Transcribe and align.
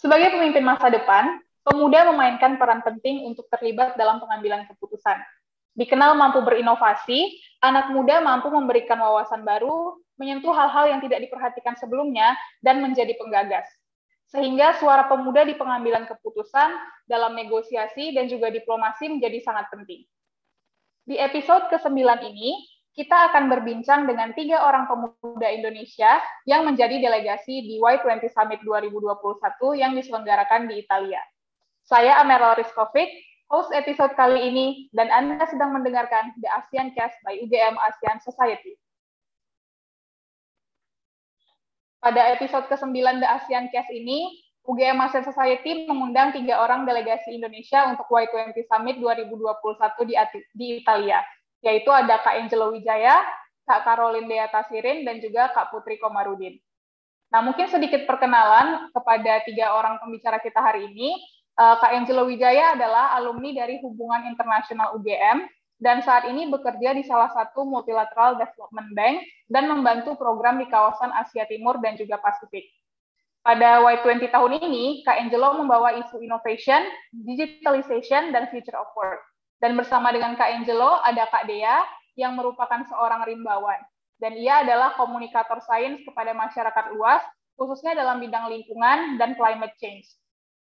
Sebagai 0.00 0.32
pemimpin 0.32 0.64
masa 0.64 0.88
depan, 0.88 1.44
pemuda 1.60 2.08
memainkan 2.08 2.56
peran 2.56 2.80
penting 2.80 3.28
untuk 3.28 3.44
terlibat 3.52 4.00
dalam 4.00 4.16
pengambilan 4.16 4.64
keputusan. 4.72 5.20
Dikenal 5.76 6.16
mampu 6.16 6.40
berinovasi, 6.40 7.36
anak 7.60 7.92
muda 7.92 8.24
mampu 8.24 8.48
memberikan 8.48 8.96
wawasan 8.96 9.44
baru, 9.44 10.00
menyentuh 10.16 10.56
hal-hal 10.56 10.88
yang 10.88 11.04
tidak 11.04 11.28
diperhatikan 11.28 11.76
sebelumnya, 11.76 12.32
dan 12.64 12.80
menjadi 12.80 13.12
penggagas. 13.20 13.68
Sehingga 14.32 14.80
suara 14.80 15.04
pemuda 15.04 15.44
di 15.44 15.52
pengambilan 15.60 16.08
keputusan 16.08 16.80
dalam 17.04 17.36
negosiasi 17.36 18.16
dan 18.16 18.24
juga 18.24 18.48
diplomasi 18.48 19.04
menjadi 19.04 19.36
sangat 19.44 19.68
penting. 19.68 20.08
Di 21.04 21.20
episode 21.20 21.68
ke-9 21.68 22.00
ini, 22.24 22.56
kita 23.00 23.32
akan 23.32 23.48
berbincang 23.48 24.04
dengan 24.04 24.36
tiga 24.36 24.60
orang 24.60 24.84
pemuda 24.84 25.48
Indonesia 25.48 26.20
yang 26.44 26.68
menjadi 26.68 27.00
delegasi 27.00 27.64
di 27.64 27.80
Y20 27.80 28.28
Summit 28.28 28.60
2021 28.60 29.40
yang 29.80 29.96
diselenggarakan 29.96 30.68
di 30.68 30.84
Italia. 30.84 31.24
Saya 31.80 32.20
Ameral 32.20 32.60
Rizkovic, 32.60 33.08
host 33.48 33.72
episode 33.72 34.12
kali 34.20 34.52
ini, 34.52 34.66
dan 34.92 35.08
Anda 35.08 35.48
sedang 35.48 35.72
mendengarkan 35.72 36.36
The 36.44 36.48
ASEAN 36.60 36.92
Cast 36.92 37.16
by 37.24 37.40
UGM 37.40 37.80
ASEAN 37.80 38.20
Society. 38.20 38.76
Pada 42.04 42.36
episode 42.36 42.68
ke-9 42.68 43.16
The 43.16 43.28
ASEAN 43.32 43.72
Cast 43.72 43.88
ini, 43.96 44.44
UGM 44.68 45.00
ASEAN 45.00 45.24
Society 45.24 45.88
mengundang 45.88 46.36
tiga 46.36 46.60
orang 46.60 46.84
delegasi 46.84 47.32
Indonesia 47.32 47.88
untuk 47.88 48.04
Y20 48.12 48.52
Summit 48.68 49.00
2021 49.00 50.04
di, 50.04 50.14
di 50.52 50.66
Italia, 50.84 51.24
yaitu 51.60 51.88
ada 51.92 52.20
Kak 52.20 52.36
Angelo 52.40 52.72
Wijaya, 52.72 53.20
Kak 53.68 53.84
Caroline 53.84 54.28
Deata 54.28 54.64
Sirin, 54.68 55.04
dan 55.04 55.20
juga 55.20 55.52
Kak 55.52 55.72
Putri 55.72 56.00
Komarudin. 56.00 56.56
Nah, 57.30 57.40
mungkin 57.46 57.70
sedikit 57.70 58.04
perkenalan 58.10 58.90
kepada 58.90 59.46
tiga 59.46 59.78
orang 59.78 60.02
pembicara 60.02 60.42
kita 60.42 60.58
hari 60.58 60.90
ini. 60.90 61.14
Uh, 61.54 61.78
Kak 61.78 61.94
Angelo 61.94 62.26
Wijaya 62.26 62.74
adalah 62.74 63.14
alumni 63.14 63.54
dari 63.54 63.78
Hubungan 63.78 64.26
Internasional 64.26 64.96
UGM 64.98 65.46
dan 65.80 66.04
saat 66.04 66.28
ini 66.28 66.48
bekerja 66.52 66.92
di 66.92 67.06
salah 67.08 67.32
satu 67.32 67.64
multilateral 67.64 68.36
development 68.36 68.92
bank 68.92 69.16
dan 69.48 69.64
membantu 69.64 70.12
program 70.18 70.60
di 70.60 70.68
kawasan 70.68 71.08
Asia 71.16 71.48
Timur 71.48 71.80
dan 71.80 71.96
juga 71.96 72.20
Pasifik. 72.20 72.68
Pada 73.40 73.80
Y20 73.80 74.28
tahun 74.28 74.60
ini, 74.60 75.00
Kak 75.00 75.16
Angelo 75.16 75.56
membawa 75.56 75.96
isu 75.96 76.20
innovation, 76.20 76.84
digitalization, 77.24 78.36
dan 78.36 78.52
future 78.52 78.76
of 78.76 78.92
work. 78.92 79.24
Dan 79.60 79.76
bersama 79.76 80.08
dengan 80.10 80.34
Kak 80.40 80.48
Angelo 80.48 81.04
ada 81.04 81.28
Kak 81.28 81.44
Dea 81.44 81.84
yang 82.16 82.34
merupakan 82.34 82.80
seorang 82.88 83.28
rimbawan. 83.28 83.78
Dan 84.16 84.36
ia 84.36 84.64
adalah 84.64 84.96
komunikator 84.96 85.60
sains 85.64 86.00
kepada 86.04 86.32
masyarakat 86.32 86.96
luas, 86.96 87.20
khususnya 87.60 87.92
dalam 87.92 88.20
bidang 88.20 88.48
lingkungan 88.48 89.20
dan 89.20 89.36
climate 89.36 89.76
change. 89.76 90.08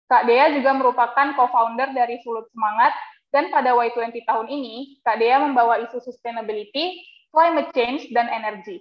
Kak 0.08 0.24
Dea 0.24 0.48
juga 0.56 0.72
merupakan 0.72 1.36
co-founder 1.36 1.92
dari 1.92 2.20
Sulut 2.24 2.48
Semangat, 2.52 2.96
dan 3.34 3.52
pada 3.52 3.74
Y20 3.76 4.22
tahun 4.24 4.48
ini, 4.48 5.02
Kak 5.04 5.18
Dea 5.20 5.36
membawa 5.42 5.82
isu 5.82 5.98
sustainability, 6.00 7.04
climate 7.34 7.68
change, 7.76 8.08
dan 8.16 8.32
energi. 8.32 8.80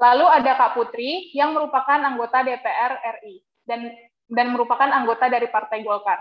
Lalu 0.00 0.26
ada 0.26 0.58
Kak 0.58 0.74
Putri, 0.74 1.30
yang 1.36 1.54
merupakan 1.54 2.00
anggota 2.02 2.42
DPR 2.42 2.98
RI, 3.20 3.44
dan, 3.68 3.94
dan 4.26 4.46
merupakan 4.50 4.88
anggota 4.90 5.28
dari 5.28 5.46
Partai 5.52 5.84
Golkar. 5.86 6.18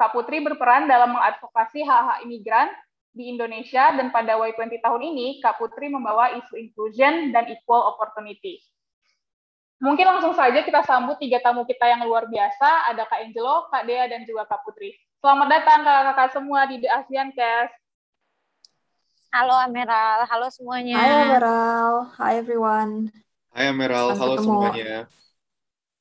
Kak 0.00 0.16
Putri 0.16 0.40
berperan 0.40 0.88
dalam 0.88 1.12
mengadvokasi 1.12 1.84
hak-hak 1.84 2.24
imigran 2.24 2.72
di 3.12 3.28
Indonesia, 3.28 3.92
dan 3.92 4.08
pada 4.08 4.40
Y20 4.40 4.80
tahun 4.80 5.02
ini, 5.12 5.44
Kak 5.44 5.60
Putri 5.60 5.92
membawa 5.92 6.32
isu 6.40 6.56
inclusion 6.56 7.36
dan 7.36 7.44
equal 7.52 7.84
opportunity. 7.92 8.64
Mungkin 9.76 10.08
langsung 10.08 10.32
saja 10.32 10.64
kita 10.64 10.88
sambut 10.88 11.20
tiga 11.20 11.36
tamu 11.44 11.68
kita 11.68 11.84
yang 11.84 12.08
luar 12.08 12.24
biasa. 12.32 12.88
Ada 12.88 13.04
Kak 13.04 13.28
Angelo, 13.28 13.68
Kak 13.68 13.84
Dea, 13.84 14.08
dan 14.08 14.24
juga 14.24 14.48
Kak 14.48 14.64
Putri. 14.64 14.96
Selamat 15.20 15.52
datang 15.52 15.84
kakak-kakak 15.84 16.28
semua 16.32 16.60
di 16.64 16.76
The 16.80 16.88
ASEAN 16.88 17.28
Cast. 17.36 17.76
Halo 19.36 19.52
Ameral, 19.52 20.24
halo 20.24 20.48
semuanya. 20.48 20.96
Hai 20.96 21.12
Ameral, 21.28 21.92
hi 22.16 22.32
everyone. 22.40 23.12
Hai 23.52 23.68
Ameral, 23.68 24.16
halo 24.16 24.40
ketemu. 24.40 24.48
semuanya. 24.48 24.96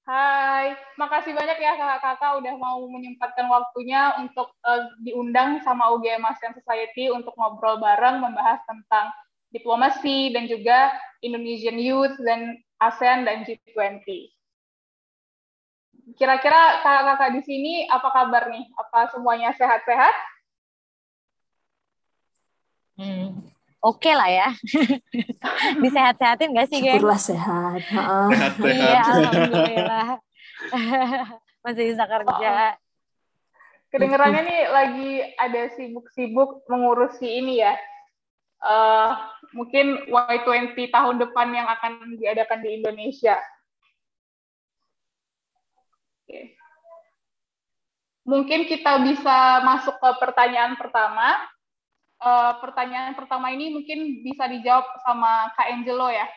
Hai, 0.09 0.74
makasih 0.97 1.38
banyak 1.38 1.62
ya 1.62 1.78
kakak-kakak 1.78 2.42
udah 2.42 2.58
mau 2.58 2.81
menyempatkan 2.90 3.46
waktunya 3.46 4.18
untuk 4.18 4.50
uh, 4.66 4.90
diundang 5.06 5.62
sama 5.62 5.94
UGM 5.94 6.25
ASEAN 6.25 6.58
Society 6.58 7.14
untuk 7.14 7.38
ngobrol 7.38 7.78
bareng 7.78 8.18
membahas 8.18 8.58
tentang 8.66 9.14
diplomasi 9.53 10.34
dan 10.34 10.50
juga 10.50 10.98
Indonesian 11.22 11.78
Youth 11.78 12.18
dan 12.25 12.58
ASEAN 12.81 13.22
dan 13.22 13.46
G20. 13.46 14.34
Kira-kira 16.18 16.81
kakak-kakak 16.81 17.30
di 17.38 17.42
sini 17.46 17.74
apa 17.86 18.09
kabar 18.09 18.50
nih? 18.50 18.66
Apa 18.81 19.14
semuanya 19.14 19.53
sehat-sehat? 19.53 20.16
Hmm, 22.98 23.46
oke 23.84 24.00
okay 24.00 24.14
lah 24.16 24.30
ya. 24.30 24.50
Disehat-sehatin 25.84 26.52
nggak 26.52 26.68
sih, 26.72 26.80
geng? 26.84 27.00
Syukurlah 27.00 27.22
sehat. 27.22 27.80
Sehat-sehat. 27.88 28.76
Iya, 28.76 29.02
alhamdulillah. 29.04 30.10
Masih 31.64 31.84
bisa 31.92 32.06
kerja. 32.08 32.52
Kedengerannya 33.90 34.42
nih 34.46 34.62
lagi 34.70 35.12
ada 35.34 35.62
sibuk-sibuk 35.74 36.62
mengurusi 36.70 37.26
ini 37.26 37.58
ya, 37.66 37.74
uh, 38.62 39.18
mungkin 39.56 40.06
Y20 40.06 40.78
tahun 40.94 41.16
depan 41.18 41.48
yang 41.50 41.68
akan 41.68 42.22
diadakan 42.22 42.60
di 42.62 42.70
Indonesia. 42.80 43.42
Oke. 46.30 46.54
Mungkin 48.30 48.70
kita 48.70 49.02
bisa 49.02 49.66
masuk 49.66 49.98
ke 49.98 50.10
pertanyaan 50.22 50.78
pertama. 50.78 51.34
Uh, 52.19 52.52
pertanyaan 52.59 53.16
pertama 53.16 53.47
ini 53.56 53.72
mungkin 53.72 54.19
bisa 54.28 54.44
dijawab 54.52 54.84
sama 55.07 55.47
Kak 55.56 55.72
Angelo 55.72 56.12
ya. 56.12 56.28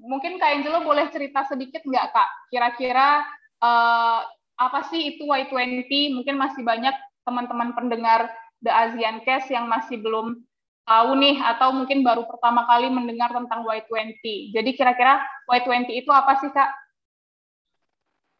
Mungkin 0.00 0.40
Kak 0.40 0.56
Angelo 0.56 0.80
boleh 0.88 1.12
cerita 1.12 1.44
sedikit 1.44 1.84
nggak 1.84 2.16
Kak? 2.16 2.30
Kira-kira 2.48 3.20
uh, 3.60 4.24
apa 4.56 4.80
sih 4.88 5.16
itu 5.16 5.28
Y20? 5.28 6.16
Mungkin 6.16 6.40
masih 6.40 6.64
banyak 6.64 6.96
teman-teman 7.28 7.76
pendengar 7.76 8.32
The 8.64 8.72
ASEAN 8.72 9.20
Cast 9.28 9.52
yang 9.52 9.68
masih 9.68 10.00
belum 10.00 10.40
tahu 10.86 11.10
nih 11.18 11.42
atau 11.42 11.74
mungkin 11.74 12.06
baru 12.06 12.24
pertama 12.24 12.64
kali 12.64 12.88
mendengar 12.88 13.34
tentang 13.34 13.66
Y20. 13.66 14.54
Jadi 14.54 14.70
kira-kira 14.78 15.20
Y20 15.50 15.92
itu 15.92 16.08
apa 16.08 16.40
sih, 16.40 16.48
Kak? 16.48 16.70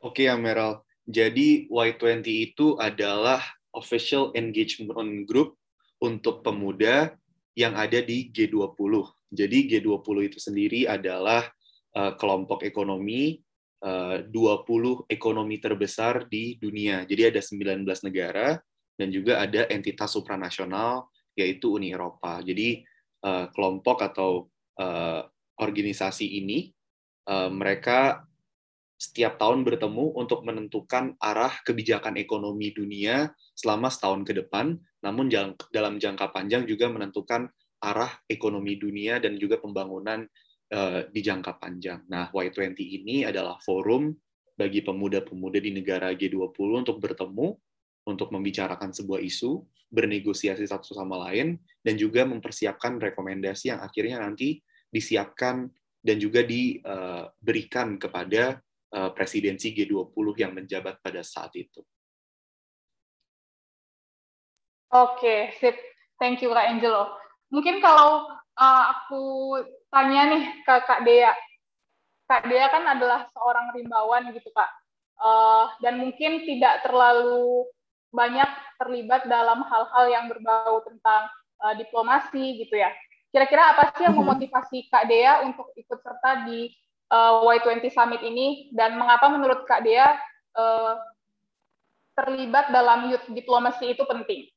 Oke, 0.00 0.30
Ameral. 0.30 0.86
Jadi 1.04 1.68
Y20 1.68 2.24
itu 2.24 2.78
adalah 2.80 3.42
official 3.74 4.32
engagement 4.32 5.26
group 5.28 5.58
untuk 6.02 6.44
pemuda 6.44 7.14
yang 7.56 7.72
ada 7.76 8.00
di 8.04 8.28
G20. 8.28 8.92
Jadi 9.32 9.58
G20 9.72 10.16
itu 10.28 10.38
sendiri 10.38 10.84
adalah 10.84 11.48
uh, 11.96 12.12
kelompok 12.20 12.62
ekonomi 12.62 13.40
uh, 13.82 14.20
20 14.28 15.08
ekonomi 15.08 15.56
terbesar 15.58 16.28
di 16.28 16.60
dunia. 16.60 17.08
Jadi 17.08 17.22
ada 17.32 17.40
19 17.40 17.84
negara 18.06 18.60
dan 18.96 19.08
juga 19.12 19.40
ada 19.44 19.68
entitas 19.72 20.12
supranasional 20.12 21.08
yaitu 21.36 21.76
Uni 21.76 21.92
Eropa. 21.92 22.40
Jadi 22.44 22.84
uh, 23.24 23.48
kelompok 23.52 24.04
atau 24.04 24.48
uh, 24.80 25.20
organisasi 25.56 26.40
ini 26.44 26.72
uh, 27.28 27.48
mereka 27.52 28.24
setiap 28.96 29.36
tahun 29.36 29.60
bertemu 29.60 30.16
untuk 30.16 30.40
menentukan 30.48 31.20
arah 31.20 31.52
kebijakan 31.68 32.16
ekonomi 32.16 32.72
dunia 32.72 33.28
selama 33.52 33.92
setahun 33.92 34.24
ke 34.24 34.32
depan, 34.32 34.80
namun 35.06 35.30
dalam 35.70 36.02
jangka 36.02 36.34
panjang 36.34 36.66
juga 36.66 36.90
menentukan 36.90 37.46
arah 37.78 38.10
ekonomi 38.26 38.74
dunia 38.74 39.22
dan 39.22 39.38
juga 39.38 39.62
pembangunan 39.62 40.26
uh, 40.74 41.06
di 41.06 41.20
jangka 41.22 41.62
panjang. 41.62 42.02
Nah, 42.10 42.34
Y20 42.34 42.74
ini 42.74 43.22
adalah 43.22 43.62
forum 43.62 44.10
bagi 44.58 44.82
pemuda-pemuda 44.82 45.62
di 45.62 45.70
negara 45.70 46.10
G20 46.10 46.82
untuk 46.82 46.98
bertemu, 46.98 47.54
untuk 48.10 48.34
membicarakan 48.34 48.90
sebuah 48.90 49.22
isu, 49.22 49.62
bernegosiasi 49.86 50.66
satu 50.66 50.96
sama 50.96 51.30
lain 51.30 51.60
dan 51.84 51.94
juga 51.94 52.26
mempersiapkan 52.26 52.98
rekomendasi 52.98 53.70
yang 53.70 53.80
akhirnya 53.84 54.18
nanti 54.18 54.58
disiapkan 54.90 55.70
dan 56.02 56.16
juga 56.18 56.42
diberikan 56.42 57.98
kepada 57.98 58.58
eh, 58.90 59.10
presidensi 59.14 59.70
G20 59.74 60.26
yang 60.38 60.52
menjabat 60.54 61.02
pada 61.02 61.22
saat 61.22 61.54
itu. 61.54 61.82
Oke, 64.96 65.52
sip. 65.60 65.76
Thank 66.16 66.40
you 66.40 66.56
Kak 66.56 66.72
Angelo. 66.72 67.20
Mungkin 67.52 67.84
kalau 67.84 68.32
uh, 68.56 68.82
aku 68.96 69.24
tanya 69.92 70.32
nih 70.32 70.42
ke 70.64 70.74
Kak 70.88 71.04
Dea. 71.04 71.36
Kak 72.24 72.48
Dea 72.48 72.72
kan 72.72 72.88
adalah 72.88 73.28
seorang 73.28 73.76
rimbawan 73.76 74.32
gitu 74.32 74.48
Kak. 74.56 74.70
Uh, 75.20 75.68
dan 75.84 76.00
mungkin 76.00 76.48
tidak 76.48 76.80
terlalu 76.88 77.68
banyak 78.08 78.48
terlibat 78.80 79.28
dalam 79.28 79.68
hal-hal 79.68 80.04
yang 80.08 80.32
berbau 80.32 80.80
tentang 80.88 81.28
uh, 81.60 81.76
diplomasi 81.76 82.64
gitu 82.64 82.80
ya. 82.80 82.88
Kira-kira 83.28 83.76
apa 83.76 83.92
sih 83.92 84.08
yang 84.08 84.16
mm-hmm. 84.16 84.32
memotivasi 84.32 84.88
Kak 84.88 85.12
Dea 85.12 85.44
untuk 85.44 85.76
ikut 85.76 86.00
serta 86.00 86.48
di 86.48 86.72
uh, 87.12 87.44
Y20 87.44 87.84
Summit 87.92 88.24
ini 88.24 88.72
dan 88.72 88.96
mengapa 88.96 89.28
menurut 89.28 89.68
Kak 89.68 89.84
Dea 89.84 90.16
uh, 90.56 90.96
terlibat 92.16 92.72
dalam 92.72 93.12
youth 93.12 93.28
diplomacy 93.28 93.92
itu 93.92 94.08
penting? 94.08 94.55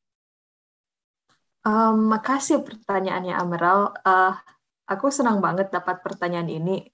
Um, 1.68 2.08
makasih 2.08 2.64
pertanyaannya 2.64 3.36
Ameral. 3.36 3.92
Uh, 4.02 4.34
aku 4.88 5.12
senang 5.12 5.44
banget 5.44 5.70
dapat 5.70 6.00
pertanyaan 6.00 6.48
ini 6.48 6.88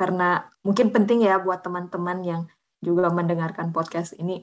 karena 0.00 0.48
mungkin 0.64 0.90
penting 0.90 1.22
ya 1.22 1.38
buat 1.38 1.60
teman-teman 1.60 2.18
yang 2.24 2.42
juga 2.80 3.12
mendengarkan 3.12 3.70
podcast 3.70 4.16
ini 4.16 4.42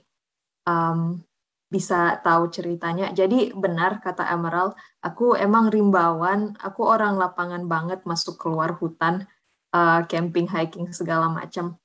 um, 0.69 1.19
bisa 1.67 2.23
tahu 2.23 2.47
ceritanya. 2.47 3.11
Jadi 3.11 3.51
benar 3.51 3.99
kata 3.99 4.23
Emerald, 4.31 4.77
aku 5.03 5.35
emang 5.35 5.67
rimbawan, 5.67 6.55
aku 6.63 6.87
orang 6.87 7.19
lapangan 7.19 7.67
banget 7.67 8.07
masuk 8.07 8.39
keluar 8.39 8.79
hutan, 8.79 9.27
uh, 9.75 9.99
camping, 10.07 10.47
hiking 10.47 10.95
segala 10.95 11.27
macam. 11.27 11.75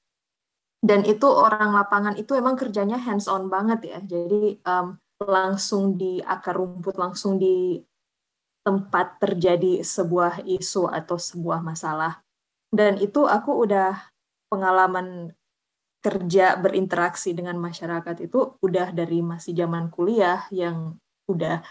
Dan 0.82 1.02
itu 1.06 1.26
orang 1.26 1.74
lapangan 1.74 2.14
itu 2.18 2.34
emang 2.38 2.54
kerjanya 2.54 2.98
hands 2.98 3.26
on 3.26 3.50
banget 3.50 3.90
ya. 3.90 3.98
Jadi 4.02 4.62
um, 4.66 5.01
langsung 5.26 5.96
di 5.98 6.18
akar 6.22 6.58
rumput, 6.58 6.96
langsung 6.98 7.38
di 7.38 7.80
tempat 8.62 9.18
terjadi 9.18 9.82
sebuah 9.82 10.46
isu 10.46 10.86
atau 10.86 11.18
sebuah 11.18 11.60
masalah. 11.60 12.22
Dan 12.72 12.96
itu 13.02 13.26
aku 13.26 13.66
udah 13.66 13.98
pengalaman 14.48 15.34
kerja 16.02 16.58
berinteraksi 16.58 17.30
dengan 17.30 17.58
masyarakat 17.62 18.26
itu 18.26 18.58
udah 18.58 18.90
dari 18.90 19.22
masih 19.22 19.54
zaman 19.54 19.86
kuliah 19.86 20.46
yang 20.50 20.98
udah 21.30 21.62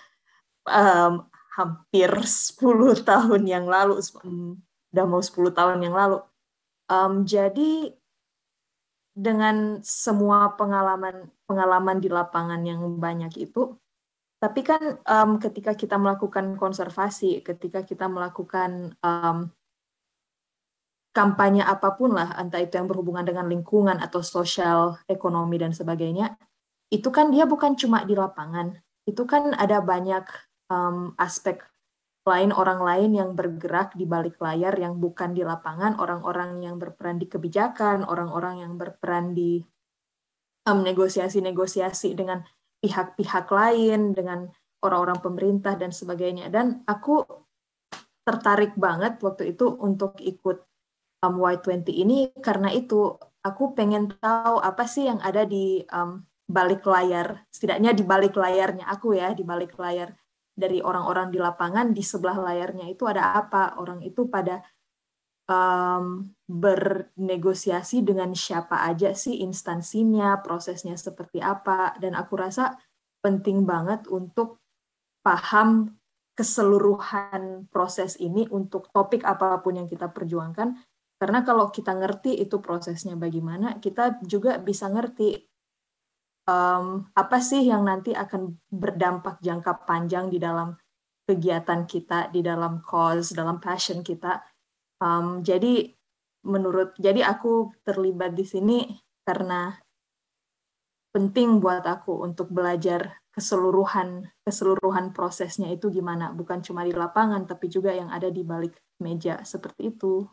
um, 0.67 1.27
hampir 1.51 2.11
10 2.11 2.59
tahun 3.11 3.41
yang 3.43 3.67
lalu, 3.67 3.99
udah 4.91 5.05
mau 5.07 5.19
10 5.19 5.51
tahun 5.51 5.79
yang 5.83 5.95
lalu. 5.95 6.23
Um, 6.91 7.23
jadi 7.23 7.95
dengan 9.11 9.83
semua 9.83 10.55
pengalaman 10.55 11.27
pengalaman 11.51 11.99
di 11.99 12.07
lapangan 12.07 12.63
yang 12.63 12.79
banyak 12.95 13.35
itu, 13.35 13.75
tapi 14.39 14.63
kan 14.63 15.03
um, 15.03 15.37
ketika 15.37 15.75
kita 15.75 15.99
melakukan 15.99 16.55
konservasi, 16.55 17.43
ketika 17.43 17.83
kita 17.83 18.07
melakukan 18.07 18.95
um, 19.03 19.51
kampanye 21.11 21.61
apa 21.61 21.93
pun 21.93 22.15
lah, 22.15 22.33
entah 22.39 22.63
itu 22.63 22.79
yang 22.79 22.87
berhubungan 22.87 23.27
dengan 23.27 23.45
lingkungan 23.51 23.99
atau 23.99 24.23
sosial, 24.23 24.97
ekonomi 25.05 25.59
dan 25.59 25.75
sebagainya, 25.75 26.39
itu 26.89 27.11
kan 27.11 27.29
dia 27.29 27.43
bukan 27.45 27.75
cuma 27.75 28.07
di 28.07 28.15
lapangan, 28.15 28.79
itu 29.05 29.27
kan 29.27 29.51
ada 29.53 29.83
banyak 29.83 30.23
um, 30.71 31.13
aspek 31.19 31.61
lain 32.25 32.53
orang 32.53 32.81
lain 32.81 33.11
yang 33.17 33.29
bergerak 33.33 33.97
di 33.97 34.05
balik 34.05 34.37
layar 34.41 34.73
yang 34.77 34.97
bukan 34.97 35.37
di 35.37 35.45
lapangan, 35.45 35.97
orang-orang 35.97 36.65
yang 36.65 36.81
berperan 36.81 37.17
di 37.17 37.29
kebijakan, 37.29 38.05
orang-orang 38.05 38.65
yang 38.65 38.73
berperan 38.77 39.37
di 39.37 39.61
um, 40.67 40.79
negosiasi-negosiasi 40.85 42.13
dengan 42.13 42.45
pihak-pihak 42.81 43.47
lain, 43.49 44.13
dengan 44.17 44.49
orang-orang 44.81 45.21
pemerintah 45.21 45.77
dan 45.77 45.93
sebagainya. 45.93 46.49
Dan 46.49 46.81
aku 46.89 47.21
tertarik 48.21 48.77
banget 48.77 49.17
waktu 49.21 49.57
itu 49.57 49.69
untuk 49.81 50.17
ikut 50.21 50.57
um, 51.25 51.35
Y20 51.41 51.85
ini 51.89 52.29
karena 52.37 52.69
itu 52.69 53.17
aku 53.41 53.73
pengen 53.73 54.13
tahu 54.21 54.61
apa 54.61 54.85
sih 54.85 55.09
yang 55.09 55.17
ada 55.21 55.45
di 55.45 55.81
um, 55.89 56.21
balik 56.45 56.83
layar, 56.83 57.47
setidaknya 57.49 57.95
di 57.95 58.03
balik 58.03 58.35
layarnya 58.35 58.85
aku 58.89 59.17
ya, 59.17 59.31
di 59.31 59.41
balik 59.41 59.77
layar 59.79 60.13
dari 60.51 60.83
orang-orang 60.83 61.31
di 61.31 61.39
lapangan 61.39 61.95
di 61.95 62.03
sebelah 62.03 62.37
layarnya 62.37 62.91
itu 62.91 63.07
ada 63.07 63.33
apa 63.39 63.79
orang 63.79 64.03
itu 64.03 64.27
pada 64.27 64.59
um, 65.51 66.31
bernegosiasi 66.47 68.07
dengan 68.07 68.31
siapa 68.31 68.87
aja 68.87 69.11
sih 69.11 69.43
instansinya 69.43 70.39
prosesnya 70.39 70.95
seperti 70.95 71.43
apa 71.43 71.95
dan 71.99 72.15
aku 72.15 72.39
rasa 72.39 72.79
penting 73.19 73.67
banget 73.67 74.07
untuk 74.07 74.63
paham 75.19 75.99
keseluruhan 76.31 77.67
proses 77.67 78.15
ini 78.17 78.47
untuk 78.47 78.87
topik 78.95 79.27
apa 79.27 79.59
pun 79.59 79.77
yang 79.77 79.87
kita 79.91 80.07
perjuangkan 80.07 80.79
karena 81.19 81.39
kalau 81.45 81.69
kita 81.69 81.93
ngerti 81.93 82.39
itu 82.39 82.57
prosesnya 82.63 83.13
bagaimana 83.13 83.77
kita 83.77 84.23
juga 84.25 84.57
bisa 84.57 84.89
ngerti 84.89 85.51
um, 86.49 87.05
apa 87.13 87.37
sih 87.37 87.67
yang 87.69 87.85
nanti 87.85 88.15
akan 88.15 88.57
berdampak 88.71 89.37
jangka 89.43 89.85
panjang 89.85 90.33
di 90.33 90.41
dalam 90.41 90.73
kegiatan 91.27 91.85
kita, 91.85 92.33
di 92.33 92.41
dalam 92.41 92.81
cause, 92.83 93.31
dalam 93.31 93.61
passion 93.61 94.01
kita. 94.01 94.41
Um, 95.01 95.41
jadi 95.41 95.89
menurut, 96.45 96.93
jadi 97.01 97.25
aku 97.25 97.73
terlibat 97.81 98.37
di 98.37 98.45
sini 98.45 98.79
karena 99.25 99.73
penting 101.09 101.57
buat 101.57 101.83
aku 101.83 102.21
untuk 102.21 102.53
belajar 102.53 103.19
keseluruhan 103.33 104.27
keseluruhan 104.45 105.15
prosesnya 105.15 105.71
itu 105.73 105.89
gimana, 105.89 106.29
bukan 106.35 106.61
cuma 106.61 106.85
di 106.85 106.93
lapangan 106.93 107.47
tapi 107.49 107.71
juga 107.71 107.95
yang 107.95 108.13
ada 108.13 108.29
di 108.29 108.45
balik 108.45 108.77
meja 109.01 109.41
seperti 109.41 109.91
itu. 109.91 110.27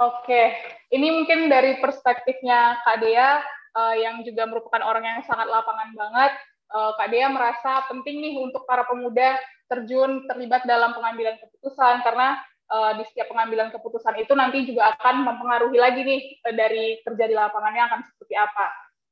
Oke, 0.00 0.56
ini 0.88 1.12
mungkin 1.12 1.52
dari 1.52 1.76
perspektifnya 1.76 2.80
Kak 2.88 3.04
Dea, 3.04 3.44
uh, 3.76 3.94
yang 3.96 4.24
juga 4.24 4.48
merupakan 4.48 4.80
orang 4.80 5.04
yang 5.04 5.20
sangat 5.28 5.44
lapangan 5.44 5.92
banget, 5.92 6.32
uh, 6.72 6.96
Kak 6.96 7.08
Dea 7.12 7.28
merasa 7.28 7.84
penting 7.84 8.24
nih 8.24 8.40
untuk 8.40 8.64
para 8.64 8.88
pemuda 8.88 9.36
terjun 9.68 10.24
terlibat 10.24 10.64
dalam 10.64 10.96
pengambilan 10.96 11.36
keputusan 11.44 12.00
karena 12.00 12.40
uh, 12.70 12.92
di 12.96 13.04
setiap 13.10 13.28
pengambilan 13.34 13.74
keputusan 13.74 14.16
itu 14.22 14.32
nanti 14.38 14.64
juga 14.64 14.94
akan 14.96 15.26
mempengaruhi 15.26 15.76
lagi 15.76 16.00
nih 16.06 16.20
dari 16.54 17.02
kerja 17.02 17.24
di 17.26 17.34
lapangannya 17.34 17.82
akan 17.90 18.00
seperti 18.06 18.34
apa. 18.38 18.66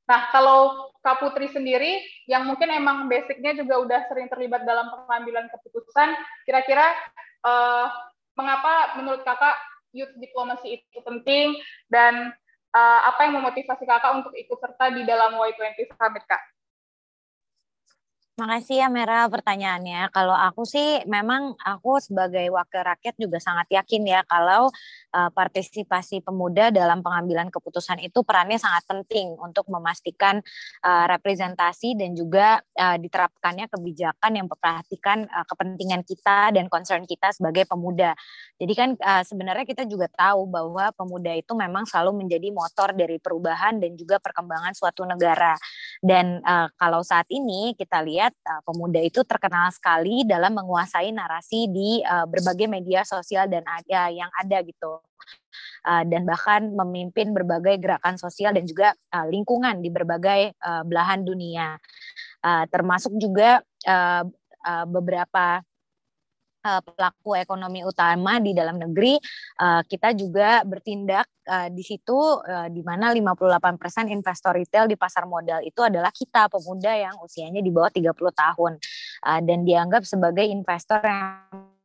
Nah, 0.09 0.25
kalau 0.33 0.89
Kak 1.05 1.21
Putri 1.21 1.45
sendiri 1.53 2.01
yang 2.25 2.49
mungkin 2.49 2.73
emang 2.73 3.05
basicnya 3.05 3.53
juga 3.53 3.77
udah 3.77 3.99
sering 4.09 4.25
terlibat 4.25 4.65
dalam 4.65 4.89
pengambilan 4.89 5.45
keputusan, 5.53 6.17
kira-kira 6.49 6.97
uh, 7.45 7.93
mengapa 8.33 8.97
menurut 8.97 9.21
kakak 9.21 9.53
youth 9.93 10.09
diplomasi 10.17 10.81
itu 10.81 10.99
penting 11.05 11.53
dan 11.93 12.33
uh, 12.73 12.99
apa 13.05 13.29
yang 13.29 13.37
memotivasi 13.37 13.85
kakak 13.85 14.17
untuk 14.17 14.33
ikut 14.33 14.57
serta 14.57 14.97
di 14.97 15.05
dalam 15.05 15.37
Y20 15.37 15.93
Summit, 15.93 16.25
Kak? 16.25 16.41
Makasih 18.39 18.79
ya 18.79 18.87
Mera 18.87 19.27
pertanyaannya. 19.27 20.15
Kalau 20.15 20.31
aku 20.31 20.63
sih 20.63 21.03
memang 21.03 21.59
aku 21.59 21.99
sebagai 21.99 22.47
wakil 22.55 22.87
rakyat 22.87 23.19
juga 23.19 23.35
sangat 23.35 23.67
yakin 23.67 24.07
ya 24.07 24.23
kalau 24.23 24.71
uh, 25.11 25.29
partisipasi 25.35 26.23
pemuda 26.23 26.71
dalam 26.71 27.03
pengambilan 27.03 27.51
keputusan 27.51 27.99
itu 27.99 28.23
perannya 28.23 28.55
sangat 28.55 28.87
penting 28.87 29.35
untuk 29.35 29.67
memastikan 29.67 30.39
uh, 30.87 31.05
representasi 31.11 31.99
dan 31.99 32.15
juga 32.15 32.63
uh, 32.79 32.95
diterapkannya 32.95 33.67
kebijakan 33.67 34.31
yang 34.31 34.47
memperhatikan 34.47 35.27
uh, 35.27 35.43
kepentingan 35.43 36.07
kita 36.07 36.55
dan 36.55 36.71
concern 36.71 37.03
kita 37.03 37.35
sebagai 37.35 37.67
pemuda. 37.67 38.15
Jadi 38.55 38.71
kan 38.71 38.89
uh, 38.95 39.23
sebenarnya 39.27 39.67
kita 39.67 39.83
juga 39.83 40.07
tahu 40.15 40.47
bahwa 40.47 40.95
pemuda 40.95 41.35
itu 41.35 41.51
memang 41.59 41.83
selalu 41.83 42.23
menjadi 42.23 42.55
motor 42.55 42.95
dari 42.95 43.19
perubahan 43.19 43.83
dan 43.83 43.99
juga 43.99 44.15
perkembangan 44.23 44.71
suatu 44.71 45.03
negara. 45.03 45.59
Dan 45.99 46.39
uh, 46.39 46.71
kalau 46.79 47.03
saat 47.03 47.27
ini 47.27 47.75
kita 47.75 47.99
lihat 47.99 48.28
uh, 48.31 48.61
pemuda 48.63 49.01
itu 49.01 49.21
terkenal 49.25 49.69
sekali 49.73 50.23
dalam 50.23 50.55
menguasai 50.55 51.11
narasi 51.11 51.69
di 51.69 51.99
uh, 52.05 52.25
berbagai 52.25 52.69
media 52.69 53.03
sosial 53.03 53.49
dan 53.49 53.65
ada 53.67 54.09
yang 54.09 54.29
ada 54.39 54.61
gitu. 54.63 55.01
Uh, 55.79 56.03
dan 56.07 56.27
bahkan 56.27 56.67
memimpin 56.75 57.31
berbagai 57.31 57.79
gerakan 57.79 58.19
sosial 58.19 58.51
dan 58.51 58.67
juga 58.67 58.91
uh, 59.15 59.27
lingkungan 59.27 59.79
di 59.79 59.87
berbagai 59.87 60.55
uh, 60.59 60.83
belahan 60.83 61.23
dunia. 61.23 61.79
Uh, 62.39 62.63
termasuk 62.71 63.15
juga 63.19 63.63
uh, 63.87 64.23
uh, 64.63 64.85
beberapa 64.87 65.63
uh, 66.65 66.81
pelaku 66.83 67.39
ekonomi 67.39 67.83
utama 67.83 68.37
di 68.43 68.51
dalam 68.51 68.77
negeri, 68.77 69.15
uh, 69.61 69.81
kita 69.85 70.15
juga 70.15 70.63
bertindak 70.67 71.27
uh, 71.47 71.67
di 71.71 71.83
situ 71.85 72.17
di 72.69 72.81
mana 72.85 73.11
58% 73.13 74.09
investor 74.11 74.53
retail 74.55 74.85
di 74.89 74.97
pasar 74.97 75.25
modal 75.25 75.61
itu 75.63 75.79
adalah 75.81 76.09
kita 76.11 76.49
pemuda 76.51 76.91
yang 76.93 77.15
usianya 77.21 77.61
di 77.61 77.71
bawah 77.71 77.91
30 77.91 78.13
tahun. 78.33 78.73
Dan 79.19 79.67
dianggap 79.67 80.07
sebagai 80.07 80.47
investor 80.47 81.03
yang 81.03 81.78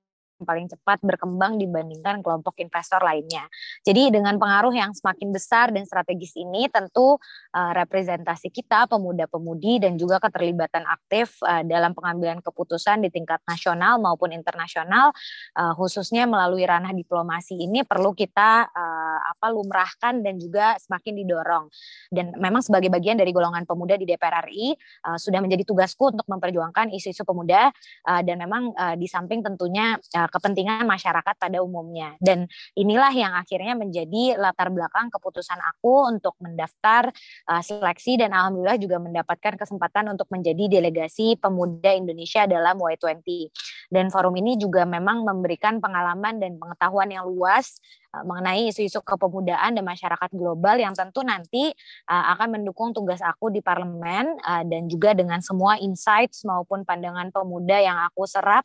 paling 0.44 0.70
cepat 0.70 1.00
berkembang 1.02 1.56
dibandingkan 1.58 2.20
kelompok 2.20 2.56
investor 2.60 3.00
lainnya. 3.02 3.48
Jadi 3.82 4.14
dengan 4.14 4.36
pengaruh 4.38 4.72
yang 4.72 4.92
semakin 4.92 5.32
besar 5.34 5.72
dan 5.72 5.84
strategis 5.88 6.36
ini 6.38 6.70
tentu 6.70 7.16
uh, 7.52 7.72
representasi 7.74 8.52
kita 8.52 8.86
pemuda-pemudi 8.88 9.82
dan 9.82 9.96
juga 9.98 10.20
keterlibatan 10.22 10.84
aktif 10.86 11.40
uh, 11.42 11.64
dalam 11.66 11.92
pengambilan 11.92 12.44
keputusan 12.44 13.02
di 13.02 13.10
tingkat 13.10 13.40
nasional 13.48 13.98
maupun 13.98 14.30
internasional 14.30 15.10
uh, 15.58 15.72
khususnya 15.74 16.28
melalui 16.28 16.62
ranah 16.64 16.92
diplomasi 16.92 17.58
ini 17.58 17.82
perlu 17.82 18.12
kita 18.12 18.68
uh, 18.70 19.18
apa 19.34 19.46
lumrahkan 19.50 20.20
dan 20.20 20.36
juga 20.36 20.76
semakin 20.78 21.12
didorong. 21.24 21.66
Dan 22.12 22.36
memang 22.36 22.60
sebagai 22.60 22.92
bagian 22.92 23.18
dari 23.18 23.32
golongan 23.32 23.64
pemuda 23.64 23.96
di 23.96 24.04
DPR 24.04 24.46
RI 24.46 24.74
uh, 25.08 25.18
sudah 25.18 25.40
menjadi 25.40 25.64
tugasku 25.66 26.14
untuk 26.14 26.26
memperjuangkan 26.28 26.92
isu-isu 26.92 27.24
pemuda 27.24 27.70
uh, 28.08 28.22
dan 28.22 28.36
memang 28.38 28.72
uh, 28.74 28.94
di 28.94 29.08
samping 29.08 29.40
tentunya 29.40 29.96
uh, 30.16 30.28
kepentingan 30.34 30.82
masyarakat 30.82 31.34
pada 31.38 31.62
umumnya. 31.62 32.18
Dan 32.18 32.50
inilah 32.74 33.14
yang 33.14 33.38
akhirnya 33.38 33.78
menjadi 33.78 34.34
latar 34.34 34.74
belakang 34.74 35.06
keputusan 35.14 35.62
aku 35.62 36.10
untuk 36.10 36.34
mendaftar 36.42 37.14
uh, 37.46 37.62
seleksi 37.62 38.18
dan 38.18 38.34
alhamdulillah 38.34 38.82
juga 38.82 38.98
mendapatkan 38.98 39.54
kesempatan 39.54 40.10
untuk 40.10 40.26
menjadi 40.34 40.66
delegasi 40.82 41.38
pemuda 41.38 41.94
Indonesia 41.94 42.50
dalam 42.50 42.74
Y20. 42.82 43.22
Dan 43.94 44.10
forum 44.10 44.34
ini 44.34 44.58
juga 44.58 44.82
memang 44.82 45.22
memberikan 45.22 45.78
pengalaman 45.78 46.42
dan 46.42 46.58
pengetahuan 46.58 47.14
yang 47.14 47.30
luas 47.30 47.78
mengenai 48.22 48.70
isu-isu 48.70 49.02
kepemudaan 49.02 49.74
dan 49.74 49.82
masyarakat 49.82 50.30
global 50.30 50.78
yang 50.78 50.94
tentu 50.94 51.26
nanti 51.26 51.74
uh, 52.06 52.24
akan 52.38 52.60
mendukung 52.60 52.94
tugas 52.94 53.18
aku 53.18 53.50
di 53.50 53.58
parlemen 53.58 54.38
uh, 54.46 54.62
dan 54.62 54.86
juga 54.86 55.16
dengan 55.16 55.42
semua 55.42 55.74
insights 55.82 56.46
maupun 56.46 56.86
pandangan 56.86 57.34
pemuda 57.34 57.82
yang 57.82 57.98
aku 58.06 58.22
serap 58.30 58.62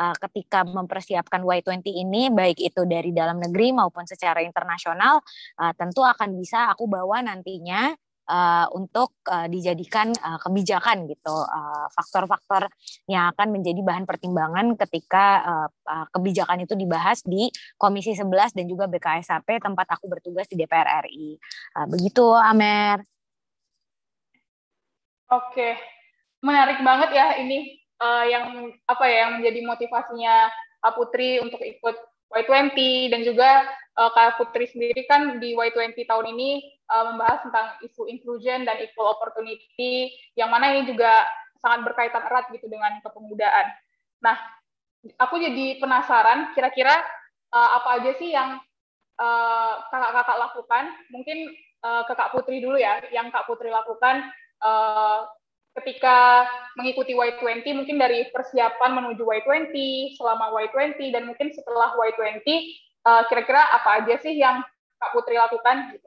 uh, 0.00 0.16
ketika 0.26 0.66
mempersiapkan 0.66 1.46
Y20 1.46 1.86
ini 1.86 2.32
baik 2.34 2.58
itu 2.58 2.82
dari 2.88 3.14
dalam 3.14 3.38
negeri 3.38 3.70
maupun 3.70 4.02
secara 4.08 4.42
internasional 4.42 5.22
uh, 5.62 5.72
tentu 5.78 6.02
akan 6.02 6.34
bisa 6.34 6.72
aku 6.74 6.90
bawa 6.90 7.22
nantinya 7.22 7.94
uh, 8.28 8.68
untuk 8.76 9.16
uh, 9.26 9.48
dijadikan 9.48 10.12
uh, 10.20 10.38
kebijakan 10.38 11.08
gitu 11.08 11.36
faktor-faktor 11.96 12.68
uh, 12.68 12.72
yang 13.08 13.32
akan 13.34 13.58
menjadi 13.58 13.80
bahan 13.80 14.04
pertimbangan 14.04 14.76
ketika 14.86 15.24
uh, 15.42 15.68
uh, 15.88 16.06
kebijakan 16.12 16.62
itu 16.68 16.76
dibahas 16.76 17.24
di 17.24 17.48
Komisi 17.80 18.12
11 18.14 18.54
dan 18.54 18.64
juga 18.68 18.86
BKSAP 18.86 19.64
tempat 19.64 19.88
aku 19.90 20.06
bertugas 20.06 20.46
di 20.46 20.60
DPR 20.60 21.08
RI. 21.08 21.40
Uh, 21.74 21.86
begitu 21.88 22.24
Amer. 22.36 23.00
Oke. 25.28 25.76
Menarik 26.38 26.80
banget 26.86 27.10
ya 27.12 27.34
ini 27.42 27.82
uh, 27.98 28.24
yang 28.24 28.70
apa 28.86 29.04
ya 29.10 29.26
yang 29.26 29.42
menjadi 29.42 29.60
motivasinya 29.66 30.48
Putri 30.94 31.42
untuk 31.42 31.60
ikut 31.60 31.96
Y20 32.28 32.76
dan 33.08 33.20
juga 33.24 33.64
uh, 33.96 34.10
Kak 34.12 34.38
Putri 34.38 34.68
sendiri 34.68 35.02
kan 35.08 35.40
di 35.40 35.56
Y20 35.56 35.96
tahun 36.04 36.26
ini 36.36 36.62
uh, 36.92 37.04
membahas 37.12 37.42
tentang 37.44 37.66
isu 37.82 38.06
inclusion 38.06 38.68
dan 38.68 38.78
equal 38.84 39.16
opportunity, 39.16 40.12
yang 40.36 40.52
mana 40.52 40.76
ini 40.76 40.88
juga 40.88 41.26
sangat 41.58 41.88
berkaitan 41.88 42.22
erat 42.28 42.46
gitu 42.54 42.70
dengan 42.70 43.00
kepemudaan. 43.02 43.66
Nah, 44.22 44.36
aku 45.18 45.40
jadi 45.42 45.82
penasaran, 45.82 46.54
kira-kira 46.54 46.94
uh, 47.50 47.70
apa 47.82 48.02
aja 48.02 48.12
sih 48.18 48.30
yang 48.30 48.60
kakak-kakak 49.90 50.36
uh, 50.38 50.42
lakukan? 50.46 50.84
Mungkin 51.10 51.38
uh, 51.82 52.02
ke 52.06 52.12
Kak 52.14 52.30
Putri 52.30 52.62
dulu 52.62 52.78
ya, 52.78 53.02
yang 53.10 53.34
Kak 53.34 53.50
Putri 53.50 53.72
lakukan 53.72 54.30
uh, 54.62 55.26
ketika 55.76 56.48
mengikuti 56.74 57.12
Y20, 57.14 57.64
mungkin 57.74 57.96
dari 57.98 58.30
persiapan 58.30 58.98
menuju 59.02 59.22
Y20, 59.22 59.74
selama 60.16 60.50
Y20, 60.54 60.98
dan 61.12 61.28
mungkin 61.28 61.52
setelah 61.52 61.92
Y20, 61.94 62.46
uh, 63.06 63.22
kira-kira 63.28 63.62
apa 63.74 64.02
aja 64.02 64.14
sih 64.22 64.38
yang 64.38 64.62
Kak 64.98 65.10
Putri 65.14 65.38
lakukan? 65.38 65.98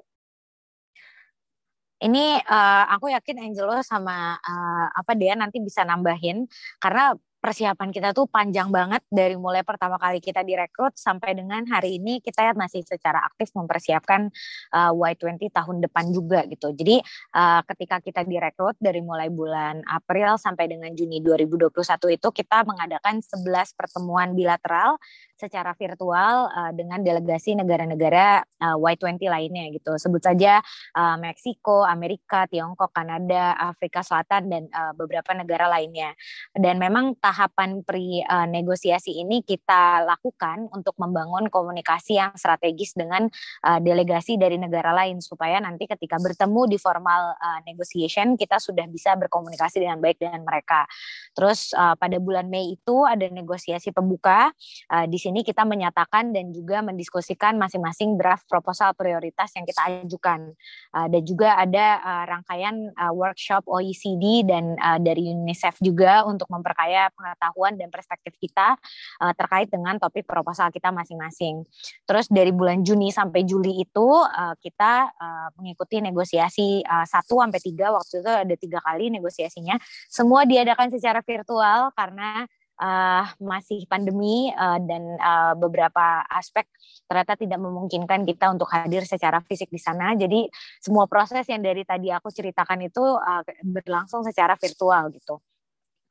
Ini 2.02 2.42
uh, 2.42 2.86
aku 2.98 3.14
yakin 3.14 3.38
Angelo 3.46 3.78
sama 3.86 4.34
uh, 4.42 4.88
apa 4.90 5.14
dia 5.14 5.38
nanti 5.38 5.62
bisa 5.62 5.86
nambahin 5.86 6.50
karena 6.82 7.14
persiapan 7.42 7.90
kita 7.90 8.14
tuh 8.14 8.30
panjang 8.30 8.70
banget 8.70 9.02
dari 9.10 9.34
mulai 9.34 9.66
pertama 9.66 9.98
kali 9.98 10.22
kita 10.22 10.46
direkrut 10.46 10.94
sampai 10.94 11.34
dengan 11.34 11.66
hari 11.66 11.98
ini 11.98 12.22
kita 12.22 12.54
masih 12.54 12.86
secara 12.86 13.18
aktif 13.26 13.50
mempersiapkan 13.58 14.30
uh, 14.72 14.94
Y20 14.94 15.50
tahun 15.50 15.82
depan 15.82 16.14
juga 16.14 16.46
gitu. 16.46 16.70
Jadi 16.78 17.02
uh, 17.34 17.66
ketika 17.66 17.98
kita 17.98 18.22
direkrut 18.30 18.78
dari 18.78 19.02
mulai 19.02 19.34
bulan 19.34 19.82
April 19.90 20.38
sampai 20.38 20.70
dengan 20.70 20.94
Juni 20.94 21.18
2021 21.26 21.74
itu 22.14 22.28
kita 22.30 22.62
mengadakan 22.62 23.26
11 23.26 23.74
pertemuan 23.74 24.38
bilateral 24.38 25.02
secara 25.42 25.74
virtual 25.74 26.54
uh, 26.54 26.70
dengan 26.78 27.02
delegasi 27.02 27.58
negara-negara 27.58 28.46
uh, 28.62 28.78
Y20 28.78 29.26
lainnya 29.26 29.66
gitu. 29.74 29.98
Sebut 29.98 30.22
saja 30.22 30.62
uh, 30.94 31.18
Meksiko, 31.18 31.82
Amerika, 31.82 32.46
Tiongkok, 32.46 32.94
Kanada, 32.94 33.58
Afrika 33.58 34.06
Selatan 34.06 34.46
dan 34.54 34.64
uh, 34.70 34.94
beberapa 34.94 35.34
negara 35.34 35.66
lainnya. 35.66 36.14
Dan 36.54 36.78
memang 36.78 37.18
tahapan 37.32 37.80
pre 37.88 38.20
uh, 38.28 38.44
negosiasi 38.44 39.24
ini 39.24 39.40
kita 39.40 40.04
lakukan 40.04 40.68
untuk 40.76 41.00
membangun 41.00 41.48
komunikasi 41.48 42.20
yang 42.20 42.36
strategis 42.36 42.92
dengan 42.92 43.32
uh, 43.64 43.80
delegasi 43.80 44.36
dari 44.36 44.60
negara 44.60 44.92
lain 44.92 45.24
supaya 45.24 45.64
nanti 45.64 45.88
ketika 45.88 46.20
bertemu 46.20 46.68
di 46.68 46.76
formal 46.76 47.40
uh, 47.40 47.60
negotiation 47.64 48.36
kita 48.36 48.60
sudah 48.60 48.84
bisa 48.92 49.16
berkomunikasi 49.16 49.80
dengan 49.80 50.04
baik 50.04 50.20
dengan 50.20 50.44
mereka. 50.44 50.84
Terus 51.32 51.72
uh, 51.72 51.96
pada 51.96 52.20
bulan 52.20 52.52
Mei 52.52 52.76
itu 52.76 53.08
ada 53.08 53.24
negosiasi 53.32 53.96
pembuka. 53.96 54.52
Uh, 54.92 55.08
di 55.08 55.16
sini 55.16 55.48
kita 55.48 55.64
menyatakan 55.64 56.36
dan 56.36 56.52
juga 56.52 56.84
mendiskusikan 56.84 57.56
masing-masing 57.56 58.20
draft 58.20 58.44
proposal 58.52 58.92
prioritas 58.92 59.56
yang 59.56 59.64
kita 59.64 60.04
ajukan. 60.04 60.52
Uh, 60.92 61.08
dan 61.08 61.24
juga 61.24 61.56
ada 61.56 62.04
uh, 62.04 62.24
rangkaian 62.28 62.76
uh, 63.00 63.16
workshop 63.16 63.64
OECD 63.72 64.44
dan 64.44 64.76
uh, 64.84 65.00
dari 65.00 65.32
UNICEF 65.32 65.80
juga 65.80 66.28
untuk 66.28 66.52
memperkaya 66.52 67.08
pengetahuan 67.22 67.78
dan 67.78 67.94
perspektif 67.94 68.34
kita 68.42 68.74
uh, 69.22 69.34
terkait 69.38 69.70
dengan 69.70 70.02
topik 70.02 70.26
proposal 70.26 70.74
kita 70.74 70.90
masing-masing. 70.90 71.62
Terus 72.10 72.26
dari 72.34 72.50
bulan 72.50 72.82
Juni 72.82 73.14
sampai 73.14 73.46
Juli 73.46 73.86
itu 73.86 74.10
uh, 74.10 74.58
kita 74.58 75.14
uh, 75.14 75.50
mengikuti 75.62 76.02
negosiasi 76.02 76.82
uh, 76.82 77.06
1 77.06 77.30
sampai 77.30 77.62
3 77.62 77.98
waktu 77.98 78.14
itu 78.26 78.32
ada 78.32 78.56
tiga 78.58 78.80
kali 78.82 79.14
negosiasinya. 79.14 79.78
Semua 80.10 80.50
diadakan 80.50 80.90
secara 80.90 81.22
virtual 81.22 81.94
karena 81.94 82.50
uh, 82.82 83.26
masih 83.38 83.86
pandemi 83.86 84.50
uh, 84.52 84.82
dan 84.82 85.04
uh, 85.22 85.54
beberapa 85.56 86.26
aspek 86.34 86.66
ternyata 87.06 87.38
tidak 87.38 87.60
memungkinkan 87.62 88.26
kita 88.26 88.50
untuk 88.50 88.68
hadir 88.74 89.06
secara 89.06 89.40
fisik 89.46 89.70
di 89.70 89.80
sana. 89.80 90.18
Jadi 90.18 90.50
semua 90.82 91.06
proses 91.06 91.46
yang 91.46 91.62
dari 91.62 91.86
tadi 91.86 92.10
aku 92.10 92.34
ceritakan 92.34 92.90
itu 92.90 93.04
uh, 93.04 93.46
berlangsung 93.62 94.26
secara 94.26 94.58
virtual 94.58 95.14
gitu. 95.14 95.40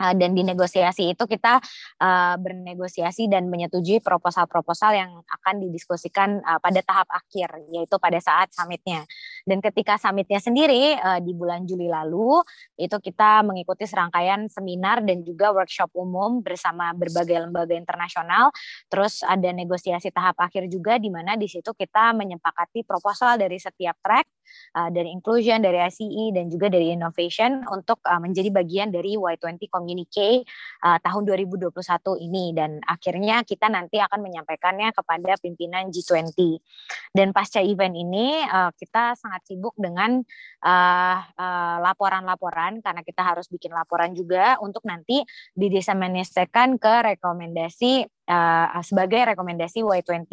Uh, 0.00 0.16
dan 0.16 0.33
di 0.33 0.40
negosiasi 0.40 1.12
itu 1.12 1.28
kita 1.28 1.61
uh, 2.00 2.35
bernegosiasi 2.40 3.28
dan 3.28 3.52
menyetujui 3.52 4.00
proposal-proposal 4.00 4.97
yang 4.97 5.21
akan 5.28 5.61
didiskusikan 5.61 6.40
uh, 6.40 6.57
pada 6.57 6.80
tahap 6.80 7.04
akhir 7.12 7.69
yaitu 7.69 8.00
pada 8.00 8.16
saat 8.16 8.49
summitnya 8.49 9.04
dan 9.47 9.63
ketika 9.63 9.97
summitnya 10.01 10.43
sendiri 10.43 10.99
uh, 10.99 11.23
di 11.23 11.33
bulan 11.37 11.65
Juli 11.69 11.87
lalu 11.87 12.43
itu 12.75 12.97
kita 12.99 13.47
mengikuti 13.47 13.87
serangkaian 13.87 14.51
seminar 14.51 15.05
dan 15.07 15.23
juga 15.23 15.55
workshop 15.55 15.95
umum 15.95 16.43
bersama 16.43 16.91
berbagai 16.97 17.47
lembaga 17.47 17.77
internasional 17.77 18.51
terus 18.91 19.23
ada 19.23 19.53
negosiasi 19.55 20.11
tahap 20.11 20.37
akhir 20.43 20.67
juga 20.67 20.99
di 20.99 21.13
mana 21.13 21.39
di 21.39 21.47
situ 21.47 21.71
kita 21.77 22.13
menyepakati 22.17 22.83
proposal 22.83 23.39
dari 23.39 23.61
setiap 23.61 23.95
track 24.03 24.27
uh, 24.75 24.91
dari 24.91 25.15
inclusion 25.15 25.63
dari 25.63 25.79
ICE 25.87 26.35
dan 26.35 26.51
juga 26.51 26.67
dari 26.67 26.91
innovation 26.91 27.63
untuk 27.71 28.03
uh, 28.09 28.19
menjadi 28.19 28.51
bagian 28.51 28.91
dari 28.91 29.15
Y20 29.15 29.71
community 29.71 30.01
Communique 30.01 30.47
uh, 30.87 30.99
tahun 31.03 31.23
2021 31.27 31.75
ini 32.25 32.55
dan 32.55 32.79
akhirnya 32.87 33.43
kita 33.43 33.67
nanti 33.67 33.99
akan 33.99 34.23
menyampaikannya 34.23 34.95
kepada 34.95 35.37
pimpinan 35.43 35.91
G20. 35.91 36.39
Dan 37.11 37.35
pasca 37.35 37.59
event 37.59 37.93
ini 37.93 38.41
uh, 38.47 38.71
kita 38.79 39.19
sangat 39.19 39.40
sibuk 39.45 39.75
dengan 39.77 40.21
laporan-laporan 41.81 42.73
uh, 42.75 42.81
uh, 42.81 42.85
karena 42.85 43.03
kita 43.05 43.23
harus 43.25 43.47
bikin 43.49 43.73
laporan 43.73 44.13
juga 44.13 44.61
untuk 44.61 44.85
nanti 44.85 45.25
didiseminasikan 45.57 46.77
ke 46.77 47.17
rekomendasi 47.17 48.07
uh, 48.31 48.79
sebagai 48.87 49.35
rekomendasi 49.35 49.83
Y20 49.83 50.31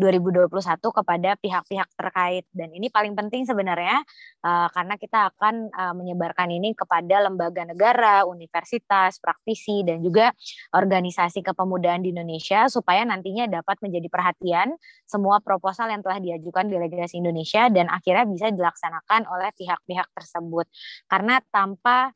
2021 0.00 0.80
kepada 0.80 1.30
pihak-pihak 1.36 1.88
terkait. 1.92 2.44
Dan 2.50 2.72
ini 2.72 2.88
paling 2.88 3.12
penting 3.12 3.44
sebenarnya 3.44 4.00
uh, 4.40 4.68
karena 4.72 4.96
kita 4.96 5.28
akan 5.36 5.68
uh, 5.70 5.94
menyebarkan 5.94 6.48
ini 6.48 6.72
kepada 6.72 7.28
lembaga 7.28 7.68
negara, 7.68 8.24
universitas, 8.24 9.20
praktisi 9.20 9.84
dan 9.84 10.00
juga 10.00 10.32
organisasi 10.72 11.44
kepemudaan 11.44 12.00
di 12.00 12.16
Indonesia 12.16 12.66
supaya 12.72 13.04
nantinya 13.04 13.46
dapat 13.46 13.76
menjadi 13.84 14.08
perhatian 14.08 14.72
semua 15.04 15.44
proposal 15.44 15.92
yang 15.92 16.00
telah 16.00 16.18
diajukan 16.18 16.66
delegasi 16.66 17.20
Indonesia 17.20 17.68
dan 17.68 17.92
akhirnya 17.92 18.24
bisa 18.24 18.48
dilaksanakan 18.48 19.28
oleh 19.28 19.52
pihak-pihak 19.52 20.08
tersebut. 20.16 20.66
Karena 21.06 21.38
tanpa 21.52 22.10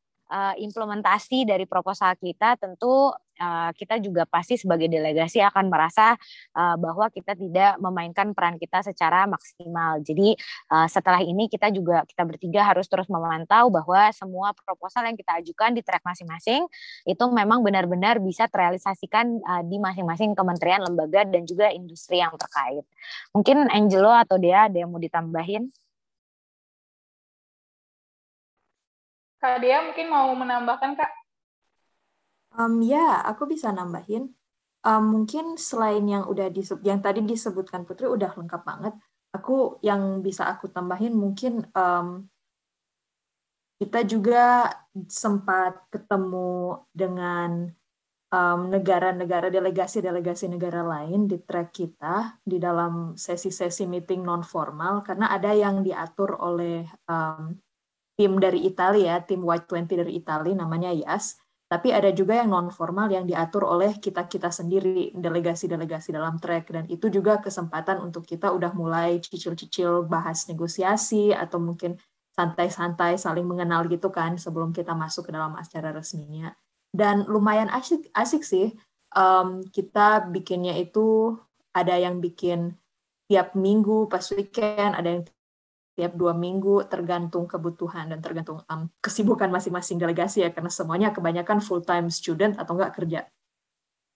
implementasi 0.60 1.48
dari 1.48 1.64
proposal 1.64 2.12
kita 2.20 2.60
tentu 2.60 3.08
uh, 3.38 3.70
kita 3.72 4.02
juga 4.02 4.26
pasti 4.28 4.58
sebagai 4.58 4.90
delegasi 4.90 5.40
akan 5.40 5.70
merasa 5.70 6.14
uh, 6.54 6.76
bahwa 6.76 7.08
kita 7.08 7.38
tidak 7.38 7.78
memainkan 7.80 8.36
peran 8.36 8.58
kita 8.58 8.84
secara 8.84 9.24
maksimal. 9.24 10.02
Jadi 10.02 10.36
uh, 10.70 10.86
setelah 10.90 11.22
ini 11.22 11.48
kita 11.48 11.70
juga 11.72 12.04
kita 12.04 12.22
bertiga 12.26 12.66
harus 12.66 12.86
terus 12.90 13.06
memantau 13.08 13.70
bahwa 13.72 14.10
semua 14.12 14.52
proposal 14.52 15.06
yang 15.08 15.16
kita 15.16 15.38
ajukan 15.40 15.72
di 15.72 15.82
track 15.82 16.02
masing-masing 16.04 16.66
itu 17.06 17.24
memang 17.30 17.62
benar-benar 17.64 18.20
bisa 18.20 18.50
terrealisasikan 18.50 19.40
uh, 19.42 19.62
di 19.64 19.78
masing-masing 19.80 20.34
kementerian, 20.34 20.84
lembaga 20.84 21.24
dan 21.24 21.46
juga 21.48 21.70
industri 21.72 22.20
yang 22.20 22.34
terkait. 22.36 22.84
Mungkin 23.32 23.70
Angelo 23.70 24.10
atau 24.10 24.36
dia 24.36 24.66
ada 24.66 24.76
yang 24.76 24.90
mau 24.90 25.00
ditambahin? 25.00 25.70
Kak 29.38 29.62
Dia 29.62 29.86
mungkin 29.86 30.10
mau 30.10 30.34
menambahkan, 30.34 30.98
Kak? 30.98 31.10
Um, 32.56 32.80
ya, 32.80 33.20
aku 33.28 33.44
bisa 33.44 33.74
nambahin. 33.74 34.32
um, 34.86 35.04
mungkin 35.20 35.58
selain 35.58 36.06
yang 36.06 36.24
udah 36.30 36.48
disebut, 36.48 36.86
yang 36.86 37.02
tadi 37.02 37.20
disebutkan 37.26 37.82
Putri 37.82 38.06
udah 38.08 38.30
lengkap 38.32 38.62
banget. 38.62 38.94
Aku 39.34 39.76
yang 39.84 40.24
bisa 40.24 40.48
aku 40.48 40.70
tambahin 40.72 41.12
mungkin 41.12 41.66
um, 41.76 42.24
kita 43.78 44.02
juga 44.08 44.70
sempat 45.06 45.86
ketemu 45.92 46.82
dengan 46.90 47.70
negara-negara 48.68 49.48
um, 49.48 49.54
delegasi-delegasi 49.56 50.52
negara 50.52 50.84
lain 50.84 51.24
di 51.24 51.40
track 51.40 51.72
kita 51.72 52.36
di 52.44 52.60
dalam 52.60 53.16
sesi-sesi 53.16 53.88
meeting 53.88 54.20
non 54.20 54.44
formal 54.44 55.00
karena 55.00 55.32
ada 55.32 55.56
yang 55.56 55.80
diatur 55.80 56.36
oleh 56.36 56.84
um, 57.08 57.56
tim 58.20 58.36
dari 58.36 58.68
Italia, 58.68 59.16
tim 59.24 59.40
White 59.40 59.72
20 59.72 60.04
dari 60.04 60.12
Italia 60.20 60.52
namanya 60.52 60.92
YAS 60.92 61.40
tapi 61.68 61.92
ada 61.92 62.08
juga 62.16 62.40
yang 62.40 62.48
non 62.48 62.72
formal 62.72 63.12
yang 63.12 63.28
diatur 63.28 63.68
oleh 63.68 64.00
kita 64.00 64.24
kita 64.24 64.48
sendiri 64.48 65.12
delegasi-delegasi 65.12 66.16
dalam 66.16 66.40
track. 66.40 66.72
Dan 66.72 66.84
itu 66.88 67.12
juga 67.12 67.44
kesempatan 67.44 68.00
untuk 68.00 68.24
kita 68.24 68.48
udah 68.56 68.72
mulai 68.72 69.20
cicil-cicil 69.20 70.08
bahas 70.08 70.48
negosiasi 70.48 71.36
atau 71.36 71.60
mungkin 71.60 72.00
santai-santai 72.32 73.20
saling 73.20 73.44
mengenal 73.44 73.84
gitu 73.84 74.08
kan 74.08 74.40
sebelum 74.40 74.72
kita 74.72 74.96
masuk 74.96 75.28
ke 75.28 75.30
dalam 75.36 75.52
acara 75.60 75.92
resminya. 75.92 76.56
Dan 76.88 77.28
lumayan 77.28 77.68
asik 77.68 78.08
asik 78.16 78.40
sih 78.48 78.72
um, 79.12 79.60
kita 79.68 80.24
bikinnya 80.32 80.72
itu 80.72 81.36
ada 81.76 82.00
yang 82.00 82.16
bikin 82.24 82.80
tiap 83.28 83.52
minggu 83.52 84.08
pas 84.08 84.24
weekend 84.32 84.96
ada 84.96 85.20
yang 85.20 85.22
tiap 85.98 86.14
dua 86.14 86.30
minggu 86.30 86.86
tergantung 86.86 87.50
kebutuhan 87.50 88.14
dan 88.14 88.22
tergantung 88.22 88.62
um, 88.70 88.86
kesibukan 89.02 89.50
masing-masing 89.50 89.98
delegasi 89.98 90.46
ya 90.46 90.54
karena 90.54 90.70
semuanya 90.70 91.10
kebanyakan 91.10 91.58
full 91.58 91.82
time 91.82 92.06
student 92.06 92.54
atau 92.54 92.78
enggak 92.78 92.94
kerja. 92.94 93.20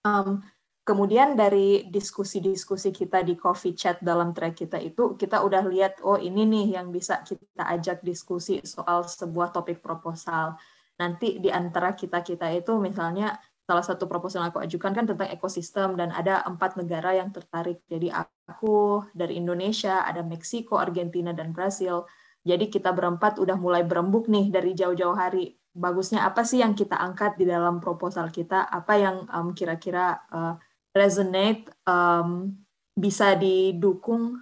Um, 0.06 0.38
kemudian 0.86 1.34
dari 1.34 1.90
diskusi-diskusi 1.90 2.94
kita 2.94 3.26
di 3.26 3.34
coffee 3.34 3.74
chat 3.74 3.98
dalam 3.98 4.30
track 4.30 4.62
kita 4.62 4.78
itu 4.78 5.18
kita 5.18 5.42
udah 5.42 5.66
lihat 5.66 5.98
oh 6.06 6.22
ini 6.22 6.46
nih 6.46 6.78
yang 6.78 6.94
bisa 6.94 7.26
kita 7.26 7.66
ajak 7.66 8.06
diskusi 8.06 8.62
soal 8.62 9.02
sebuah 9.02 9.50
topik 9.50 9.82
proposal. 9.82 10.54
Nanti 11.02 11.42
di 11.42 11.50
antara 11.50 11.98
kita-kita 11.98 12.46
itu 12.54 12.78
misalnya 12.78 13.34
salah 13.62 13.84
satu 13.86 14.10
proposal 14.10 14.42
yang 14.42 14.50
aku 14.50 14.60
ajukan 14.60 14.92
kan 14.92 15.04
tentang 15.06 15.30
ekosistem 15.30 15.94
dan 15.94 16.10
ada 16.10 16.42
empat 16.42 16.74
negara 16.74 17.14
yang 17.14 17.30
tertarik. 17.30 17.80
Jadi 17.86 18.10
aku 18.10 19.06
dari 19.14 19.38
Indonesia, 19.38 20.02
ada 20.02 20.20
Meksiko, 20.26 20.76
Argentina, 20.76 21.30
dan 21.30 21.54
Brasil. 21.54 22.04
Jadi 22.42 22.66
kita 22.66 22.90
berempat 22.90 23.38
udah 23.38 23.54
mulai 23.54 23.86
berembuk 23.86 24.26
nih 24.26 24.50
dari 24.50 24.74
jauh-jauh 24.74 25.14
hari. 25.14 25.54
Bagusnya 25.72 26.26
apa 26.26 26.42
sih 26.42 26.60
yang 26.60 26.74
kita 26.74 26.98
angkat 26.98 27.38
di 27.38 27.46
dalam 27.46 27.78
proposal 27.78 28.28
kita? 28.28 28.66
Apa 28.66 28.98
yang 28.98 29.16
um, 29.30 29.54
kira-kira 29.54 30.20
uh, 30.28 30.58
resonate, 30.92 31.70
um, 31.88 32.52
bisa 32.92 33.38
didukung 33.38 34.36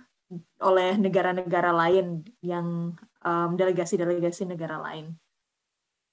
oleh 0.59 0.99
negara-negara 0.99 1.71
lain 1.71 2.27
yang 2.43 2.97
um, 3.23 3.51
delegasi-delegasi 3.55 4.49
negara 4.49 4.81
lain. 4.81 5.15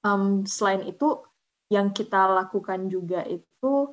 Um, 0.06 0.46
selain 0.46 0.86
itu, 0.86 1.24
yang 1.68 1.92
kita 1.92 2.28
lakukan 2.32 2.88
juga 2.88 3.24
itu 3.28 3.92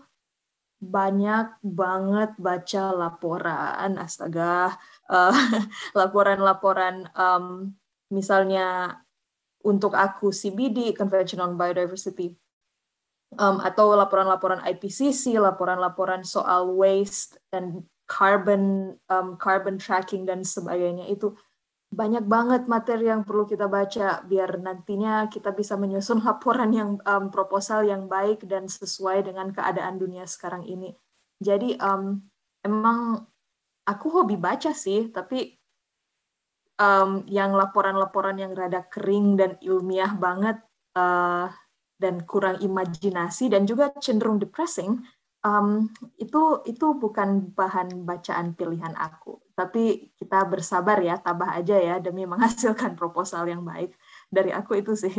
banyak 0.84 1.64
banget 1.64 2.36
baca 2.36 2.84
laporan, 2.92 3.90
astaga, 3.96 4.76
uh, 5.08 5.32
laporan-laporan 5.98 7.08
um, 7.16 7.72
misalnya 8.12 9.00
untuk 9.64 9.96
aku 9.96 10.28
CBD, 10.28 10.92
Convention 10.92 11.40
on 11.40 11.56
Biodiversity, 11.56 12.36
um, 13.40 13.64
atau 13.64 13.96
laporan-laporan 13.96 14.60
IPCC, 14.60 15.40
laporan-laporan 15.40 16.20
soal 16.20 16.68
waste 16.76 17.40
dan 17.48 17.80
carbon 18.04 18.92
um, 19.08 19.40
carbon 19.40 19.80
tracking 19.80 20.28
dan 20.28 20.44
sebagainya 20.44 21.08
itu 21.08 21.32
banyak 21.94 22.26
banget 22.26 22.66
materi 22.66 23.06
yang 23.06 23.22
perlu 23.22 23.46
kita 23.46 23.70
baca 23.70 24.20
biar 24.26 24.58
nantinya 24.58 25.30
kita 25.30 25.54
bisa 25.54 25.78
menyusun 25.78 26.20
laporan 26.26 26.74
yang 26.74 26.90
um, 27.06 27.30
proposal 27.30 27.86
yang 27.86 28.10
baik 28.10 28.42
dan 28.50 28.66
sesuai 28.66 29.30
dengan 29.30 29.54
keadaan 29.54 29.96
dunia 30.02 30.26
sekarang 30.26 30.66
ini. 30.66 30.90
Jadi 31.38 31.78
um, 31.78 32.18
emang 32.66 33.22
aku 33.86 34.06
hobi 34.10 34.34
baca 34.34 34.74
sih, 34.74 35.14
tapi 35.14 35.54
um, 36.82 37.22
yang 37.30 37.54
laporan-laporan 37.54 38.42
yang 38.42 38.52
rada 38.54 38.82
kering 38.90 39.38
dan 39.38 39.54
ilmiah 39.62 40.10
banget 40.14 40.58
uh, 40.98 41.50
dan 42.00 42.26
kurang 42.26 42.58
imajinasi 42.58 43.54
dan 43.54 43.64
juga 43.64 43.94
cenderung 44.02 44.42
depressing 44.42 44.98
um, 45.46 45.86
itu 46.18 46.64
itu 46.66 46.86
bukan 46.98 47.54
bahan 47.54 48.02
bacaan 48.02 48.56
pilihan 48.56 48.96
aku. 48.98 49.43
Tapi 49.54 50.10
kita 50.18 50.42
bersabar 50.50 50.98
ya, 50.98 51.14
tabah 51.14 51.54
aja 51.58 51.78
ya 51.78 51.96
demi 52.02 52.26
menghasilkan 52.30 52.98
proposal 52.98 53.46
yang 53.46 53.62
baik. 53.62 53.94
Dari 54.28 54.50
aku 54.50 54.82
itu 54.82 54.98
sih. 54.98 55.14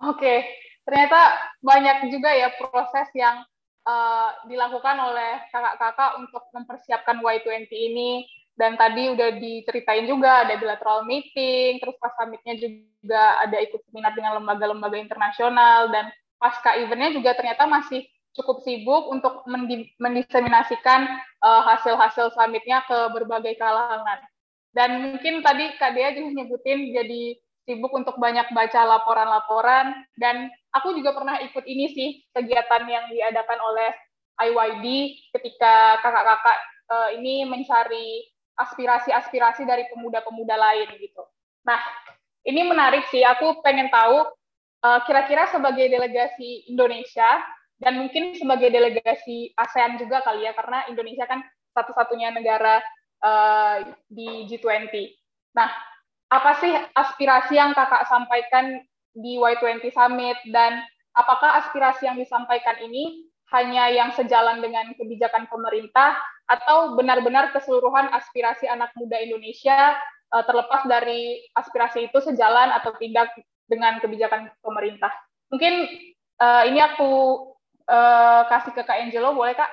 Oke, 0.00 0.48
ternyata 0.82 1.36
banyak 1.60 2.08
juga 2.08 2.32
ya 2.32 2.48
proses 2.56 3.12
yang 3.12 3.44
uh, 3.84 4.30
dilakukan 4.48 4.96
oleh 4.96 5.44
kakak-kakak 5.52 6.10
untuk 6.18 6.42
mempersiapkan 6.56 7.20
Y20 7.20 7.68
ini. 7.70 8.24
Dan 8.60 8.76
tadi 8.76 9.08
udah 9.08 9.40
diceritain 9.40 10.04
juga 10.04 10.44
ada 10.44 10.52
bilateral 10.60 11.08
meeting, 11.08 11.80
terus 11.80 11.96
pas 11.96 12.12
summitnya 12.12 12.60
juga 12.60 13.40
ada 13.40 13.56
ikut 13.56 13.80
seminar 13.88 14.12
dengan 14.12 14.36
lembaga-lembaga 14.36 15.00
internasional, 15.00 15.88
dan 15.88 16.12
pasca 16.36 16.76
eventnya 16.76 17.08
juga 17.08 17.32
ternyata 17.32 17.64
masih 17.64 18.04
cukup 18.36 18.62
sibuk 18.62 19.10
untuk 19.10 19.42
mendiseminasikan 19.98 21.06
uh, 21.42 21.62
hasil-hasil 21.66 22.34
summitnya 22.34 22.82
ke 22.86 22.98
berbagai 23.14 23.58
kalangan. 23.58 24.22
Dan 24.70 25.10
mungkin 25.10 25.42
tadi 25.42 25.74
Kak 25.82 25.98
Dea 25.98 26.14
juga 26.14 26.42
nyebutin 26.42 26.94
jadi 26.94 27.22
sibuk 27.66 27.90
untuk 27.90 28.16
banyak 28.22 28.50
baca 28.54 28.80
laporan-laporan 28.86 29.92
dan 30.16 30.48
aku 30.74 30.94
juga 30.94 31.14
pernah 31.14 31.42
ikut 31.42 31.64
ini 31.66 31.86
sih 31.90 32.08
kegiatan 32.34 32.86
yang 32.86 33.10
diadakan 33.10 33.58
oleh 33.60 33.90
IYD 34.40 34.86
ketika 35.34 35.98
kakak-kakak 36.00 36.58
uh, 36.88 37.08
ini 37.18 37.44
mencari 37.44 38.30
aspirasi-aspirasi 38.56 39.66
dari 39.66 39.90
pemuda-pemuda 39.90 40.54
lain 40.54 40.88
gitu. 41.02 41.22
Nah, 41.66 41.82
ini 42.46 42.64
menarik 42.64 43.04
sih. 43.10 43.26
Aku 43.26 43.60
pengen 43.60 43.90
tahu 43.90 44.24
Eh, 44.80 45.00
kira-kira 45.04 45.44
uh, 45.44 45.52
sebagai 45.52 45.92
delegasi 45.92 46.64
Indonesia 46.72 47.28
dan 47.80 47.96
mungkin 47.96 48.36
sebagai 48.36 48.68
delegasi 48.68 49.56
ASEAN 49.56 49.96
juga 49.96 50.20
kali 50.20 50.44
ya 50.44 50.52
karena 50.52 50.84
Indonesia 50.92 51.24
kan 51.24 51.40
satu-satunya 51.72 52.36
negara 52.36 52.84
uh, 53.24 53.80
di 54.12 54.44
G20. 54.46 54.92
Nah, 55.56 55.72
apa 56.30 56.60
sih 56.60 56.70
aspirasi 56.94 57.56
yang 57.56 57.72
kakak 57.72 58.06
sampaikan 58.06 58.84
di 59.16 59.40
Y20 59.40 59.90
Summit 59.90 60.38
dan 60.54 60.84
apakah 61.16 61.64
aspirasi 61.64 62.06
yang 62.06 62.20
disampaikan 62.20 62.78
ini 62.84 63.26
hanya 63.50 63.90
yang 63.90 64.14
sejalan 64.14 64.62
dengan 64.62 64.94
kebijakan 64.94 65.50
pemerintah 65.50 66.14
atau 66.46 66.94
benar-benar 66.94 67.50
keseluruhan 67.50 68.06
aspirasi 68.14 68.70
anak 68.70 68.94
muda 68.94 69.18
Indonesia 69.18 69.98
uh, 70.30 70.44
terlepas 70.46 70.86
dari 70.86 71.42
aspirasi 71.58 72.12
itu 72.12 72.18
sejalan 72.22 72.70
atau 72.78 72.94
tidak 73.02 73.34
dengan 73.66 73.98
kebijakan 73.98 74.54
pemerintah. 74.62 75.10
Mungkin 75.50 75.86
uh, 76.38 76.62
ini 76.70 76.78
aku 76.78 77.10
uh, 77.90 78.46
kasih 78.46 78.72
ke 78.72 78.82
Kak 78.86 78.98
Angelo, 79.02 79.34
boleh 79.34 79.58
Kak? 79.58 79.68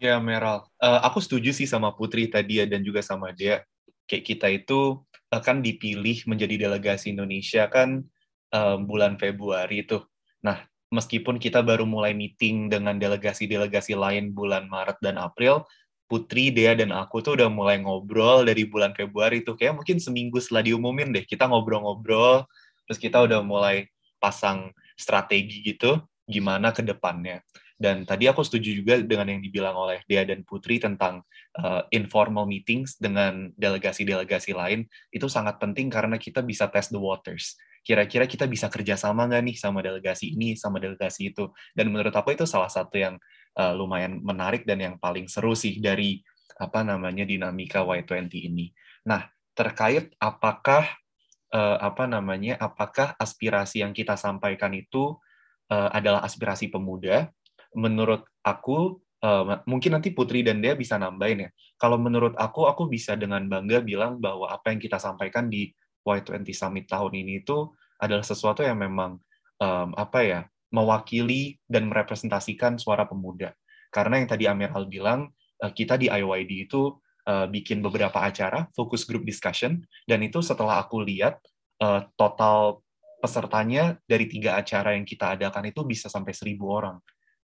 Ya, 0.00 0.16
Meral. 0.16 0.64
Uh, 0.80 1.04
aku 1.04 1.20
setuju 1.20 1.52
sih 1.52 1.68
sama 1.68 1.92
Putri 1.92 2.24
tadi 2.32 2.58
ya, 2.58 2.64
dan 2.64 2.80
juga 2.80 3.04
sama 3.04 3.36
dia. 3.36 3.60
Kayak 4.08 4.24
kita 4.24 4.46
itu 4.48 4.96
akan 5.28 5.60
dipilih 5.60 6.24
menjadi 6.26 6.66
delegasi 6.66 7.12
Indonesia 7.12 7.68
kan 7.68 8.02
um, 8.50 8.78
bulan 8.88 9.20
Februari 9.20 9.86
itu. 9.86 10.02
Nah, 10.42 10.64
meskipun 10.90 11.38
kita 11.38 11.62
baru 11.62 11.86
mulai 11.86 12.16
meeting 12.16 12.66
dengan 12.66 12.98
delegasi-delegasi 12.98 13.94
lain 13.94 14.34
bulan 14.34 14.66
Maret 14.66 14.98
dan 15.04 15.20
April, 15.20 15.62
Putri, 16.10 16.50
Dea, 16.50 16.74
dan 16.74 16.90
aku 16.90 17.22
tuh 17.22 17.38
udah 17.38 17.46
mulai 17.46 17.78
ngobrol 17.78 18.42
dari 18.42 18.66
bulan 18.66 18.90
Februari 18.98 19.46
tuh. 19.46 19.54
Kayak 19.54 19.78
mungkin 19.78 20.02
seminggu 20.02 20.42
setelah 20.42 20.66
diumumin 20.66 21.14
deh, 21.14 21.22
kita 21.22 21.46
ngobrol-ngobrol, 21.46 22.42
terus 22.88 22.98
kita 22.98 23.22
udah 23.22 23.46
mulai 23.46 23.86
pasang 24.18 24.74
strategi 24.98 25.62
gitu, 25.62 26.02
gimana 26.30 26.70
ke 26.70 26.86
depannya. 26.86 27.42
Dan 27.80 28.04
tadi 28.04 28.28
aku 28.28 28.44
setuju 28.44 28.76
juga 28.76 29.00
dengan 29.00 29.32
yang 29.32 29.40
dibilang 29.40 29.72
oleh 29.72 30.04
Dea 30.04 30.28
dan 30.28 30.44
Putri 30.44 30.76
tentang 30.76 31.24
uh, 31.56 31.82
informal 31.88 32.44
meetings 32.44 33.00
dengan 33.00 33.48
delegasi-delegasi 33.56 34.52
lain. 34.52 34.84
Itu 35.08 35.32
sangat 35.32 35.56
penting 35.56 35.88
karena 35.88 36.20
kita 36.20 36.44
bisa 36.44 36.68
test 36.68 36.92
the 36.92 37.00
waters. 37.00 37.56
Kira-kira 37.80 38.28
kita 38.28 38.44
bisa 38.44 38.68
kerjasama 38.68 39.24
nggak 39.32 39.42
nih 39.48 39.56
sama 39.56 39.80
delegasi 39.80 40.36
ini, 40.36 40.52
sama 40.60 40.76
delegasi 40.76 41.32
itu. 41.32 41.48
Dan 41.72 41.88
menurut 41.88 42.12
aku 42.12 42.36
itu 42.36 42.44
salah 42.44 42.68
satu 42.68 43.00
yang 43.00 43.16
uh, 43.56 43.72
lumayan 43.72 44.20
menarik 44.20 44.68
dan 44.68 44.76
yang 44.76 44.94
paling 45.00 45.24
seru 45.24 45.56
sih 45.56 45.80
dari 45.80 46.20
apa 46.60 46.84
namanya 46.84 47.24
dinamika 47.24 47.80
Y20 47.80 48.28
ini. 48.52 48.68
Nah, 49.08 49.24
terkait 49.56 50.12
apakah 50.20 50.84
uh, 51.56 51.78
apa 51.80 52.04
namanya 52.04 52.60
apakah 52.60 53.16
aspirasi 53.16 53.80
yang 53.80 53.96
kita 53.96 54.20
sampaikan 54.20 54.76
itu 54.76 55.16
uh, 55.70 55.88
adalah 55.94 56.26
aspirasi 56.26 56.68
pemuda. 56.68 57.30
Menurut 57.72 58.26
aku, 58.42 58.98
uh, 59.22 59.62
mungkin 59.64 59.96
nanti 59.96 60.10
Putri 60.10 60.42
dan 60.42 60.58
Dea 60.58 60.74
bisa 60.74 60.98
nambahin 60.98 61.46
ya. 61.46 61.50
Kalau 61.78 61.96
menurut 61.96 62.34
aku, 62.36 62.66
aku 62.66 62.90
bisa 62.90 63.14
dengan 63.14 63.46
bangga 63.46 63.80
bilang 63.80 64.18
bahwa 64.18 64.50
apa 64.50 64.74
yang 64.74 64.82
kita 64.82 64.98
sampaikan 64.98 65.48
di 65.48 65.70
Y20 66.04 66.44
Summit 66.52 66.90
tahun 66.90 67.14
ini 67.14 67.46
itu 67.46 67.70
adalah 68.00 68.24
sesuatu 68.24 68.64
yang 68.64 68.80
memang 68.80 69.20
um, 69.60 69.88
apa 69.94 70.20
ya 70.24 70.40
mewakili 70.72 71.58
dan 71.68 71.86
merepresentasikan 71.90 72.80
suara 72.80 73.04
pemuda. 73.06 73.52
Karena 73.90 74.22
yang 74.22 74.28
tadi 74.30 74.44
Amiral 74.46 74.86
bilang, 74.86 75.30
uh, 75.60 75.72
kita 75.74 75.98
di 75.98 76.06
IYD 76.08 76.70
itu 76.70 76.94
uh, 77.26 77.46
bikin 77.50 77.82
beberapa 77.82 78.22
acara, 78.22 78.70
focus 78.72 79.04
group 79.04 79.26
discussion, 79.26 79.82
dan 80.06 80.22
itu 80.22 80.40
setelah 80.40 80.80
aku 80.80 81.02
lihat 81.02 81.42
uh, 81.82 82.06
total 82.14 82.80
pesertanya 83.20 84.00
dari 84.08 84.26
tiga 84.26 84.56
acara 84.56 84.96
yang 84.96 85.04
kita 85.04 85.36
adakan 85.36 85.68
itu 85.68 85.84
bisa 85.84 86.08
sampai 86.08 86.32
seribu 86.32 86.72
orang. 86.72 86.96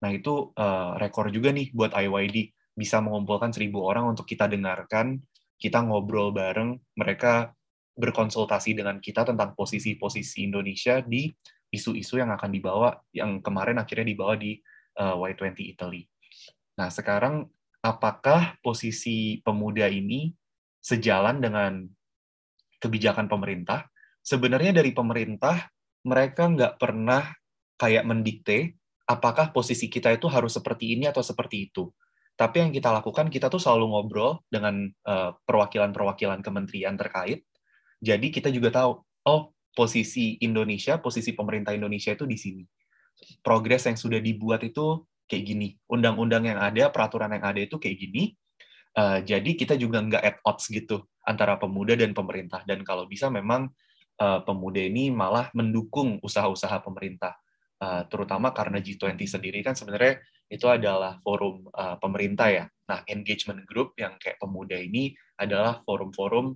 Nah 0.05 0.11
itu 0.13 0.53
uh, 0.55 0.95
rekor 1.01 1.33
juga 1.33 1.51
nih 1.51 1.73
buat 1.73 1.97
IYD 1.97 2.53
bisa 2.77 3.01
mengumpulkan 3.01 3.53
seribu 3.53 3.85
orang 3.85 4.13
untuk 4.13 4.29
kita 4.29 4.49
dengarkan, 4.49 5.21
kita 5.57 5.81
ngobrol 5.85 6.33
bareng, 6.33 6.77
mereka 6.97 7.53
berkonsultasi 7.93 8.73
dengan 8.73 9.01
kita 9.01 9.29
tentang 9.29 9.53
posisi-posisi 9.53 10.49
Indonesia 10.49 11.05
di 11.05 11.29
isu-isu 11.73 12.21
yang 12.21 12.33
akan 12.33 12.51
dibawa, 12.53 12.97
yang 13.13 13.41
kemarin 13.45 13.81
akhirnya 13.81 14.09
dibawa 14.09 14.37
di 14.37 14.57
uh, 15.01 15.17
Y20 15.21 15.77
Italy. 15.77 16.05
Nah 16.81 16.89
sekarang 16.89 17.49
apakah 17.85 18.57
posisi 18.65 19.41
pemuda 19.45 19.89
ini 19.89 20.33
sejalan 20.81 21.39
dengan 21.39 21.85
kebijakan 22.83 23.31
pemerintah 23.31 23.92
sebenarnya 24.23 24.73
dari 24.73 24.95
pemerintah 24.95 25.69
mereka 26.07 26.47
nggak 26.51 26.79
pernah 26.79 27.31
kayak 27.79 28.07
mendikte 28.07 28.79
apakah 29.07 29.51
posisi 29.51 29.91
kita 29.91 30.15
itu 30.15 30.31
harus 30.31 30.55
seperti 30.55 30.95
ini 30.95 31.11
atau 31.11 31.21
seperti 31.21 31.71
itu. 31.71 31.91
Tapi 32.33 32.65
yang 32.65 32.73
kita 32.73 32.89
lakukan, 32.89 33.29
kita 33.29 33.53
tuh 33.53 33.61
selalu 33.61 33.93
ngobrol 33.93 34.41
dengan 34.49 34.89
eh, 34.89 35.31
perwakilan-perwakilan 35.45 36.41
kementerian 36.41 36.97
terkait. 36.97 37.45
Jadi 38.03 38.33
kita 38.35 38.49
juga 38.49 38.73
tahu, 38.73 38.99
oh 39.29 39.43
posisi 39.77 40.41
Indonesia, 40.43 40.99
posisi 40.99 41.37
pemerintah 41.37 41.77
Indonesia 41.77 42.11
itu 42.11 42.25
di 42.27 42.39
sini. 42.41 42.65
Progres 43.45 43.87
yang 43.87 43.95
sudah 44.01 44.19
dibuat 44.19 44.65
itu 44.65 45.05
kayak 45.29 45.45
gini. 45.45 45.69
Undang-undang 45.87 46.49
yang 46.49 46.59
ada, 46.59 46.91
peraturan 46.91 47.31
yang 47.31 47.45
ada 47.45 47.61
itu 47.63 47.77
kayak 47.79 47.97
gini. 48.01 48.35
Uh, 48.93 49.25
jadi 49.25 49.57
kita 49.57 49.81
juga 49.81 50.05
nggak 50.05 50.21
at 50.21 50.37
odds 50.45 50.69
gitu 50.69 51.09
antara 51.25 51.57
pemuda 51.57 51.97
dan 51.97 52.13
pemerintah. 52.13 52.61
Dan 52.67 52.85
kalau 52.85 53.09
bisa 53.09 53.33
memang 53.33 53.73
uh, 54.23 54.41
pemuda 54.47 54.79
ini 54.79 55.11
malah 55.11 55.51
mendukung 55.59 56.23
usaha-usaha 56.23 56.79
pemerintah, 56.87 57.35
uh, 57.83 58.07
terutama 58.07 58.55
karena 58.55 58.79
G20 58.79 59.19
sendiri 59.27 59.59
kan 59.67 59.75
sebenarnya 59.75 60.23
itu 60.47 60.71
adalah 60.71 61.19
forum 61.27 61.67
uh, 61.75 61.99
pemerintah 61.99 62.49
ya. 62.55 62.65
Nah, 62.87 63.03
engagement 63.11 63.67
group 63.67 63.99
yang 63.99 64.15
kayak 64.23 64.39
pemuda 64.39 64.79
ini 64.79 65.11
adalah 65.35 65.83
forum-forum 65.83 66.55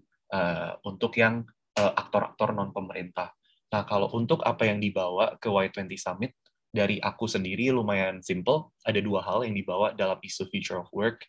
untuk 0.83 1.23
yang 1.23 1.47
aktor-aktor 1.77 2.51
non 2.51 2.75
pemerintah. 2.75 3.31
Nah, 3.71 3.87
kalau 3.87 4.11
untuk 4.11 4.43
apa 4.43 4.67
yang 4.67 4.83
dibawa 4.83 5.39
ke 5.39 5.47
Y20 5.47 5.87
Summit, 5.97 6.35
dari 6.77 7.01
aku 7.01 7.25
sendiri 7.25 7.73
lumayan 7.73 8.21
simple. 8.21 8.75
Ada 8.85 9.01
dua 9.01 9.25
hal 9.25 9.49
yang 9.49 9.57
dibawa 9.57 9.97
dalam 9.97 10.21
isu 10.21 10.45
future 10.53 10.83
of 10.83 10.91
work. 10.93 11.25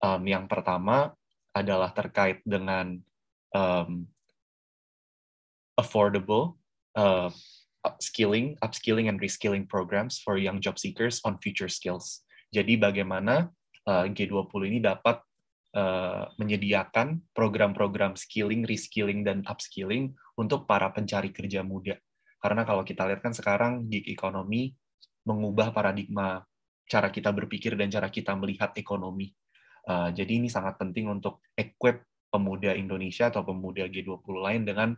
Yang 0.00 0.48
pertama 0.48 1.12
adalah 1.52 1.92
terkait 1.92 2.40
dengan 2.46 2.96
affordable 5.78 6.58
uh, 6.98 7.30
upskilling, 7.86 8.58
upskilling 8.58 9.06
and 9.06 9.22
reskilling 9.22 9.64
programs 9.64 10.18
for 10.18 10.36
young 10.36 10.58
job 10.58 10.76
seekers 10.76 11.22
on 11.22 11.38
future 11.38 11.70
skills. 11.70 12.26
Jadi 12.50 12.74
bagaimana 12.74 13.48
uh, 13.86 14.04
G20 14.10 14.52
ini 14.66 14.78
dapat 14.82 15.22
uh, 15.78 16.26
menyediakan 16.36 17.22
program-program 17.32 18.18
skilling, 18.18 18.66
reskilling, 18.66 19.22
dan 19.22 19.46
upskilling 19.46 20.12
untuk 20.34 20.66
para 20.66 20.90
pencari 20.90 21.30
kerja 21.30 21.62
muda. 21.62 21.94
Karena 22.42 22.66
kalau 22.66 22.82
kita 22.82 23.06
lihat 23.06 23.22
kan 23.22 23.34
sekarang 23.34 23.86
gig 23.86 24.06
economy 24.10 24.74
mengubah 25.26 25.74
paradigma 25.74 26.42
cara 26.88 27.12
kita 27.12 27.30
berpikir 27.34 27.76
dan 27.76 27.92
cara 27.92 28.08
kita 28.08 28.32
melihat 28.32 28.72
ekonomi. 28.78 29.28
Uh, 29.84 30.08
jadi 30.12 30.40
ini 30.40 30.48
sangat 30.48 30.80
penting 30.80 31.08
untuk 31.08 31.44
equip 31.52 32.04
pemuda 32.28 32.76
Indonesia 32.76 33.28
atau 33.28 33.44
pemuda 33.44 33.88
G20 33.88 34.24
lain 34.36 34.62
dengan 34.64 34.88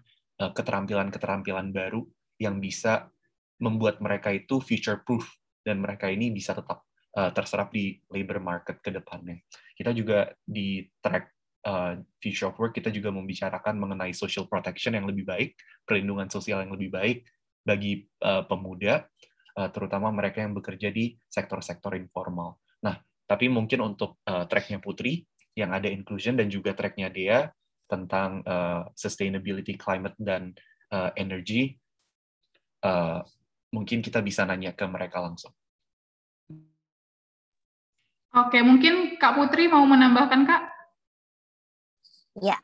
keterampilan-keterampilan 0.48 1.68
baru 1.68 2.00
yang 2.40 2.56
bisa 2.56 3.12
membuat 3.60 4.00
mereka 4.00 4.32
itu 4.32 4.56
future 4.64 5.04
proof 5.04 5.28
dan 5.60 5.84
mereka 5.84 6.08
ini 6.08 6.32
bisa 6.32 6.56
tetap 6.56 6.88
uh, 7.20 7.28
terserap 7.36 7.68
di 7.68 8.00
labor 8.08 8.40
market 8.40 8.80
ke 8.80 8.88
depannya. 8.88 9.44
Kita 9.76 9.92
juga 9.92 10.32
di 10.40 10.80
track 11.04 11.24
uh, 11.68 12.00
future 12.16 12.48
of 12.48 12.56
work 12.56 12.72
kita 12.72 12.88
juga 12.88 13.12
membicarakan 13.12 13.76
mengenai 13.76 14.16
social 14.16 14.48
protection 14.48 14.96
yang 14.96 15.04
lebih 15.04 15.28
baik, 15.28 15.60
perlindungan 15.84 16.32
sosial 16.32 16.64
yang 16.64 16.72
lebih 16.72 16.88
baik 16.88 17.28
bagi 17.60 18.08
uh, 18.24 18.48
pemuda, 18.48 19.04
uh, 19.60 19.68
terutama 19.68 20.08
mereka 20.08 20.40
yang 20.40 20.56
bekerja 20.56 20.88
di 20.88 21.12
sektor-sektor 21.28 21.92
informal. 22.00 22.56
Nah, 22.80 22.96
tapi 23.28 23.52
mungkin 23.52 23.84
untuk 23.84 24.16
uh, 24.24 24.48
tracknya 24.48 24.80
Putri 24.80 25.20
yang 25.52 25.76
ada 25.76 25.92
inclusion 25.92 26.40
dan 26.40 26.48
juga 26.48 26.72
tracknya 26.72 27.12
Dea 27.12 27.44
tentang 27.90 28.46
uh, 28.46 28.86
sustainability, 28.94 29.74
climate, 29.74 30.14
dan 30.22 30.54
uh, 30.94 31.10
energy, 31.18 31.74
uh, 32.86 33.18
mungkin 33.74 33.98
kita 33.98 34.22
bisa 34.22 34.46
nanya 34.46 34.70
ke 34.70 34.86
mereka 34.86 35.18
langsung. 35.18 35.50
Oke, 38.30 38.62
mungkin 38.62 39.18
Kak 39.18 39.34
Putri 39.34 39.66
mau 39.66 39.82
menambahkan, 39.82 40.46
Kak? 40.46 40.62
Ya, 42.38 42.62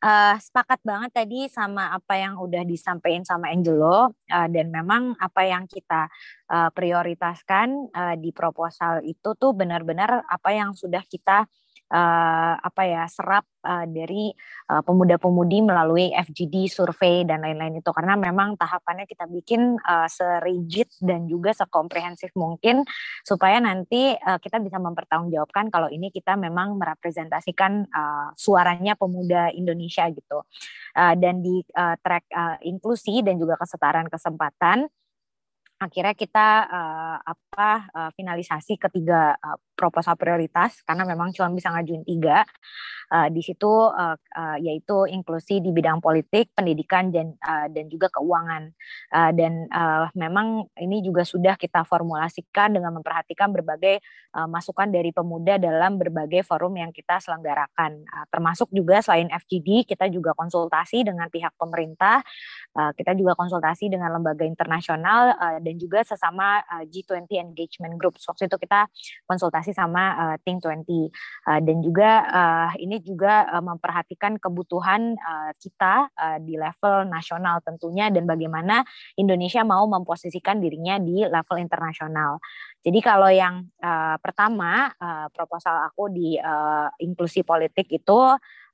uh, 0.00 0.40
sepakat 0.40 0.80
banget 0.80 1.12
tadi 1.12 1.52
sama 1.52 1.92
apa 1.92 2.16
yang 2.16 2.40
udah 2.40 2.64
disampaikan 2.64 3.20
sama 3.20 3.52
Angelo, 3.52 4.16
uh, 4.16 4.48
dan 4.48 4.72
memang 4.72 5.12
apa 5.20 5.44
yang 5.44 5.68
kita 5.68 6.08
uh, 6.48 6.72
prioritaskan 6.72 7.92
uh, 7.92 8.16
di 8.16 8.32
proposal 8.32 9.04
itu 9.04 9.36
tuh 9.36 9.52
benar-benar 9.52 10.24
apa 10.24 10.56
yang 10.56 10.72
sudah 10.72 11.04
kita 11.04 11.44
uh, 11.92 12.54
apa 12.56 12.82
ya 12.88 13.04
serap 13.04 13.44
uh, 13.62 13.84
dari 13.84 14.32
uh, 14.72 14.80
pemuda-pemudi 14.80 15.60
melalui 15.60 16.08
FGD 16.16 16.72
survei 16.72 17.28
dan 17.28 17.44
lain-lain 17.44 17.84
itu. 17.84 17.90
Karena 17.92 18.16
memang 18.16 18.56
tahapannya 18.56 19.04
kita 19.04 19.28
bikin 19.28 19.76
uh, 19.76 20.08
serigid 20.08 20.88
dan 21.04 21.28
juga 21.28 21.52
sekomprehensif 21.52 22.32
mungkin 22.32 22.82
supaya 23.22 23.60
nanti 23.60 24.16
uh, 24.16 24.40
kita 24.40 24.58
bisa 24.64 24.80
mempertanggungjawabkan 24.80 25.68
kalau 25.68 25.92
ini 25.92 26.08
kita 26.08 26.34
memang 26.40 26.80
merepresentasikan 26.80 27.86
uh, 27.92 28.28
suaranya 28.34 28.96
pemuda 28.96 29.52
Indonesia 29.52 30.08
gitu. 30.08 30.48
Uh, 30.96 31.14
dan 31.20 31.44
di 31.44 31.60
uh, 31.76 31.96
track 32.00 32.24
uh, 32.32 32.56
inklusi 32.64 33.20
dan 33.20 33.36
juga 33.36 33.60
kesetaraan 33.60 34.08
kesempatan 34.08 34.88
akhirnya 35.82 36.14
kita 36.14 36.48
uh, 36.70 37.18
apa 37.26 37.70
uh, 37.90 38.10
finalisasi 38.14 38.78
ketiga 38.78 39.34
uh, 39.34 39.58
proposal 39.82 40.14
prioritas 40.14 40.78
karena 40.86 41.02
memang 41.02 41.34
cuma 41.34 41.50
bisa 41.50 41.74
ngajuin 41.74 42.06
tiga 42.06 42.46
uh, 43.10 43.26
di 43.28 43.42
situ 43.42 43.68
uh, 43.68 44.14
uh, 44.14 44.56
yaitu 44.62 45.10
inklusi 45.10 45.58
di 45.58 45.74
bidang 45.74 45.98
politik, 45.98 46.54
pendidikan 46.54 47.10
dan 47.10 47.34
uh, 47.42 47.66
dan 47.66 47.90
juga 47.90 48.06
keuangan. 48.14 48.70
Uh, 49.10 49.30
dan 49.34 49.66
uh, 49.74 50.06
memang 50.14 50.70
ini 50.78 51.02
juga 51.02 51.26
sudah 51.26 51.58
kita 51.58 51.82
formulasikan 51.82 52.72
dengan 52.72 52.94
memperhatikan 52.96 53.50
berbagai 53.50 53.98
uh, 54.38 54.46
masukan 54.46 54.86
dari 54.88 55.10
pemuda 55.10 55.58
dalam 55.58 55.98
berbagai 55.98 56.46
forum 56.46 56.78
yang 56.78 56.94
kita 56.94 57.18
selenggarakan. 57.18 58.06
Uh, 58.06 58.26
termasuk 58.32 58.70
juga 58.70 59.02
selain 59.02 59.26
FGD 59.28 59.84
kita 59.84 60.06
juga 60.08 60.32
konsultasi 60.32 61.02
dengan 61.04 61.26
pihak 61.28 61.52
pemerintah 61.58 62.22
uh, 62.76 62.92
kita 62.96 63.12
juga 63.16 63.36
konsultasi 63.36 63.92
dengan 63.92 64.12
lembaga 64.14 64.44
internasional 64.46 65.36
uh, 65.36 65.58
dan 65.60 65.74
juga 65.76 66.04
sesama 66.04 66.62
uh, 66.64 66.84
G20 66.88 67.28
engagement 67.40 67.96
group 67.98 68.16
waktu 68.22 68.48
itu 68.48 68.56
kita 68.60 68.88
konsultasi 69.26 69.71
sama 69.74 70.14
uh, 70.16 70.36
Think 70.44 70.64
20 70.64 70.86
uh, 70.88 71.60
dan 71.60 71.76
juga 71.82 72.10
uh, 72.28 72.70
ini 72.78 73.02
juga 73.02 73.48
uh, 73.50 73.64
memperhatikan 73.64 74.38
kebutuhan 74.38 75.16
uh, 75.16 75.50
kita 75.58 76.08
uh, 76.12 76.38
di 76.40 76.56
level 76.56 77.08
nasional 77.08 77.60
tentunya 77.64 78.08
dan 78.08 78.24
bagaimana 78.24 78.86
Indonesia 79.18 79.64
mau 79.66 79.84
memposisikan 79.90 80.62
dirinya 80.62 80.96
di 81.00 81.24
level 81.26 81.58
internasional. 81.58 82.38
Jadi 82.82 82.98
kalau 82.98 83.30
yang 83.30 83.62
uh, 83.78 84.18
pertama 84.18 84.90
uh, 84.98 85.26
proposal 85.30 85.86
aku 85.86 86.10
di 86.10 86.34
uh, 86.34 86.90
inklusi 86.98 87.46
politik 87.46 87.86
itu 87.94 88.18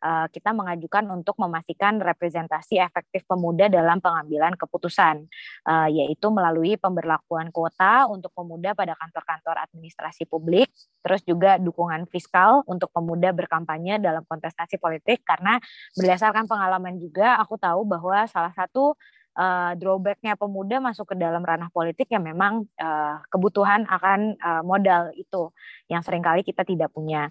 uh, 0.02 0.26
kita 0.30 0.54
mengajukan 0.54 1.04
untuk 1.10 1.38
memastikan 1.38 1.98
representasi 1.98 2.78
efektif 2.78 3.26
pemuda 3.26 3.66
dalam 3.70 3.98
pengambilan 3.98 4.54
keputusan, 4.54 5.26
uh, 5.66 5.88
yaitu 5.90 6.26
melalui 6.30 6.78
pemberlakuan 6.78 7.50
kuota 7.54 8.06
untuk 8.10 8.30
pemuda 8.34 8.74
pada 8.74 8.94
kantor-kantor 8.98 9.68
administrasi 9.68 10.26
publik, 10.26 10.70
terus 11.02 11.22
juga 11.26 11.56
dukungan 11.58 12.06
fiskal 12.10 12.62
untuk 12.66 12.90
pemuda 12.94 13.30
berkampanye 13.34 13.98
dalam 14.02 14.22
kontestasi 14.26 14.78
politik 14.78 15.22
karena 15.26 15.58
berdasarkan 15.94 16.46
pengalaman 16.46 16.98
juga 16.98 17.38
aku 17.38 17.58
tahu 17.58 17.86
bahwa 17.86 18.26
salah 18.26 18.52
satu 18.54 18.98
uh, 19.38 19.72
drawbacknya 19.78 20.34
pemuda 20.34 20.82
masuk 20.82 21.14
ke 21.14 21.16
dalam 21.16 21.40
ranah 21.46 21.70
politik 21.70 22.10
ya 22.10 22.18
memang 22.18 22.66
uh, 22.76 23.22
kebutuhan 23.30 23.86
akan 23.86 24.34
uh, 24.42 24.62
modal 24.66 25.14
itu 25.14 25.48
yang 25.86 26.02
sering 26.02 26.20
kali 26.20 26.42
kita 26.42 26.66
tidak 26.66 26.90
punya. 26.90 27.30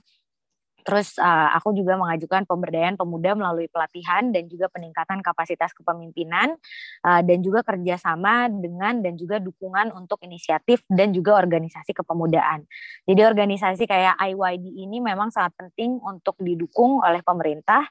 Terus 0.87 1.19
uh, 1.19 1.51
aku 1.51 1.75
juga 1.75 1.99
mengajukan 1.99 2.47
pemberdayaan 2.47 2.95
pemuda 2.95 3.35
melalui 3.35 3.67
pelatihan 3.67 4.31
dan 4.31 4.47
juga 4.47 4.71
peningkatan 4.71 5.19
kapasitas 5.19 5.75
kepemimpinan 5.75 6.55
uh, 7.03 7.19
dan 7.27 7.43
juga 7.43 7.59
kerjasama 7.67 8.47
dengan 8.47 9.03
dan 9.03 9.19
juga 9.19 9.43
dukungan 9.43 9.91
untuk 9.91 10.23
inisiatif 10.23 10.87
dan 10.87 11.11
juga 11.11 11.35
organisasi 11.35 11.91
kepemudaan. 11.91 12.63
Jadi 13.03 13.19
organisasi 13.19 13.83
kayak 13.83 14.15
IYD 14.15 14.87
ini 14.87 15.03
memang 15.03 15.27
sangat 15.27 15.59
penting 15.59 15.99
untuk 15.99 16.39
didukung 16.39 17.03
oleh 17.03 17.19
pemerintah 17.19 17.83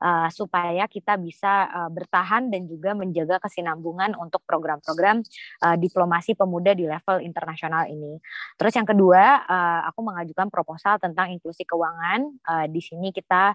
uh, 0.00 0.28
supaya 0.32 0.88
kita 0.88 1.18
bisa 1.20 1.68
uh, 1.68 1.90
bertahan 1.92 2.48
dan 2.48 2.64
juga 2.64 2.96
menjaga 2.96 3.42
kesinambungan 3.42 4.16
untuk 4.16 4.40
program-program 4.48 5.20
uh, 5.62 5.76
diplomasi 5.76 6.32
pemuda 6.38 6.72
di 6.72 6.88
level 6.88 7.20
internasional 7.20 7.86
ini. 7.90 8.16
Terus 8.56 8.72
yang 8.78 8.88
kedua, 8.88 9.44
uh, 9.44 9.80
aku 9.90 10.00
mengajukan 10.00 10.48
proposal 10.48 10.96
tentang 11.02 11.34
inklusi 11.34 11.66
keuangan. 11.66 12.20
Uh, 12.46 12.66
di 12.70 12.80
sini 12.80 13.10
kita 13.10 13.52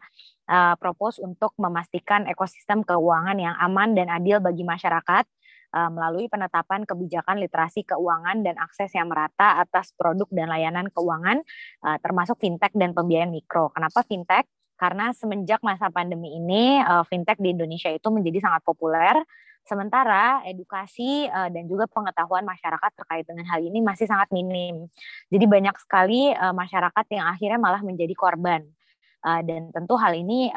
uh, 0.51 0.75
propose 0.77 1.23
untuk 1.23 1.55
memastikan 1.57 2.27
ekosistem 2.29 2.83
keuangan 2.83 3.37
yang 3.39 3.55
aman 3.57 3.95
dan 3.97 4.11
adil 4.11 4.43
bagi 4.43 4.63
masyarakat 4.67 5.25
melalui 5.67 6.31
penetapan 6.31 6.87
kebijakan 6.87 7.43
literasi 7.43 7.83
keuangan 7.83 8.39
dan 8.39 8.55
akses 8.55 8.87
yang 8.95 9.11
merata 9.11 9.59
atas 9.59 9.91
produk 9.99 10.25
dan 10.31 10.47
layanan 10.47 10.87
keuangan, 10.89 11.43
termasuk 11.99 12.39
fintech 12.39 12.71
dan 12.71 12.95
pembiayaan 12.95 13.29
mikro. 13.29 13.69
Kenapa 13.75 14.01
fintech? 14.07 14.47
Karena 14.77 15.09
semenjak 15.11 15.59
masa 15.65 15.89
pandemi 15.89 16.37
ini 16.37 16.77
uh, 16.85 17.01
fintech 17.01 17.41
di 17.41 17.51
Indonesia 17.51 17.89
itu 17.89 18.07
menjadi 18.13 18.45
sangat 18.45 18.61
populer 18.61 19.17
sementara 19.65 20.45
edukasi 20.47 21.27
uh, 21.27 21.49
dan 21.51 21.65
juga 21.67 21.89
pengetahuan 21.89 22.45
masyarakat 22.45 22.91
terkait 22.93 23.25
dengan 23.25 23.43
hal 23.49 23.59
ini 23.59 23.81
masih 23.81 24.05
sangat 24.07 24.29
minim. 24.31 24.87
Jadi 25.33 25.45
banyak 25.49 25.75
sekali 25.81 26.31
uh, 26.31 26.53
masyarakat 26.53 27.05
yang 27.11 27.25
akhirnya 27.27 27.59
malah 27.59 27.81
menjadi 27.81 28.13
korban. 28.15 28.63
Dan 29.27 29.75
tentu 29.75 29.99
hal 29.99 30.15
ini 30.15 30.47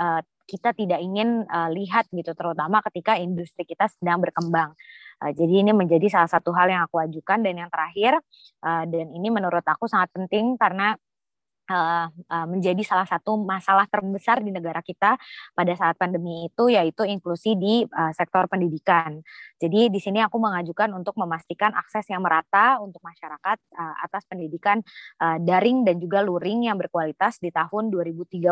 kita 0.47 0.71
tidak 0.77 1.03
ingin 1.03 1.43
lihat 1.75 2.07
gitu 2.15 2.39
terutama 2.39 2.79
ketika 2.87 3.19
industri 3.19 3.67
kita 3.67 3.91
sedang 3.91 4.23
berkembang. 4.23 4.79
Jadi 5.19 5.65
ini 5.65 5.75
menjadi 5.75 6.07
salah 6.07 6.31
satu 6.31 6.55
hal 6.55 6.71
yang 6.71 6.87
aku 6.87 7.03
ajukan 7.03 7.43
dan 7.43 7.67
yang 7.67 7.71
terakhir 7.73 8.23
dan 8.63 9.07
ini 9.11 9.27
menurut 9.27 9.67
aku 9.67 9.91
sangat 9.91 10.15
penting 10.15 10.55
karena 10.55 10.95
uh, 11.71 12.11
uh, 12.11 12.47
menjadi 12.51 12.83
salah 12.83 13.07
satu 13.07 13.39
masalah 13.39 13.87
terbesar 13.87 14.43
di 14.43 14.51
negara 14.51 14.83
kita 14.83 15.15
pada 15.55 15.73
saat 15.79 15.95
pandemi 15.95 16.51
itu 16.51 16.67
yaitu 16.67 17.07
inklusi 17.07 17.55
di 17.55 17.87
uh, 17.87 18.11
sektor 18.11 18.51
pendidikan. 18.51 19.23
Jadi 19.63 19.89
di 19.89 20.01
sini 20.03 20.19
aku 20.19 20.43
mengajukan 20.43 20.91
untuk 20.93 21.15
memastikan 21.15 21.71
akses 21.79 22.11
yang 22.11 22.27
merata 22.27 22.83
untuk 22.83 22.99
masyarakat 23.07 23.59
uh, 23.79 23.95
atas 24.03 24.27
pendidikan 24.27 24.83
uh, 25.23 25.39
daring 25.39 25.87
dan 25.87 26.03
juga 26.03 26.21
luring 26.27 26.67
yang 26.67 26.77
berkualitas 26.77 27.39
di 27.39 27.55
tahun 27.55 27.95
2030 27.95 28.51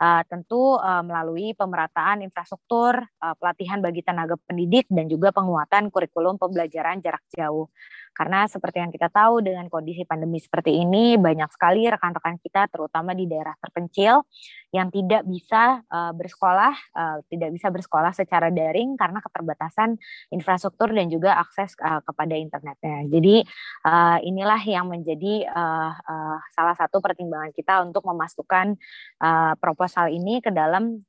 uh, 0.00 0.22
tentu 0.26 0.78
uh, 0.80 1.02
melalui 1.04 1.52
pemerataan 1.52 2.24
infrastruktur, 2.24 2.96
uh, 3.00 3.34
pelatihan 3.36 3.82
bagi 3.84 4.00
tenaga 4.00 4.38
pendidik 4.48 4.88
dan 4.88 5.10
juga 5.10 5.34
penguatan 5.34 5.92
kurikulum 5.92 6.40
pembelajaran 6.40 7.02
jarak 7.02 7.24
jauh. 7.34 7.68
Karena 8.16 8.48
seperti 8.48 8.80
yang 8.80 8.88
kita 8.88 9.12
tahu 9.12 9.44
dengan 9.44 9.68
kondisi 9.68 10.08
pandemi 10.08 10.40
seperti 10.40 10.72
ini 10.72 11.20
banyak 11.20 11.52
sekali 11.52 11.84
rekan-rekan 11.84 12.40
kita 12.40 12.64
terutama 12.72 13.12
di 13.12 13.28
daerah 13.28 13.52
terpencil 13.60 14.24
yang 14.72 14.88
tidak 14.88 15.28
bisa 15.28 15.84
uh, 15.92 16.16
bersekolah, 16.16 16.72
uh, 16.96 17.20
tidak 17.28 17.52
bisa 17.52 17.68
bersekolah 17.68 18.16
secara 18.16 18.48
daring 18.48 18.96
karena 18.96 19.20
keterbatasan 19.20 20.00
infrastruktur 20.32 20.96
dan 20.96 21.12
juga 21.12 21.36
akses 21.36 21.76
uh, 21.84 22.00
kepada 22.00 22.34
internetnya. 22.40 23.04
Jadi 23.12 23.44
uh, 23.84 24.18
inilah 24.24 24.60
yang 24.64 24.88
menjadi 24.88 25.52
uh, 25.52 25.92
uh, 25.92 26.38
salah 26.56 26.72
satu 26.72 27.04
pertimbangan 27.04 27.52
kita 27.52 27.84
untuk 27.84 28.08
memasukkan 28.08 28.80
uh, 29.20 29.52
proposal 29.60 30.08
ini 30.08 30.40
ke 30.40 30.48
dalam 30.48 31.04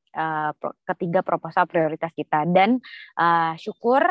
ketiga 0.82 1.22
proposal 1.22 1.70
prioritas 1.70 2.10
kita 2.18 2.42
dan 2.50 2.82
uh, 3.22 3.54
syukur 3.62 4.02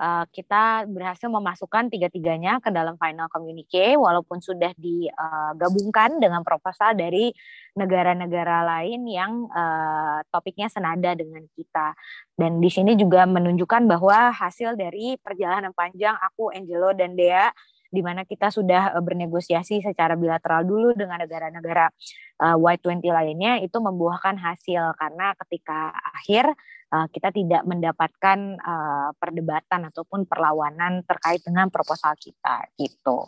uh, 0.00 0.24
kita 0.32 0.88
berhasil 0.88 1.28
memasukkan 1.28 1.92
tiga-tiganya 1.92 2.58
ke 2.64 2.72
dalam 2.72 2.96
final 2.96 3.28
communique 3.28 3.94
walaupun 4.00 4.40
sudah 4.40 4.72
digabungkan 4.80 6.16
dengan 6.16 6.40
proposal 6.40 6.96
dari 6.96 7.30
negara-negara 7.76 8.64
lain 8.64 9.04
yang 9.04 9.46
uh, 9.52 10.24
topiknya 10.32 10.72
senada 10.72 11.12
dengan 11.12 11.44
kita. 11.52 11.92
Dan 12.32 12.58
di 12.58 12.72
sini 12.72 12.96
juga 12.96 13.28
menunjukkan 13.28 13.84
bahwa 13.84 14.32
hasil 14.32 14.74
dari 14.80 15.20
perjalanan 15.20 15.76
panjang 15.76 16.16
aku, 16.16 16.48
Angelo, 16.50 16.96
dan 16.96 17.12
Dea 17.14 17.52
di 17.90 18.00
mana 18.06 18.22
kita 18.22 18.54
sudah 18.54 18.94
bernegosiasi 19.02 19.82
secara 19.82 20.14
bilateral 20.14 20.62
dulu 20.62 20.94
dengan 20.94 21.18
negara-negara 21.18 21.90
uh, 22.38 22.56
Y20 22.56 23.02
lainnya 23.10 23.58
itu 23.58 23.76
membuahkan 23.82 24.38
hasil 24.38 24.94
karena 24.94 25.34
ketika 25.44 25.90
akhir 26.14 26.54
uh, 26.90 27.06
kita 27.08 27.30
tidak 27.30 27.62
mendapatkan 27.64 28.38
uh, 28.60 29.10
perdebatan 29.16 29.88
ataupun 29.88 30.26
perlawanan 30.26 31.06
terkait 31.06 31.40
dengan 31.42 31.70
proposal 31.70 32.14
kita 32.18 32.66
gitu. 32.76 33.26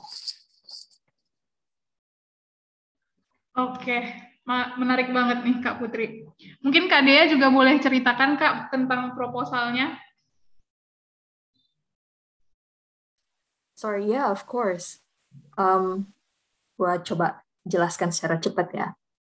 Oke, 3.52 3.98
menarik 4.80 5.12
banget 5.12 5.44
nih 5.44 5.60
Kak 5.60 5.76
Putri. 5.76 6.24
Mungkin 6.64 6.88
Kak 6.88 7.04
Dea 7.04 7.28
juga 7.28 7.52
boleh 7.52 7.76
ceritakan 7.76 8.40
Kak 8.40 8.72
tentang 8.72 9.12
proposalnya. 9.12 10.00
Sorry, 13.76 14.08
yeah, 14.08 14.30
of 14.30 14.46
course. 14.46 15.02
Um, 15.58 16.14
gua 16.78 17.02
coba 17.02 17.42
jelaskan 17.66 18.14
secara 18.14 18.38
cepat 18.38 18.68
ya. 18.72 18.88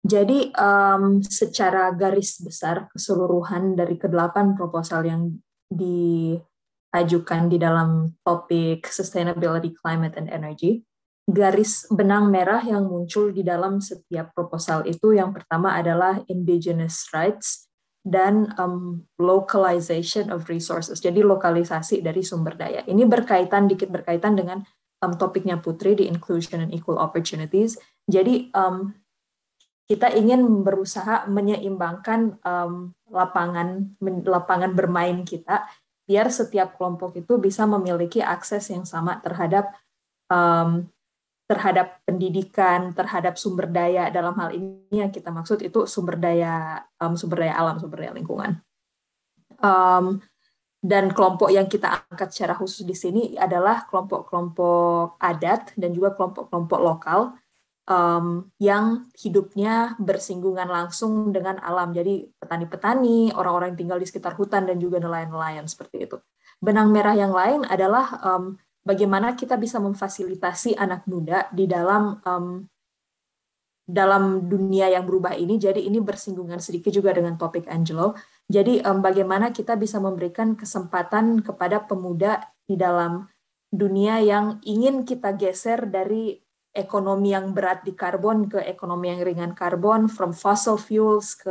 Jadi 0.07 0.55
um, 0.55 1.19
secara 1.21 1.91
garis 1.91 2.39
besar 2.39 2.87
keseluruhan 2.95 3.75
dari 3.75 3.99
kedelapan 3.99 4.55
proposal 4.55 5.03
yang 5.05 5.23
diajukan 5.69 7.51
di 7.51 7.59
dalam 7.59 8.15
topik 8.23 8.87
sustainability, 8.87 9.75
climate, 9.75 10.15
and 10.15 10.31
energy, 10.31 10.87
garis 11.29 11.85
benang 11.93 12.33
merah 12.33 12.65
yang 12.65 12.89
muncul 12.89 13.29
di 13.35 13.45
dalam 13.45 13.85
setiap 13.85 14.33
proposal 14.33 14.87
itu 14.89 15.13
yang 15.13 15.37
pertama 15.37 15.77
adalah 15.77 16.25
indigenous 16.31 17.05
rights 17.13 17.69
dan 18.01 18.49
um, 18.57 19.05
localization 19.21 20.33
of 20.33 20.49
resources. 20.49 21.05
Jadi 21.05 21.21
lokalisasi 21.21 22.01
dari 22.01 22.25
sumber 22.25 22.57
daya. 22.57 22.81
Ini 22.89 23.05
berkaitan 23.05 23.69
dikit 23.69 23.93
berkaitan 23.93 24.39
dengan 24.39 24.65
um, 25.05 25.13
topiknya 25.13 25.61
Putri 25.61 25.93
di 25.93 26.09
inclusion 26.09 26.65
and 26.65 26.73
equal 26.73 26.97
opportunities. 26.97 27.77
Jadi 28.09 28.49
um, 28.57 28.97
kita 29.89 30.13
ingin 30.13 30.45
berusaha 30.61 31.25
menyeimbangkan 31.33 32.37
um, 32.45 32.93
lapangan 33.09 33.97
lapangan 34.05 34.77
bermain 34.77 35.25
kita 35.25 35.65
biar 36.05 36.29
setiap 36.29 36.77
kelompok 36.77 37.17
itu 37.17 37.41
bisa 37.41 37.65
memiliki 37.65 38.21
akses 38.21 38.69
yang 38.69 38.85
sama 38.85 39.21
terhadap 39.25 39.73
um, 40.29 40.89
terhadap 41.49 42.05
pendidikan, 42.05 42.93
terhadap 42.93 43.41
sumber 43.41 43.73
daya 43.73 44.13
dalam 44.13 44.37
hal 44.37 44.53
ini 44.53 44.93
yang 44.93 45.09
kita 45.09 45.33
maksud 45.33 45.65
itu 45.65 45.89
sumber 45.89 46.21
daya 46.21 46.85
um, 47.01 47.17
sumber 47.17 47.49
daya 47.49 47.57
alam, 47.57 47.81
sumber 47.81 48.05
daya 48.05 48.13
lingkungan. 48.13 48.61
Um, 49.65 50.21
dan 50.85 51.11
kelompok 51.11 51.49
yang 51.49 51.67
kita 51.67 52.05
angkat 52.13 52.31
secara 52.31 52.55
khusus 52.55 52.85
di 52.85 52.95
sini 52.95 53.23
adalah 53.35 53.89
kelompok-kelompok 53.89 55.19
adat 55.19 55.73
dan 55.75 55.91
juga 55.91 56.15
kelompok-kelompok 56.15 56.79
lokal 56.79 57.21
um, 57.89 58.53
yang 58.61 59.09
hidupnya 59.17 59.97
bersinggungan 59.99 60.69
langsung 60.69 61.33
dengan 61.33 61.57
alam. 61.65 61.91
Jadi 61.97 62.29
petani-petani, 62.37 63.33
orang-orang 63.33 63.75
yang 63.75 63.81
tinggal 63.81 63.99
di 63.99 64.07
sekitar 64.07 64.37
hutan 64.37 64.69
dan 64.69 64.77
juga 64.77 65.01
nelayan-nelayan 65.01 65.65
seperti 65.65 66.05
itu. 66.05 66.21
Benang 66.61 66.93
merah 66.93 67.17
yang 67.17 67.33
lain 67.33 67.65
adalah 67.65 68.21
um, 68.23 68.61
bagaimana 68.85 69.35
kita 69.35 69.57
bisa 69.57 69.81
memfasilitasi 69.81 70.77
anak 70.77 71.09
muda 71.09 71.49
di 71.51 71.65
dalam 71.65 72.21
um, 72.23 72.69
dalam 73.89 74.45
dunia 74.45 74.93
yang 74.93 75.09
berubah 75.09 75.33
ini. 75.33 75.57
Jadi 75.57 75.89
ini 75.89 75.97
bersinggungan 75.97 76.61
sedikit 76.61 76.93
juga 76.93 77.17
dengan 77.17 77.41
topik 77.41 77.65
Angelo. 77.73 78.13
Jadi 78.45 78.85
um, 78.85 79.01
bagaimana 79.01 79.49
kita 79.49 79.81
bisa 79.81 79.97
memberikan 79.97 80.53
kesempatan 80.53 81.41
kepada 81.41 81.89
pemuda 81.89 82.53
di 82.69 82.77
dalam 82.77 83.25
dunia 83.73 84.21
yang 84.21 84.61
ingin 84.65 85.09
kita 85.09 85.33
geser 85.37 85.89
dari 85.89 86.37
ekonomi 86.79 87.35
yang 87.35 87.51
berat 87.51 87.83
di 87.83 87.99
karbon 87.99 88.47
ke 88.47 88.63
ekonomi 88.63 89.11
yang 89.11 89.27
ringan 89.27 89.53
karbon, 89.59 90.07
from 90.07 90.31
fossil 90.31 90.79
fuels 90.79 91.35
ke 91.35 91.51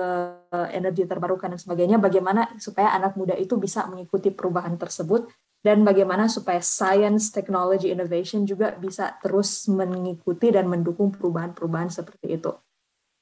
energi 0.72 1.04
terbarukan 1.04 1.52
dan 1.52 1.60
sebagainya, 1.60 2.00
bagaimana 2.00 2.56
supaya 2.56 2.96
anak 2.96 3.20
muda 3.20 3.36
itu 3.36 3.60
bisa 3.60 3.84
mengikuti 3.92 4.32
perubahan 4.32 4.80
tersebut, 4.80 5.28
dan 5.60 5.84
bagaimana 5.84 6.32
supaya 6.32 6.64
science, 6.64 7.28
technology, 7.28 7.92
innovation 7.92 8.48
juga 8.48 8.72
bisa 8.80 9.20
terus 9.20 9.68
mengikuti 9.68 10.48
dan 10.48 10.72
mendukung 10.72 11.12
perubahan-perubahan 11.12 11.92
seperti 11.92 12.40
itu. 12.40 12.56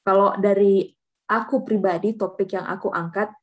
Kalau 0.06 0.38
dari 0.38 0.86
aku 1.26 1.66
pribadi, 1.66 2.14
topik 2.14 2.54
yang 2.54 2.70
aku 2.70 2.94
angkat, 2.94 3.34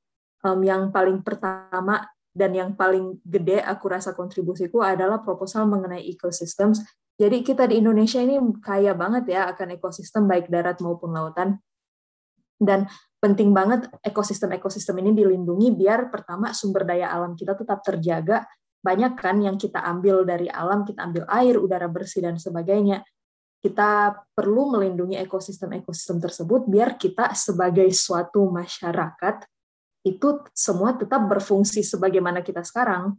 yang 0.64 0.88
paling 0.96 1.20
pertama 1.20 2.08
dan 2.32 2.56
yang 2.56 2.72
paling 2.80 3.20
gede 3.28 3.60
aku 3.60 3.92
rasa 3.92 4.16
kontribusiku 4.16 4.80
adalah 4.80 5.20
proposal 5.20 5.68
mengenai 5.68 6.08
ecosystems. 6.08 6.80
Jadi 7.14 7.46
kita 7.46 7.70
di 7.70 7.78
Indonesia 7.78 8.18
ini 8.18 8.42
kaya 8.58 8.98
banget 8.98 9.30
ya 9.30 9.54
akan 9.54 9.78
ekosistem 9.78 10.26
baik 10.26 10.50
darat 10.50 10.82
maupun 10.82 11.14
lautan. 11.14 11.62
Dan 12.58 12.90
penting 13.22 13.54
banget 13.54 13.92
ekosistem-ekosistem 14.02 14.98
ini 15.04 15.12
dilindungi 15.14 15.76
biar 15.78 16.10
pertama 16.10 16.56
sumber 16.56 16.88
daya 16.88 17.14
alam 17.14 17.38
kita 17.38 17.54
tetap 17.54 17.86
terjaga. 17.86 18.48
Banyak 18.84 19.16
kan 19.16 19.40
yang 19.40 19.56
kita 19.56 19.80
ambil 19.80 20.28
dari 20.28 20.52
alam, 20.52 20.84
kita 20.84 21.08
ambil 21.08 21.24
air, 21.32 21.56
udara 21.56 21.88
bersih 21.88 22.26
dan 22.26 22.36
sebagainya. 22.36 23.06
Kita 23.64 24.12
perlu 24.36 24.76
melindungi 24.76 25.16
ekosistem-ekosistem 25.24 26.20
tersebut 26.20 26.68
biar 26.68 27.00
kita 27.00 27.32
sebagai 27.32 27.88
suatu 27.96 28.52
masyarakat 28.52 29.48
itu 30.04 30.44
semua 30.52 31.00
tetap 31.00 31.24
berfungsi 31.32 31.80
sebagaimana 31.80 32.44
kita 32.44 32.60
sekarang. 32.60 33.16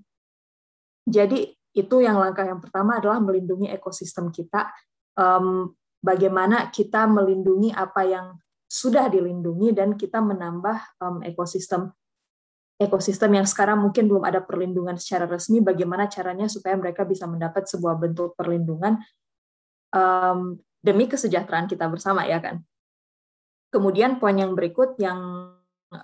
Jadi 1.08 1.48
itu 1.74 2.00
yang 2.00 2.22
langkah 2.22 2.46
yang 2.46 2.62
pertama 2.62 3.02
adalah 3.02 3.18
melindungi 3.18 3.68
ekosistem 3.68 4.30
kita. 4.30 4.70
Um, 5.18 5.74
bagaimana 5.98 6.70
kita 6.70 7.10
melindungi 7.10 7.74
apa 7.74 8.06
yang 8.06 8.26
sudah 8.70 9.10
dilindungi 9.10 9.74
dan 9.74 9.98
kita 9.98 10.22
menambah 10.22 10.98
um, 11.02 11.22
ekosistem 11.26 11.90
ekosistem 12.74 13.38
yang 13.38 13.46
sekarang 13.46 13.78
mungkin 13.78 14.10
belum 14.10 14.26
ada 14.26 14.42
perlindungan 14.42 14.98
secara 14.98 15.30
resmi. 15.30 15.62
Bagaimana 15.62 16.10
caranya 16.10 16.50
supaya 16.50 16.74
mereka 16.74 17.06
bisa 17.06 17.26
mendapat 17.26 17.70
sebuah 17.70 17.94
bentuk 17.98 18.34
perlindungan 18.34 18.98
um, 19.94 20.58
demi 20.82 21.06
kesejahteraan 21.06 21.70
kita 21.70 21.86
bersama 21.86 22.26
ya 22.26 22.42
kan. 22.42 22.60
Kemudian 23.70 24.18
poin 24.18 24.34
yang 24.34 24.54
berikut 24.58 24.98
yang 24.98 25.18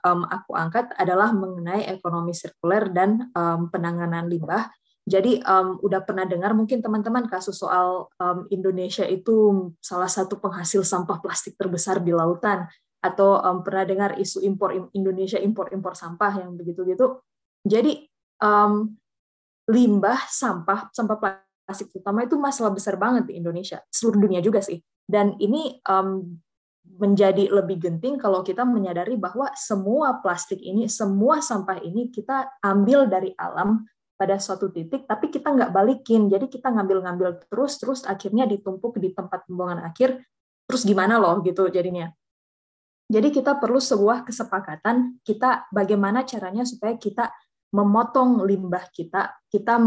um, 0.07 0.21
aku 0.27 0.55
angkat 0.55 0.95
adalah 0.95 1.35
mengenai 1.35 1.87
ekonomi 1.91 2.35
sirkuler 2.35 2.91
dan 2.91 3.31
um, 3.35 3.67
penanganan 3.71 4.31
limbah. 4.31 4.71
Jadi 5.11 5.43
um, 5.43 5.83
udah 5.83 6.07
pernah 6.07 6.23
dengar 6.23 6.55
mungkin 6.55 6.79
teman-teman 6.79 7.27
kasus 7.27 7.59
soal 7.59 8.07
um, 8.23 8.47
Indonesia 8.55 9.03
itu 9.03 9.69
salah 9.83 10.07
satu 10.07 10.39
penghasil 10.39 10.87
sampah 10.87 11.19
plastik 11.19 11.59
terbesar 11.59 11.99
di 11.99 12.15
lautan 12.15 12.71
atau 13.03 13.43
um, 13.43 13.67
pernah 13.67 13.83
dengar 13.83 14.11
isu 14.23 14.39
impor 14.47 14.71
Indonesia 14.95 15.43
impor-impor 15.43 15.99
sampah 15.99 16.47
yang 16.47 16.55
begitu-gitu. 16.55 17.19
Jadi 17.67 18.07
um, 18.39 18.95
limbah 19.67 20.31
sampah 20.31 20.95
sampah 20.95 21.19
plastik 21.19 21.91
terutama 21.91 22.23
itu 22.23 22.39
masalah 22.39 22.71
besar 22.71 22.95
banget 22.95 23.27
di 23.27 23.35
Indonesia, 23.35 23.83
seluruh 23.91 24.31
dunia 24.31 24.39
juga 24.39 24.63
sih. 24.63 24.79
Dan 25.11 25.35
ini 25.43 25.83
um, 25.91 26.39
menjadi 27.03 27.51
lebih 27.51 27.83
genting 27.83 28.15
kalau 28.15 28.47
kita 28.47 28.63
menyadari 28.63 29.19
bahwa 29.19 29.51
semua 29.59 30.23
plastik 30.23 30.63
ini, 30.63 30.87
semua 30.87 31.43
sampah 31.43 31.83
ini 31.83 32.15
kita 32.15 32.47
ambil 32.63 33.11
dari 33.11 33.35
alam 33.35 33.83
pada 34.21 34.37
suatu 34.37 34.69
titik, 34.69 35.09
tapi 35.09 35.33
kita 35.33 35.49
nggak 35.49 35.73
balikin. 35.73 36.29
Jadi 36.29 36.53
kita 36.53 36.69
ngambil-ngambil 36.69 37.41
terus, 37.49 37.81
terus 37.81 38.05
akhirnya 38.05 38.45
ditumpuk 38.45 39.01
di 39.01 39.17
tempat 39.17 39.49
pembuangan 39.49 39.89
akhir. 39.89 40.21
Terus 40.69 40.85
gimana 40.85 41.17
loh 41.17 41.41
gitu 41.41 41.73
jadinya. 41.73 42.13
Jadi 43.09 43.33
kita 43.33 43.57
perlu 43.57 43.81
sebuah 43.81 44.29
kesepakatan 44.29 45.25
kita 45.25 45.73
bagaimana 45.73 46.23
caranya 46.29 46.69
supaya 46.69 46.95
kita 47.01 47.33
memotong 47.73 48.45
limbah 48.45 48.87
kita, 48.93 49.35
kita 49.49 49.81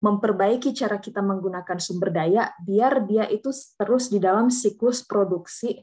memperbaiki 0.00 0.72
cara 0.72 0.96
kita 0.96 1.20
menggunakan 1.20 1.78
sumber 1.78 2.10
daya 2.10 2.50
biar 2.64 3.04
dia 3.04 3.28
itu 3.28 3.52
terus 3.78 4.08
di 4.08 4.18
dalam 4.18 4.52
siklus 4.52 5.02
produksi 5.02 5.78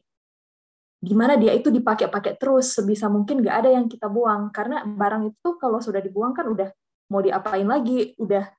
gimana 1.04 1.36
dia 1.36 1.52
itu 1.52 1.68
dipakai-pakai 1.68 2.40
terus 2.40 2.72
sebisa 2.80 3.12
mungkin 3.12 3.44
nggak 3.44 3.58
ada 3.66 3.70
yang 3.76 3.92
kita 3.92 4.08
buang 4.08 4.56
karena 4.56 4.88
barang 4.88 5.36
itu 5.36 5.60
kalau 5.60 5.84
sudah 5.84 6.00
dibuang 6.00 6.32
kan 6.32 6.48
udah 6.48 6.72
mau 7.14 7.22
diapain 7.22 7.66
lagi 7.70 8.18
udah 8.18 8.50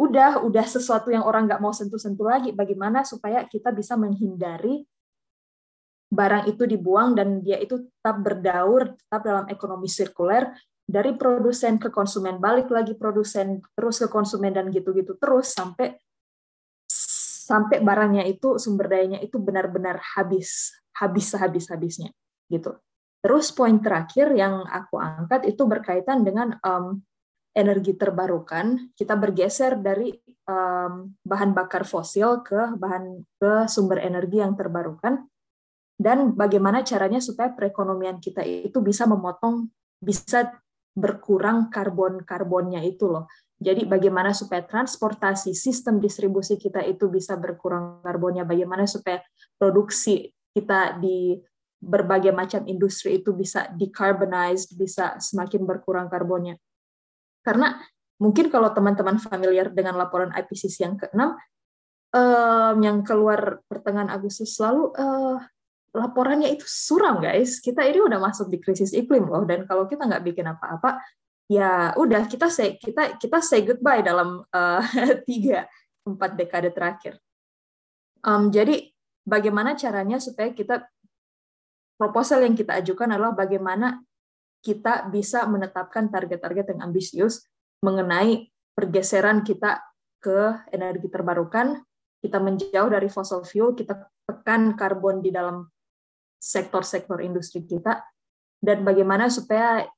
udah 0.00 0.42
udah 0.42 0.66
sesuatu 0.66 1.14
yang 1.14 1.22
orang 1.22 1.46
nggak 1.46 1.62
mau 1.62 1.70
sentuh-sentuh 1.70 2.26
lagi. 2.26 2.50
Bagaimana 2.50 3.06
supaya 3.06 3.46
kita 3.46 3.70
bisa 3.70 3.94
menghindari 3.94 4.82
barang 6.10 6.50
itu 6.50 6.66
dibuang 6.66 7.14
dan 7.14 7.38
dia 7.38 7.62
itu 7.62 7.86
tetap 7.86 8.18
berdaur 8.18 8.98
tetap 8.98 9.22
dalam 9.22 9.46
ekonomi 9.46 9.86
sirkuler 9.86 10.50
dari 10.82 11.14
produsen 11.14 11.78
ke 11.78 11.86
konsumen 11.86 12.42
balik 12.42 12.66
lagi 12.66 12.98
produsen 12.98 13.62
terus 13.78 14.02
ke 14.02 14.10
konsumen 14.10 14.50
dan 14.50 14.74
gitu-gitu 14.74 15.14
terus 15.22 15.54
sampai 15.54 15.94
sampai 17.46 17.78
barangnya 17.78 18.26
itu 18.26 18.58
sumber 18.58 18.90
dayanya 18.90 19.22
itu 19.22 19.38
benar-benar 19.38 20.02
habis 20.18 20.74
habis 20.98 21.30
sehabis 21.30 21.70
habisnya 21.70 22.10
gitu. 22.50 22.74
Terus 23.20 23.52
poin 23.52 23.76
terakhir 23.78 24.32
yang 24.32 24.64
aku 24.66 24.96
angkat 24.96 25.46
itu 25.46 25.62
berkaitan 25.68 26.24
dengan 26.24 26.56
um, 26.64 27.04
energi 27.50 27.98
terbarukan 27.98 28.94
kita 28.94 29.18
bergeser 29.18 29.74
dari 29.78 30.14
um, 30.46 31.10
bahan 31.26 31.50
bakar 31.50 31.82
fosil 31.82 32.46
ke 32.46 32.78
bahan 32.78 33.26
ke 33.42 33.66
sumber 33.66 33.98
energi 34.02 34.38
yang 34.38 34.54
terbarukan 34.54 35.26
dan 36.00 36.32
bagaimana 36.32 36.80
caranya 36.86 37.20
supaya 37.20 37.52
perekonomian 37.52 38.22
kita 38.22 38.40
itu 38.46 38.80
bisa 38.80 39.04
memotong 39.04 39.68
bisa 40.00 40.48
berkurang 40.96 41.70
karbon-karbonnya 41.70 42.82
itu 42.82 43.06
loh. 43.06 43.30
Jadi 43.60 43.84
bagaimana 43.84 44.32
supaya 44.32 44.64
transportasi, 44.64 45.52
sistem 45.52 46.00
distribusi 46.00 46.56
kita 46.56 46.80
itu 46.80 47.12
bisa 47.12 47.36
berkurang 47.36 48.00
karbonnya, 48.00 48.48
bagaimana 48.48 48.88
supaya 48.88 49.20
produksi 49.60 50.32
kita 50.56 50.96
di 50.96 51.36
berbagai 51.80 52.32
macam 52.32 52.64
industri 52.64 53.20
itu 53.20 53.36
bisa 53.36 53.68
decarbonized, 53.76 54.76
bisa 54.80 55.20
semakin 55.20 55.68
berkurang 55.68 56.08
karbonnya. 56.08 56.56
Karena 57.40 57.76
mungkin 58.20 58.52
kalau 58.52 58.70
teman-teman 58.72 59.16
familiar 59.16 59.72
dengan 59.72 59.96
laporan 59.96 60.30
IPCC 60.32 60.84
yang 60.84 60.96
keenam, 61.00 61.36
um, 62.12 62.76
yang 62.84 63.00
keluar 63.06 63.64
pertengahan 63.66 64.12
Agustus 64.12 64.56
lalu, 64.60 64.92
uh, 64.98 65.40
laporannya 65.94 66.50
itu 66.54 66.66
suram 66.66 67.18
guys. 67.18 67.58
Kita 67.58 67.82
ini 67.82 67.98
udah 68.02 68.18
masuk 68.22 68.46
di 68.50 68.58
krisis 68.62 68.94
iklim 68.94 69.26
loh 69.26 69.42
dan 69.42 69.66
kalau 69.66 69.90
kita 69.90 70.06
nggak 70.06 70.22
bikin 70.22 70.46
apa-apa 70.46 71.02
ya 71.50 71.90
udah 71.98 72.30
kita 72.30 72.46
say 72.46 72.78
kita 72.78 73.18
kita 73.18 73.42
say 73.42 73.66
goodbye 73.66 74.06
dalam 74.06 74.46
uh, 74.54 74.82
tiga 75.28 75.66
empat 76.06 76.38
dekade 76.38 76.70
terakhir. 76.70 77.18
Um, 78.22 78.54
jadi 78.54 78.86
bagaimana 79.26 79.74
caranya 79.74 80.22
supaya 80.22 80.54
kita 80.54 80.86
proposal 81.98 82.46
yang 82.46 82.54
kita 82.54 82.78
ajukan 82.80 83.10
adalah 83.10 83.34
bagaimana 83.34 83.98
kita 84.60 85.08
bisa 85.08 85.48
menetapkan 85.48 86.12
target-target 86.12 86.76
yang 86.76 86.92
ambisius 86.92 87.48
mengenai 87.80 88.52
pergeseran 88.76 89.40
kita 89.40 89.80
ke 90.20 90.68
energi 90.68 91.08
terbarukan, 91.08 91.80
kita 92.20 92.36
menjauh 92.36 92.92
dari 92.92 93.08
fossil 93.08 93.40
fuel, 93.44 93.72
kita 93.72 93.96
tekan 94.28 94.76
karbon 94.76 95.24
di 95.24 95.32
dalam 95.32 95.64
sektor-sektor 96.40 97.24
industri 97.24 97.64
kita 97.64 98.04
dan 98.60 98.84
bagaimana 98.84 99.32
supaya 99.32 99.88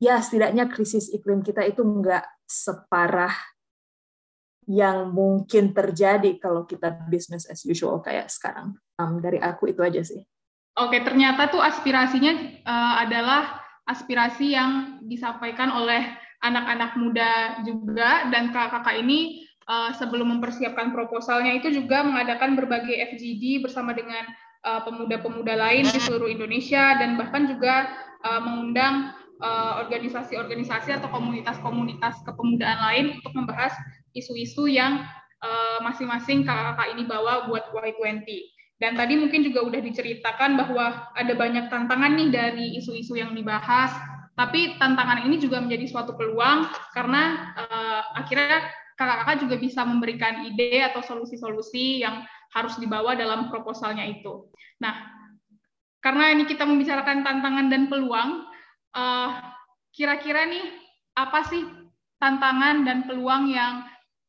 ya 0.00 0.20
setidaknya 0.20 0.68
krisis 0.68 1.08
iklim 1.12 1.40
kita 1.40 1.64
itu 1.64 1.80
enggak 1.80 2.24
separah 2.44 3.32
yang 4.68 5.08
mungkin 5.16 5.72
terjadi 5.72 6.36
kalau 6.36 6.68
kita 6.68 6.92
business 7.08 7.48
as 7.48 7.64
usual 7.64 8.04
kayak 8.04 8.28
sekarang. 8.28 8.76
Um, 9.00 9.24
dari 9.24 9.40
aku 9.40 9.72
itu 9.72 9.80
aja 9.80 10.04
sih. 10.04 10.20
Oke, 10.76 11.00
ternyata 11.00 11.48
tuh 11.48 11.58
aspirasinya 11.58 12.36
uh, 12.68 12.94
adalah 13.02 13.57
aspirasi 13.88 14.52
yang 14.52 15.00
disampaikan 15.08 15.72
oleh 15.72 16.04
anak-anak 16.44 16.94
muda 16.94 17.32
juga 17.66 18.30
dan 18.30 18.54
kakak-kakak 18.54 19.02
ini 19.02 19.48
uh, 19.66 19.90
sebelum 19.96 20.38
mempersiapkan 20.38 20.94
proposalnya 20.94 21.56
itu 21.56 21.72
juga 21.72 22.06
mengadakan 22.06 22.54
berbagai 22.54 22.94
FGD 22.94 23.64
bersama 23.64 23.90
dengan 23.96 24.28
Eh, 24.58 24.82
pemuda-pemuda 24.82 25.54
lain 25.54 25.86
di 25.86 26.02
seluruh 26.02 26.26
Indonesia 26.26 26.98
dan 26.98 27.14
bahkan 27.14 27.46
juga 27.46 27.94
uh, 28.26 28.42
mengundang 28.42 29.14
organisasi-organisasi 29.86 30.90
uh, 30.90 30.98
atau 30.98 31.06
komunitas-komunitas 31.14 32.26
kepemudaan 32.26 32.80
lain 32.82 33.04
untuk 33.22 33.38
membahas 33.38 33.70
isu-isu 34.18 34.66
yang 34.66 35.06
masing-masing 35.86 36.42
kakak-kakak 36.42 36.98
ini 36.98 37.06
bawa 37.06 37.46
buat 37.46 37.70
Y20. 37.70 38.26
Dan 38.78 38.94
tadi 38.94 39.18
mungkin 39.18 39.42
juga 39.42 39.66
udah 39.66 39.80
diceritakan 39.82 40.54
bahwa 40.54 41.10
ada 41.18 41.34
banyak 41.34 41.66
tantangan 41.66 42.14
nih 42.14 42.30
dari 42.30 42.66
isu-isu 42.78 43.18
yang 43.18 43.34
dibahas, 43.34 43.90
tapi 44.38 44.78
tantangan 44.78 45.26
ini 45.26 45.42
juga 45.42 45.58
menjadi 45.58 45.90
suatu 45.90 46.14
peluang 46.14 46.70
karena 46.94 47.50
uh, 47.58 48.02
akhirnya 48.22 48.70
kakak-kakak 48.94 49.36
juga 49.42 49.56
bisa 49.58 49.82
memberikan 49.82 50.46
ide 50.46 50.86
atau 50.86 51.02
solusi-solusi 51.02 52.06
yang 52.06 52.22
harus 52.54 52.78
dibawa 52.78 53.18
dalam 53.18 53.50
proposalnya 53.50 54.06
itu. 54.06 54.46
Nah, 54.78 54.94
karena 55.98 56.30
ini 56.30 56.46
kita 56.46 56.62
membicarakan 56.62 57.26
tantangan 57.26 57.66
dan 57.66 57.90
peluang, 57.90 58.46
uh, 58.94 59.30
kira-kira 59.90 60.46
nih 60.46 60.66
apa 61.18 61.42
sih 61.50 61.66
tantangan 62.22 62.86
dan 62.86 63.10
peluang 63.10 63.50
yang 63.50 63.82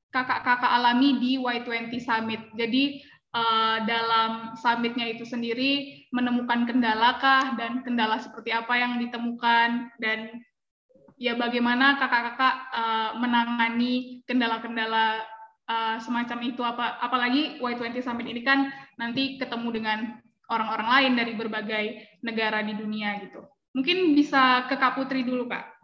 kakak-kakak 0.09 0.73
alami 0.73 1.21
di 1.21 1.37
Y20 1.37 1.93
Summit? 2.01 2.41
Jadi 2.57 3.05
uh, 3.33 3.77
dalam 3.85 4.53
summitnya 4.57 5.09
itu 5.09 5.25
sendiri 5.25 6.05
menemukan 6.13 6.65
kendala 6.65 7.17
kah 7.21 7.55
dan 7.57 7.81
kendala 7.85 8.17
seperti 8.17 8.53
apa 8.53 8.73
yang 8.77 8.97
ditemukan 8.97 9.93
dan 10.01 10.41
ya 11.19 11.35
bagaimana 11.35 11.99
kakak-kakak 11.99 12.55
uh, 12.71 13.11
menangani 13.19 14.23
kendala-kendala 14.25 15.21
uh, 15.67 15.97
semacam 15.99 16.39
itu 16.47 16.61
apa 16.63 16.97
apalagi 17.03 17.59
Y20 17.59 18.01
Summit 18.01 18.25
ini 18.25 18.41
kan 18.41 18.71
nanti 18.95 19.37
ketemu 19.37 19.69
dengan 19.69 19.99
orang-orang 20.49 20.89
lain 20.89 21.13
dari 21.13 21.33
berbagai 21.37 21.85
negara 22.25 22.65
di 22.65 22.73
dunia 22.73 23.21
gitu. 23.21 23.45
Mungkin 23.77 24.17
bisa 24.17 24.65
ke 24.65 24.75
Kak 24.81 24.97
Putri 24.97 25.21
dulu, 25.21 25.45
Kak. 25.45 25.77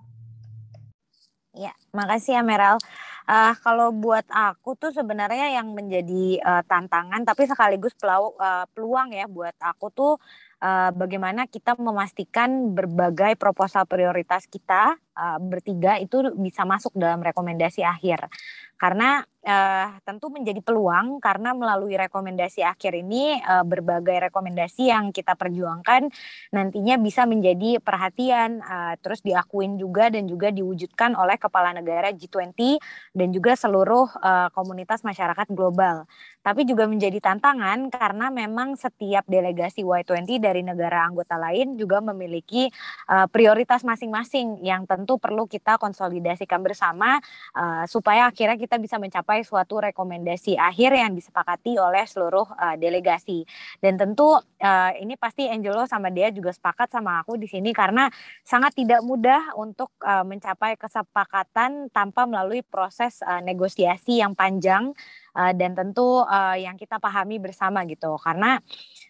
Ya, 1.54 1.72
makasih 1.94 2.42
ya 2.42 2.44
Meral. 2.44 2.82
Uh, 3.26 3.58
kalau 3.66 3.90
buat 3.90 4.22
aku 4.30 4.78
tuh 4.78 4.94
sebenarnya 4.94 5.58
yang 5.58 5.74
menjadi 5.74 6.38
uh, 6.46 6.62
tantangan 6.70 7.26
tapi 7.26 7.50
sekaligus 7.50 7.98
pelau, 7.98 8.38
uh, 8.38 8.70
peluang 8.70 9.18
ya 9.18 9.26
buat 9.26 9.58
aku 9.58 9.90
tuh 9.90 10.14
uh, 10.62 10.94
bagaimana 10.94 11.50
kita 11.50 11.74
memastikan 11.74 12.78
berbagai 12.78 13.34
proposal 13.42 13.90
prioritas 13.90 14.46
kita 14.46 15.02
uh, 15.16 15.40
bertiga 15.40 15.98
itu 15.98 16.36
bisa 16.36 16.68
masuk 16.68 16.94
dalam 16.94 17.24
rekomendasi 17.24 17.82
akhir. 17.82 18.28
Karena 18.76 19.24
uh, 19.24 19.88
tentu 20.04 20.28
menjadi 20.28 20.60
peluang 20.60 21.24
karena 21.24 21.56
melalui 21.56 21.96
rekomendasi 21.96 22.66
akhir 22.66 22.92
ini 22.98 23.40
uh, 23.40 23.64
berbagai 23.64 24.28
rekomendasi 24.28 24.92
yang 24.92 25.16
kita 25.16 25.38
perjuangkan 25.38 26.10
nantinya 26.52 27.00
bisa 27.00 27.24
menjadi 27.24 27.80
perhatian 27.80 28.60
uh, 28.60 29.00
terus 29.00 29.22
diakuin 29.22 29.78
juga 29.80 30.12
dan 30.12 30.28
juga 30.28 30.52
diwujudkan 30.52 31.16
oleh 31.16 31.40
kepala 31.40 31.72
negara 31.72 32.12
G20 32.12 32.82
dan 33.16 33.28
juga 33.32 33.56
seluruh 33.56 34.10
uh, 34.20 34.52
komunitas 34.52 35.06
masyarakat 35.06 35.48
global. 35.54 36.04
Tapi 36.44 36.68
juga 36.68 36.86
menjadi 36.86 37.18
tantangan 37.24 37.90
karena 37.90 38.30
memang 38.30 38.78
setiap 38.78 39.26
delegasi 39.26 39.82
Y20 39.82 40.42
dari 40.42 40.62
negara 40.62 41.06
anggota 41.06 41.40
lain 41.40 41.80
juga 41.80 42.02
memiliki 42.04 42.68
uh, 43.08 43.26
prioritas 43.32 43.88
masing-masing 43.88 44.62
yang 44.62 44.84
tentu 44.84 45.05
perlu 45.22 45.46
kita 45.46 45.78
konsolidasikan 45.78 46.66
bersama 46.66 47.22
uh, 47.54 47.86
supaya 47.86 48.34
akhirnya 48.34 48.58
kita 48.58 48.82
bisa 48.82 48.98
mencapai 48.98 49.46
suatu 49.46 49.78
rekomendasi 49.78 50.58
akhir 50.58 50.98
yang 50.98 51.14
disepakati 51.14 51.78
oleh 51.78 52.04
seluruh 52.10 52.50
uh, 52.50 52.76
delegasi. 52.76 53.46
Dan 53.78 54.02
tentu 54.02 54.42
uh, 54.42 54.92
ini 54.98 55.14
pasti 55.16 55.46
Angelo 55.46 55.86
sama 55.86 56.10
dia 56.10 56.34
juga 56.34 56.50
sepakat 56.50 56.90
sama 56.90 57.22
aku 57.22 57.38
di 57.38 57.46
sini 57.46 57.70
karena 57.72 58.10
sangat 58.42 58.74
tidak 58.74 59.06
mudah 59.06 59.54
untuk 59.54 59.94
uh, 60.02 60.26
mencapai 60.26 60.74
kesepakatan 60.82 61.94
tanpa 61.94 62.26
melalui 62.26 62.66
proses 62.66 63.22
uh, 63.22 63.40
negosiasi 63.46 64.26
yang 64.26 64.34
panjang 64.34 64.92
uh, 65.36 65.54
dan 65.54 65.76
tentu 65.76 66.24
uh, 66.24 66.56
yang 66.56 66.80
kita 66.80 66.98
pahami 66.98 67.38
bersama 67.38 67.84
gitu. 67.84 68.16
Karena 68.18 68.58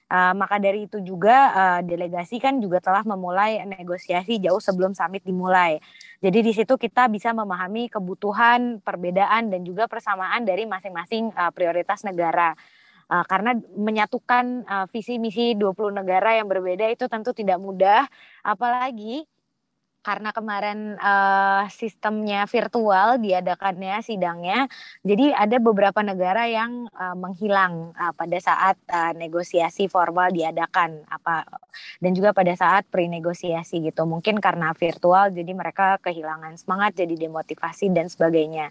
Uh, 0.06 0.38
maka 0.38 0.62
dari 0.62 0.86
itu 0.86 1.02
juga 1.02 1.50
uh, 1.50 1.82
delegasi 1.82 2.38
kan 2.38 2.62
juga 2.62 2.78
telah 2.78 3.02
memulai 3.02 3.58
negosiasi 3.66 4.38
jauh 4.38 4.62
sebelum 4.62 4.94
summit 4.94 5.26
dimulai. 5.26 5.82
Jadi 6.22 6.46
di 6.46 6.54
situ 6.54 6.78
kita 6.78 7.10
bisa 7.10 7.34
memahami 7.34 7.90
kebutuhan, 7.90 8.86
perbedaan 8.86 9.50
dan 9.50 9.66
juga 9.66 9.90
persamaan 9.90 10.46
dari 10.46 10.70
masing-masing 10.70 11.34
uh, 11.34 11.50
prioritas 11.50 12.06
negara. 12.06 12.54
Uh, 13.10 13.26
karena 13.26 13.58
menyatukan 13.74 14.62
uh, 14.70 14.86
visi 14.94 15.18
misi 15.18 15.58
20 15.58 15.98
negara 15.98 16.38
yang 16.38 16.46
berbeda 16.46 16.86
itu 16.86 17.10
tentu 17.10 17.34
tidak 17.34 17.58
mudah 17.58 18.06
apalagi 18.46 19.26
karena 20.06 20.30
kemarin 20.30 20.94
uh, 21.02 21.66
sistemnya 21.74 22.46
virtual 22.46 23.18
diadakannya 23.18 24.06
sidangnya, 24.06 24.70
jadi 25.02 25.34
ada 25.34 25.58
beberapa 25.58 26.06
negara 26.06 26.46
yang 26.46 26.86
uh, 26.94 27.18
menghilang 27.18 27.90
uh, 27.98 28.14
pada 28.14 28.38
saat 28.38 28.78
uh, 28.86 29.18
negosiasi 29.18 29.90
formal 29.90 30.30
diadakan 30.30 31.02
apa 31.10 31.50
dan 31.98 32.14
juga 32.14 32.38
pada 32.38 32.54
saat 32.54 32.86
pre-negosiasi 32.94 33.82
gitu. 33.82 34.06
Mungkin 34.06 34.38
karena 34.38 34.78
virtual 34.78 35.34
jadi 35.34 35.52
mereka 35.58 35.98
kehilangan 36.06 36.54
semangat, 36.62 36.94
jadi 36.94 37.26
demotivasi 37.26 37.90
dan 37.90 38.06
sebagainya. 38.06 38.70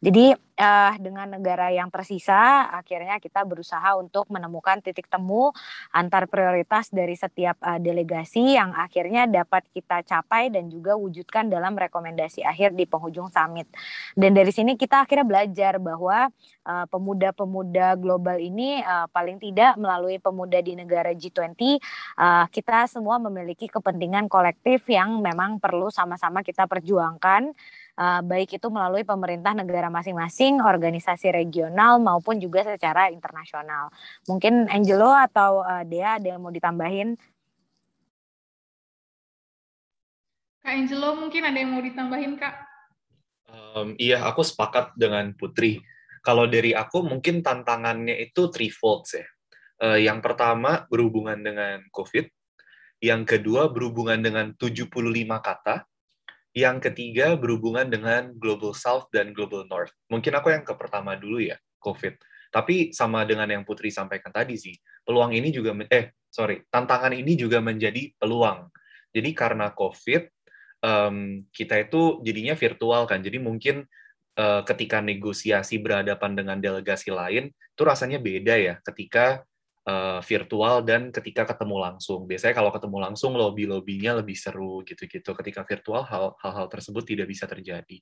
Jadi 0.00 0.32
uh, 0.36 0.92
dengan 0.96 1.28
negara 1.36 1.68
yang 1.72 1.92
tersisa, 1.92 2.68
akhirnya 2.72 3.20
kita 3.20 3.44
berusaha 3.44 3.96
untuk 4.00 4.28
menemukan 4.32 4.80
titik 4.80 5.08
temu 5.12 5.52
antar 5.92 6.24
prioritas 6.24 6.88
dari 6.88 7.12
setiap 7.16 7.60
uh, 7.60 7.76
delegasi 7.76 8.56
yang 8.56 8.72
akhirnya 8.72 9.28
dapat 9.28 9.64
kita 9.76 10.00
capai 10.04 10.48
dan 10.48 10.72
juga 10.72 10.96
wujudkan 10.96 11.52
dalam 11.52 11.76
rekomendasi 11.76 12.40
akhir 12.44 12.72
di 12.76 12.88
penghujung 12.88 13.28
summit. 13.28 13.68
Dan 14.16 14.32
dari 14.32 14.52
sini 14.52 14.76
kita 14.80 15.04
akhirnya 15.04 15.28
belajar 15.28 15.76
bahwa 15.80 16.32
pemuda 16.88 17.20
pemuda-pemuda 17.20 18.00
global 18.00 18.40
ini 18.40 18.80
uh, 18.80 19.04
paling 19.12 19.36
tidak 19.36 19.76
melalui 19.76 20.16
pemuda 20.16 20.62
di 20.64 20.72
negara 20.72 21.12
G20 21.12 21.52
uh, 22.16 22.46
kita 22.48 22.88
semua 22.88 23.20
memiliki 23.20 23.68
kepentingan 23.68 24.26
kolektif 24.32 24.88
yang 24.88 25.20
memang 25.20 25.60
perlu 25.60 25.92
sama-sama 25.92 26.40
kita 26.40 26.64
perjuangkan 26.64 27.52
uh, 28.00 28.20
baik 28.24 28.56
itu 28.56 28.66
melalui 28.72 29.04
pemerintah 29.04 29.52
negara 29.52 29.92
masing-masing, 29.92 30.64
organisasi 30.64 31.28
regional 31.28 32.00
maupun 32.00 32.40
juga 32.40 32.64
secara 32.64 33.12
internasional. 33.12 33.92
Mungkin 34.24 34.72
Angelo 34.72 35.12
atau 35.12 35.60
uh, 35.60 35.84
Dea 35.84 36.16
ada 36.16 36.26
yang 36.32 36.40
mau 36.40 36.50
ditambahin? 36.50 37.20
Kak 40.60 40.72
Angelo 40.72 41.16
mungkin 41.16 41.42
ada 41.44 41.58
yang 41.60 41.70
mau 41.76 41.84
ditambahin 41.84 42.34
Kak? 42.40 42.54
Um, 43.50 43.98
iya, 44.00 44.24
aku 44.24 44.40
sepakat 44.40 44.96
dengan 44.96 45.36
Putri. 45.36 45.82
Kalau 46.20 46.44
dari 46.44 46.76
aku 46.76 47.04
mungkin 47.04 47.40
tantangannya 47.40 48.16
itu 48.20 48.48
threefold 48.52 49.04
ya. 49.12 49.26
Uh, 49.80 49.96
yang 49.96 50.20
pertama 50.20 50.84
berhubungan 50.92 51.40
dengan 51.40 51.80
COVID, 51.88 52.28
yang 53.00 53.24
kedua 53.24 53.72
berhubungan 53.72 54.20
dengan 54.20 54.52
75 54.52 54.92
kata, 55.40 55.89
yang 56.50 56.82
ketiga 56.82 57.38
berhubungan 57.38 57.86
dengan 57.86 58.34
Global 58.34 58.74
South 58.74 59.06
dan 59.14 59.30
Global 59.30 59.66
North. 59.70 59.94
Mungkin 60.10 60.34
aku 60.34 60.50
yang 60.50 60.66
ke 60.66 60.74
pertama 60.74 61.14
dulu 61.14 61.38
ya, 61.38 61.58
COVID. 61.78 62.18
Tapi 62.50 62.90
sama 62.90 63.22
dengan 63.22 63.46
yang 63.46 63.62
Putri 63.62 63.94
sampaikan 63.94 64.34
tadi 64.34 64.58
sih, 64.58 64.74
peluang 65.06 65.30
ini 65.30 65.54
juga, 65.54 65.70
eh 65.86 66.18
sorry, 66.26 66.66
tantangan 66.66 67.14
ini 67.14 67.38
juga 67.38 67.62
menjadi 67.62 68.10
peluang. 68.18 68.66
Jadi 69.14 69.30
karena 69.30 69.70
COVID, 69.70 70.22
um, 70.82 71.46
kita 71.54 71.86
itu 71.86 72.18
jadinya 72.26 72.58
virtual 72.58 73.06
kan, 73.06 73.22
jadi 73.22 73.38
mungkin 73.38 73.86
uh, 74.34 74.66
ketika 74.66 74.98
negosiasi 74.98 75.78
berhadapan 75.78 76.34
dengan 76.34 76.58
delegasi 76.58 77.14
lain, 77.14 77.54
itu 77.54 77.82
rasanya 77.86 78.18
beda 78.18 78.54
ya 78.58 78.74
ketika 78.82 79.46
uh, 79.86 80.20
virtual 80.20 80.84
dan 80.84 81.14
ketika 81.14 81.48
ketemu 81.48 81.76
langsung. 81.80 82.28
Biasanya 82.28 82.54
kalau 82.56 82.70
ketemu 82.74 82.98
langsung 83.00 83.32
lobby-lobbynya 83.36 84.20
lebih 84.20 84.36
seru 84.36 84.84
gitu-gitu. 84.84 85.32
Ketika 85.32 85.64
virtual 85.64 86.04
hal-hal 86.04 86.66
tersebut 86.68 87.04
tidak 87.06 87.30
bisa 87.30 87.48
terjadi. 87.48 87.98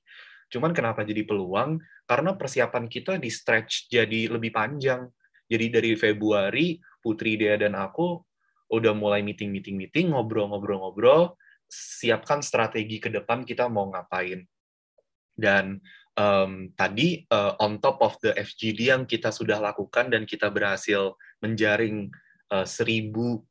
Cuman 0.49 0.73
kenapa 0.73 1.05
jadi 1.05 1.23
peluang? 1.23 1.77
Karena 2.09 2.33
persiapan 2.33 2.89
kita 2.89 3.21
di 3.21 3.29
stretch 3.29 3.87
jadi 3.87 4.33
lebih 4.33 4.51
panjang. 4.51 5.07
Jadi 5.49 5.65
dari 5.69 5.91
Februari 5.95 6.77
Putri 6.99 7.37
Dea 7.39 7.55
dan 7.57 7.77
aku 7.77 8.21
udah 8.69 8.93
mulai 8.93 9.25
meeting-meeting-meeting, 9.25 10.13
ngobrol-ngobrol-ngobrol, 10.13 11.33
siapkan 11.65 12.45
strategi 12.45 13.01
ke 13.01 13.09
depan 13.09 13.41
kita 13.41 13.65
mau 13.65 13.89
ngapain. 13.89 14.45
Dan 15.33 15.81
um, 16.19 16.69
tadi 16.75 17.23
uh, 17.31 17.57
on 17.63 17.81
top 17.81 18.03
of 18.03 18.13
the 18.21 18.35
FGD 18.35 18.93
yang 18.93 19.03
kita 19.09 19.33
sudah 19.33 19.57
lakukan 19.57 20.11
dan 20.11 20.27
kita 20.27 20.51
berhasil 20.53 21.17
menjaring 21.39 22.11
uh, 22.51 22.67
seribu 22.67 23.43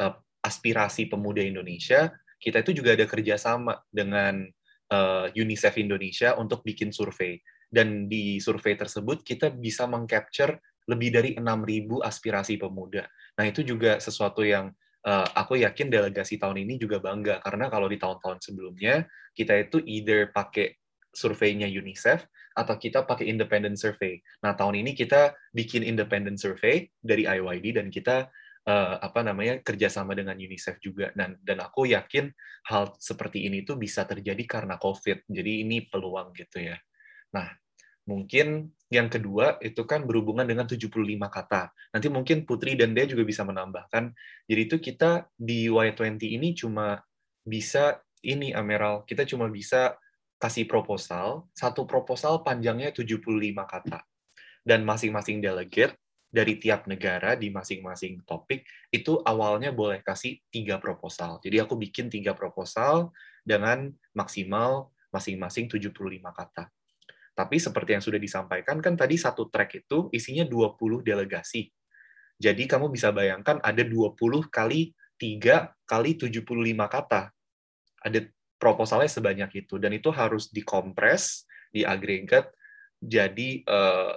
uh, 0.00 0.14
aspirasi 0.44 1.08
pemuda 1.08 1.40
Indonesia, 1.40 2.12
kita 2.36 2.60
itu 2.60 2.76
juga 2.76 2.92
ada 2.92 3.08
kerjasama 3.08 3.80
dengan 3.88 4.44
uh, 4.92 5.26
UNICEF 5.32 5.80
Indonesia 5.80 6.36
untuk 6.36 6.60
bikin 6.60 6.92
survei. 6.92 7.40
Dan 7.68 8.06
di 8.06 8.38
survei 8.38 8.76
tersebut 8.76 9.24
kita 9.24 9.50
bisa 9.50 9.88
mengcapture 9.88 10.60
lebih 10.84 11.10
dari 11.16 11.30
6.000 11.40 12.04
aspirasi 12.04 12.60
pemuda. 12.60 13.08
Nah 13.40 13.44
itu 13.48 13.64
juga 13.64 13.96
sesuatu 13.98 14.44
yang 14.44 14.68
uh, 15.04 15.26
aku 15.32 15.60
yakin 15.64 15.88
delegasi 15.88 16.36
tahun 16.36 16.64
ini 16.64 16.76
juga 16.80 17.00
bangga 17.00 17.40
karena 17.40 17.72
kalau 17.72 17.88
di 17.88 17.96
tahun-tahun 17.96 18.44
sebelumnya 18.44 19.08
kita 19.32 19.64
itu 19.64 19.80
either 19.84 20.28
pakai 20.32 20.76
surveinya 21.14 21.70
UNICEF 21.70 22.26
atau 22.54 22.74
kita 22.78 23.02
pakai 23.02 23.26
independent 23.26 23.76
survey. 23.76 24.22
Nah, 24.46 24.54
tahun 24.54 24.80
ini 24.86 24.94
kita 24.94 25.34
bikin 25.50 25.82
independent 25.82 26.38
survey 26.38 26.86
dari 27.02 27.26
IYD 27.26 27.82
dan 27.82 27.90
kita 27.90 28.30
uh, 28.70 28.96
apa 29.02 29.20
namanya 29.26 29.60
kerjasama 29.60 30.14
dengan 30.14 30.38
UNICEF 30.38 30.78
juga. 30.78 31.10
Dan 31.12 31.36
dan 31.42 31.58
aku 31.60 31.90
yakin 31.90 32.30
hal 32.70 32.94
seperti 32.96 33.44
ini 33.50 33.66
tuh 33.66 33.74
bisa 33.74 34.06
terjadi 34.06 34.42
karena 34.46 34.78
COVID. 34.78 35.26
Jadi 35.26 35.66
ini 35.66 35.84
peluang 35.90 36.30
gitu 36.32 36.62
ya. 36.62 36.78
Nah, 37.34 37.50
mungkin 38.06 38.70
yang 38.92 39.10
kedua 39.10 39.58
itu 39.58 39.82
kan 39.82 40.06
berhubungan 40.06 40.46
dengan 40.46 40.70
75 40.70 40.94
kata. 41.26 41.74
Nanti 41.90 42.06
mungkin 42.06 42.46
Putri 42.46 42.78
dan 42.78 42.94
Dea 42.94 43.10
juga 43.10 43.26
bisa 43.26 43.42
menambahkan. 43.42 44.14
Jadi 44.46 44.60
itu 44.62 44.76
kita 44.78 45.26
di 45.34 45.66
Y20 45.66 46.22
ini 46.22 46.54
cuma 46.54 47.02
bisa 47.42 47.98
ini 48.24 48.56
Ameral, 48.56 49.04
kita 49.04 49.28
cuma 49.28 49.52
bisa 49.52 49.98
kasih 50.38 50.68
proposal, 50.68 51.48
satu 51.56 51.86
proposal 51.88 52.42
panjangnya 52.44 52.90
75 52.92 53.20
kata. 53.64 54.00
Dan 54.64 54.82
masing-masing 54.88 55.44
delegate 55.44 55.96
dari 56.34 56.58
tiap 56.58 56.90
negara 56.90 57.38
di 57.38 57.54
masing-masing 57.54 58.26
topik 58.26 58.66
itu 58.90 59.22
awalnya 59.22 59.70
boleh 59.70 60.02
kasih 60.02 60.42
tiga 60.50 60.82
proposal. 60.82 61.38
Jadi 61.38 61.62
aku 61.62 61.78
bikin 61.78 62.10
tiga 62.10 62.34
proposal 62.34 63.14
dengan 63.46 63.94
maksimal 64.16 64.90
masing-masing 65.14 65.70
75 65.70 65.94
kata. 66.34 66.66
Tapi 67.34 67.56
seperti 67.62 67.94
yang 67.94 68.02
sudah 68.02 68.18
disampaikan, 68.18 68.82
kan 68.82 68.98
tadi 68.98 69.14
satu 69.14 69.46
track 69.46 69.86
itu 69.86 70.10
isinya 70.10 70.42
20 70.42 71.06
delegasi. 71.06 71.70
Jadi 72.34 72.66
kamu 72.66 72.90
bisa 72.90 73.14
bayangkan 73.14 73.62
ada 73.62 73.82
20 73.86 74.18
kali 74.50 74.90
3 75.18 75.86
kali 75.86 76.10
75 76.18 76.42
kata. 76.90 77.30
Ada 78.02 78.20
proposalnya 78.64 79.12
sebanyak 79.12 79.68
itu. 79.68 79.76
Dan 79.76 79.92
itu 79.92 80.08
harus 80.08 80.48
dikompres, 80.48 81.44
diagregat, 81.68 82.48
jadi 82.96 83.60
uh, 83.68 84.16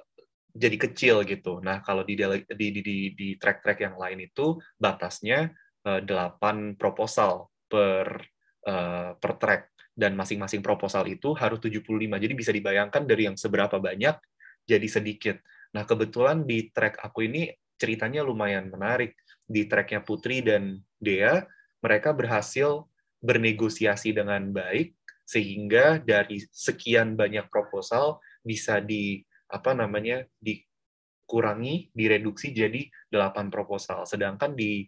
jadi 0.55 0.77
kecil 0.79 1.27
gitu. 1.27 1.59
Nah, 1.59 1.83
kalau 1.83 2.07
di 2.07 2.15
di 2.15 2.67
di 2.79 2.81
di, 3.11 3.27
track-track 3.35 3.83
yang 3.83 3.99
lain 3.99 4.23
itu 4.31 4.55
batasnya 4.79 5.51
uh, 5.83 5.99
8 5.99 6.79
proposal 6.79 7.51
per 7.67 8.23
uh, 8.63 9.11
per 9.19 9.31
track 9.35 9.75
dan 9.91 10.15
masing-masing 10.15 10.63
proposal 10.63 11.03
itu 11.11 11.35
harus 11.35 11.59
75. 11.59 11.83
Jadi 12.15 12.33
bisa 12.33 12.55
dibayangkan 12.55 13.03
dari 13.03 13.27
yang 13.27 13.35
seberapa 13.35 13.75
banyak 13.77 14.15
jadi 14.63 14.87
sedikit. 14.87 15.37
Nah, 15.75 15.83
kebetulan 15.83 16.47
di 16.47 16.71
track 16.71 17.03
aku 17.03 17.27
ini 17.27 17.51
ceritanya 17.75 18.23
lumayan 18.23 18.71
menarik. 18.71 19.13
Di 19.47 19.63
tracknya 19.63 20.03
Putri 20.03 20.43
dan 20.43 20.75
Dea, 20.99 21.39
mereka 21.79 22.11
berhasil 22.11 22.83
bernegosiasi 23.21 24.13
dengan 24.13 24.53
baik 24.53 24.93
sehingga 25.27 25.99
dari 25.99 26.39
sekian 26.39 27.19
banyak 27.19 27.51
proposal 27.51 28.23
bisa 28.39 28.79
di 28.79 29.19
apa 29.51 29.75
namanya 29.75 30.23
dikurangi, 30.39 31.91
direduksi 31.91 32.55
jadi 32.55 32.87
8 33.11 33.51
proposal. 33.51 34.07
Sedangkan 34.07 34.55
di 34.55 34.87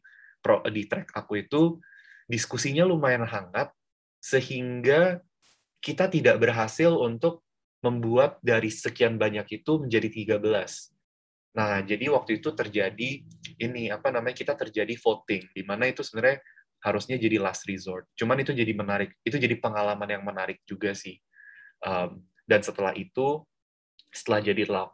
di 0.71 0.83
track 0.87 1.11
aku 1.11 1.43
itu 1.43 1.75
diskusinya 2.31 2.87
lumayan 2.87 3.27
hangat 3.27 3.75
sehingga 4.23 5.19
kita 5.83 6.07
tidak 6.07 6.39
berhasil 6.39 6.91
untuk 6.95 7.43
membuat 7.79 8.39
dari 8.43 8.67
sekian 8.67 9.15
banyak 9.15 9.63
itu 9.63 9.79
menjadi 9.79 10.39
13. 10.39 10.95
Nah, 11.55 11.81
jadi 11.81 12.11
waktu 12.11 12.43
itu 12.43 12.51
terjadi 12.51 13.09
ini 13.59 13.89
apa 13.89 14.11
namanya 14.11 14.35
kita 14.35 14.53
terjadi 14.55 14.95
voting 14.99 15.49
di 15.55 15.63
mana 15.63 15.87
itu 15.89 16.03
sebenarnya 16.03 16.43
harusnya 16.79 17.19
jadi 17.19 17.39
last 17.39 17.67
resort. 17.67 18.07
Cuman 18.15 18.39
itu 18.39 18.55
jadi 18.55 18.71
menarik, 18.71 19.15
itu 19.27 19.35
jadi 19.35 19.55
pengalaman 19.59 20.07
yang 20.07 20.23
menarik 20.23 20.63
juga 20.63 20.95
sih. 20.95 21.19
Um, 21.83 22.23
dan 22.47 22.63
setelah 22.63 22.95
itu, 22.95 23.43
setelah 24.09 24.41
jadi 24.41 24.65
8 24.65 24.89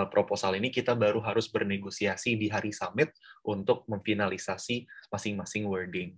uh, 0.00 0.08
proposal 0.08 0.54
ini, 0.56 0.70
kita 0.70 0.94
baru 0.94 1.18
harus 1.20 1.50
bernegosiasi 1.50 2.38
di 2.38 2.46
hari 2.48 2.70
summit 2.70 3.10
untuk 3.42 3.84
memfinalisasi 3.90 4.86
masing-masing 5.10 5.66
wording. 5.66 6.14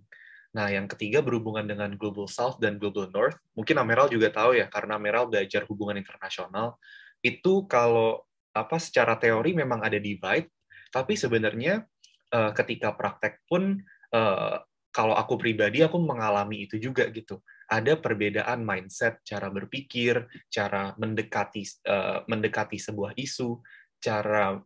Nah, 0.53 0.69
yang 0.69 0.85
ketiga 0.85 1.25
berhubungan 1.25 1.65
dengan 1.65 1.97
Global 1.97 2.29
South 2.29 2.61
dan 2.61 2.77
Global 2.77 3.09
North. 3.09 3.41
Mungkin 3.57 3.73
Ameral 3.81 4.05
juga 4.13 4.29
tahu 4.29 4.53
ya, 4.61 4.69
karena 4.69 5.01
Ameral 5.01 5.25
belajar 5.25 5.65
hubungan 5.65 5.97
internasional. 5.97 6.77
Itu 7.25 7.65
kalau 7.65 8.21
apa 8.53 8.77
secara 8.77 9.17
teori 9.17 9.57
memang 9.57 9.81
ada 9.81 9.97
divide, 9.97 10.53
tapi 10.93 11.17
sebenarnya 11.17 11.81
uh, 12.29 12.53
ketika 12.53 12.93
praktek 12.93 13.41
pun 13.49 13.81
uh, 14.13 14.61
kalau 14.93 15.17
aku 15.17 15.41
pribadi 15.41 15.81
aku 15.81 15.97
mengalami 15.97 16.69
itu 16.69 16.77
juga 16.77 17.09
gitu. 17.09 17.41
Ada 17.65 17.97
perbedaan 17.97 18.61
mindset, 18.61 19.25
cara 19.25 19.49
berpikir, 19.49 20.21
cara 20.53 20.93
mendekati 21.01 21.65
uh, 21.89 22.21
mendekati 22.29 22.77
sebuah 22.77 23.17
isu, 23.17 23.57
cara 23.97 24.61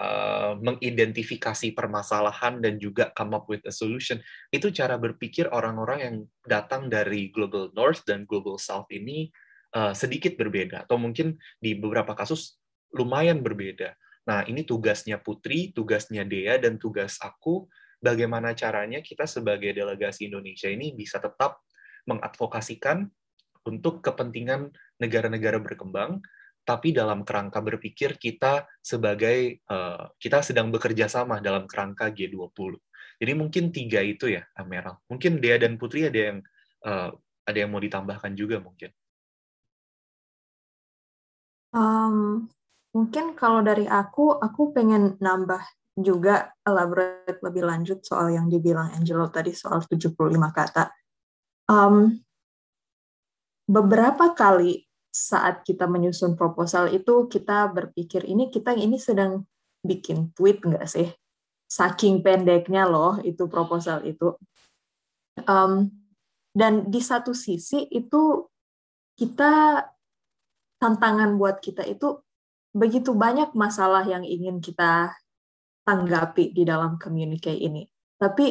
Eh, 0.00 0.52
mengidentifikasi 0.64 1.76
permasalahan 1.76 2.56
dan 2.64 2.80
juga 2.80 3.12
come 3.12 3.36
up 3.36 3.44
with 3.52 3.60
a 3.68 3.74
solution. 3.74 4.16
Itu 4.48 4.72
cara 4.72 4.96
berpikir 4.96 5.52
orang-orang 5.52 5.98
yang 6.00 6.16
datang 6.40 6.88
dari 6.88 7.28
Global 7.28 7.68
North 7.76 8.08
dan 8.08 8.24
Global 8.24 8.56
South 8.56 8.88
ini 8.88 9.28
uh, 9.76 9.92
sedikit 9.92 10.40
berbeda, 10.40 10.88
atau 10.88 10.96
mungkin 10.96 11.36
di 11.60 11.76
beberapa 11.76 12.16
kasus 12.16 12.56
lumayan 12.96 13.44
berbeda. 13.44 13.92
Nah, 14.24 14.48
ini 14.48 14.64
tugasnya 14.64 15.20
Putri, 15.20 15.68
tugasnya 15.76 16.24
Dea, 16.24 16.56
dan 16.56 16.80
tugas 16.80 17.20
aku, 17.20 17.68
bagaimana 18.00 18.56
caranya 18.56 19.04
kita 19.04 19.28
sebagai 19.28 19.76
delegasi 19.76 20.32
Indonesia 20.32 20.66
ini 20.66 20.96
bisa 20.96 21.20
tetap 21.20 21.62
mengadvokasikan 22.08 23.06
untuk 23.68 24.00
kepentingan 24.00 24.72
negara-negara 24.96 25.60
berkembang, 25.60 26.24
tapi 26.64 26.96
dalam 26.96 27.22
kerangka 27.28 27.60
berpikir 27.60 28.16
kita 28.16 28.64
sebagai 28.80 29.60
uh, 29.68 30.08
kita 30.16 30.40
sedang 30.40 30.72
bekerja 30.72 31.12
sama 31.12 31.44
dalam 31.44 31.68
kerangka 31.68 32.08
G20. 32.08 32.76
Jadi 33.20 33.32
mungkin 33.36 33.68
tiga 33.68 34.00
itu 34.00 34.32
ya, 34.32 34.48
Ameral. 34.56 34.96
Mungkin 35.12 35.44
Dea 35.44 35.60
dan 35.60 35.76
Putri 35.76 36.08
ada 36.08 36.20
yang 36.32 36.38
uh, 36.88 37.12
ada 37.44 37.58
yang 37.58 37.68
mau 37.68 37.82
ditambahkan 37.82 38.32
juga 38.32 38.62
mungkin. 38.62 38.88
Um, 41.70 42.48
mungkin 42.96 43.36
kalau 43.36 43.60
dari 43.62 43.86
aku, 43.86 44.40
aku 44.40 44.72
pengen 44.74 45.20
nambah 45.20 45.62
juga 45.98 46.54
elaborate 46.62 47.38
lebih 47.42 47.66
lanjut 47.66 47.98
soal 48.06 48.30
yang 48.30 48.46
dibilang 48.46 48.94
Angelo 48.94 49.26
tadi 49.28 49.50
soal 49.50 49.82
75 49.82 50.14
kata. 50.50 50.90
Um, 51.70 52.18
beberapa 53.66 54.34
kali 54.34 54.86
saat 55.10 55.66
kita 55.66 55.90
menyusun 55.90 56.38
proposal 56.38 56.90
itu 56.94 57.26
kita 57.26 57.70
berpikir 57.70 58.22
ini 58.26 58.46
kita 58.50 58.74
ini 58.74 58.98
sedang 58.98 59.42
bikin 59.82 60.30
tweet 60.34 60.62
nggak 60.62 60.86
sih? 60.86 61.10
Saking 61.70 62.22
pendeknya 62.22 62.86
loh 62.86 63.18
itu 63.22 63.46
proposal 63.46 64.02
itu. 64.06 64.34
Um, 65.46 65.90
dan 66.50 66.90
di 66.90 66.98
satu 66.98 67.30
sisi 67.30 67.86
itu 67.90 68.50
kita 69.14 69.86
tantangan 70.82 71.38
buat 71.38 71.62
kita 71.62 71.86
itu 71.86 72.18
begitu 72.74 73.14
banyak 73.14 73.54
masalah 73.54 74.06
yang 74.06 74.22
ingin 74.22 74.58
kita 74.62 75.14
tanggapi 75.90 76.54
di 76.54 76.62
dalam 76.62 76.94
communique 77.02 77.50
ini. 77.50 77.82
Tapi 78.14 78.46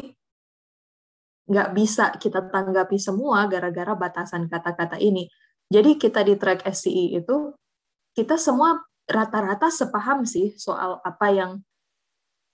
nggak 1.47 1.69
bisa 1.71 2.11
kita 2.19 2.51
tanggapi 2.51 2.99
semua 2.99 3.47
gara-gara 3.47 3.95
batasan 3.97 4.45
kata-kata 4.51 5.01
ini 5.01 5.25
jadi 5.69 6.01
kita 6.01 6.25
di 6.25 6.33
track 6.33 6.65
SCI 6.65 7.21
itu 7.21 7.53
kita 8.17 8.41
semua 8.41 8.81
rata-rata 9.05 9.69
sepaham 9.69 10.25
sih 10.25 10.57
soal 10.57 10.97
apa 11.05 11.29
yang 11.29 11.51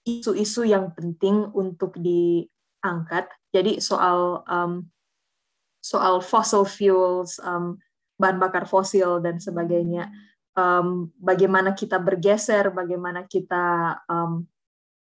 isu-isu 0.03 0.67
yang 0.67 0.91
penting 0.91 1.47
untuk 1.55 1.95
diangkat. 1.95 3.31
Jadi 3.55 3.79
soal 3.79 4.43
um, 4.45 4.83
soal 5.79 6.19
fossil 6.19 6.67
fuels, 6.67 7.39
um, 7.39 7.79
bahan 8.19 8.35
bakar 8.35 8.67
fosil 8.67 9.23
dan 9.23 9.39
sebagainya. 9.39 10.11
Um, 10.55 11.11
bagaimana 11.15 11.71
kita 11.71 11.99
bergeser, 11.99 12.71
bagaimana 12.75 13.23
kita 13.27 13.95
um, 14.11 14.43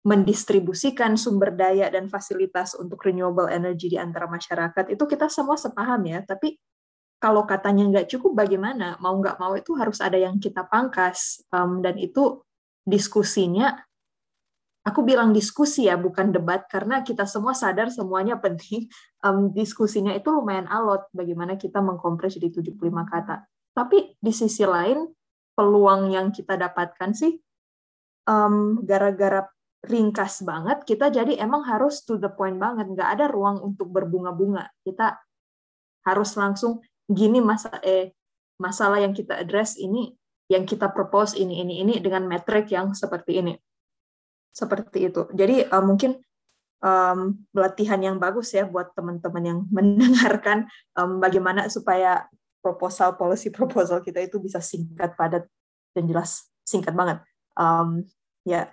mendistribusikan 0.02 1.14
sumber 1.14 1.54
daya 1.54 1.86
dan 1.94 2.10
fasilitas 2.10 2.74
untuk 2.74 2.98
renewable 3.06 3.46
energy 3.46 3.94
di 3.94 4.02
antara 4.02 4.26
masyarakat 4.26 4.90
itu 4.90 5.04
kita 5.06 5.30
semua 5.30 5.58
sepaham 5.62 6.02
ya. 6.10 6.26
Tapi 6.26 6.58
kalau 7.22 7.46
katanya 7.46 7.86
nggak 7.86 8.10
cukup 8.10 8.34
bagaimana? 8.34 8.98
Mau 8.98 9.14
nggak 9.22 9.38
mau 9.38 9.54
itu 9.54 9.78
harus 9.78 10.02
ada 10.02 10.18
yang 10.18 10.42
kita 10.42 10.66
pangkas. 10.66 11.46
Um, 11.54 11.86
dan 11.86 12.02
itu 12.02 12.42
diskusinya 12.82 13.78
aku 14.82 15.06
bilang 15.06 15.30
diskusi 15.30 15.86
ya 15.86 15.94
bukan 16.02 16.34
debat 16.34 16.66
karena 16.66 17.06
kita 17.06 17.30
semua 17.30 17.54
sadar 17.54 17.94
semuanya 17.94 18.38
penting. 18.42 18.90
Um, 19.22 19.54
diskusinya 19.54 20.18
itu 20.18 20.34
lumayan 20.34 20.66
alot 20.66 21.06
bagaimana 21.14 21.54
kita 21.54 21.78
mengkompres 21.78 22.42
jadi 22.42 22.58
75 22.58 22.82
kata. 23.06 23.46
Tapi 23.70 24.18
di 24.18 24.34
sisi 24.34 24.66
lain 24.66 25.06
peluang 25.54 26.10
yang 26.10 26.34
kita 26.34 26.58
dapatkan 26.58 27.14
sih 27.14 27.38
um, 28.26 28.82
gara-gara 28.82 29.46
ringkas 29.82 30.46
banget 30.46 30.86
kita 30.86 31.10
jadi 31.10 31.42
emang 31.42 31.66
harus 31.66 32.06
to 32.06 32.22
the 32.22 32.30
point 32.30 32.58
banget. 32.62 32.86
Nggak 32.94 33.10
ada 33.18 33.26
ruang 33.30 33.62
untuk 33.66 33.90
berbunga-bunga. 33.90 34.70
Kita 34.86 35.18
harus 36.06 36.34
langsung 36.38 36.82
gini 37.10 37.42
masa 37.42 37.82
eh 37.82 38.14
masalah 38.62 39.02
yang 39.02 39.14
kita 39.14 39.42
address 39.42 39.78
ini 39.78 40.14
yang 40.52 40.70
kita 40.70 40.94
propose 40.94 41.34
ini 41.34 41.66
ini 41.66 41.82
ini 41.82 41.94
dengan 41.98 42.30
metrik 42.30 42.70
yang 42.70 42.94
seperti 42.94 43.42
ini. 43.42 43.54
Seperti 44.54 45.10
itu. 45.10 45.26
Jadi 45.34 45.66
uh, 45.66 45.82
mungkin 45.82 46.20
um, 46.84 47.40
latihan 47.56 47.98
yang 48.04 48.18
bagus 48.22 48.52
ya 48.52 48.68
buat 48.68 48.92
teman-teman 48.94 49.44
yang 49.44 49.60
mendengarkan 49.76 50.70
um, 50.94 51.18
bagaimana 51.18 51.72
supaya 51.72 52.30
proposal 52.62 53.18
policy 53.18 53.50
proposal 53.50 54.06
kita 54.06 54.22
itu 54.22 54.38
bisa 54.38 54.62
singkat 54.62 55.18
padat 55.18 55.50
dan 55.98 56.04
jelas 56.06 56.46
singkat 56.62 56.94
banget. 56.94 57.18
Um, 57.58 58.06
ya 58.46 58.70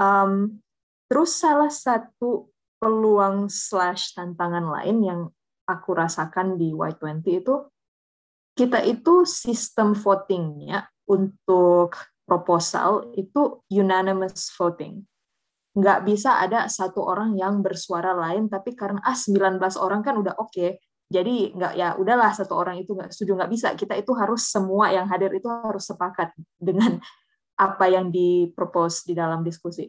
um, 0.00 0.60
terus 1.08 1.36
salah 1.36 1.72
satu 1.72 2.48
peluang 2.76 3.48
slash 3.48 4.12
tantangan 4.12 4.68
lain 4.68 4.96
yang 5.02 5.20
aku 5.66 5.96
rasakan 5.96 6.60
di 6.60 6.70
Y20 6.76 7.24
itu 7.26 7.54
kita 8.56 8.80
itu 8.84 9.28
sistem 9.28 9.92
votingnya 9.92 10.88
untuk 11.08 11.92
proposal 12.24 13.12
itu 13.14 13.62
unanimous 13.68 14.48
voting. 14.56 15.04
Nggak 15.76 16.08
bisa 16.08 16.40
ada 16.40 16.66
satu 16.72 17.04
orang 17.04 17.36
yang 17.36 17.60
bersuara 17.60 18.16
lain, 18.16 18.48
tapi 18.48 18.72
karena 18.72 18.98
ah 19.04 19.12
19 19.12 19.60
orang 19.76 20.00
kan 20.00 20.16
udah 20.16 20.40
oke, 20.40 20.48
okay, 20.48 20.80
jadi 21.06 21.54
nggak 21.54 21.72
ya 21.78 21.88
udahlah 22.00 22.34
satu 22.34 22.58
orang 22.58 22.82
itu 22.82 22.96
nggak 22.96 23.14
setuju 23.14 23.38
nggak 23.38 23.50
bisa 23.52 23.68
kita 23.78 23.94
itu 23.94 24.10
harus 24.16 24.50
semua 24.50 24.90
yang 24.90 25.06
hadir 25.06 25.30
itu 25.30 25.46
harus 25.46 25.86
sepakat 25.86 26.34
dengan 26.58 26.98
apa 27.56 27.84
yang 27.88 28.12
dipropose 28.12 29.08
di 29.08 29.16
dalam 29.16 29.40
diskusi 29.40 29.88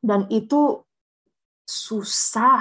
dan 0.00 0.28
itu 0.32 0.80
susah 1.64 2.60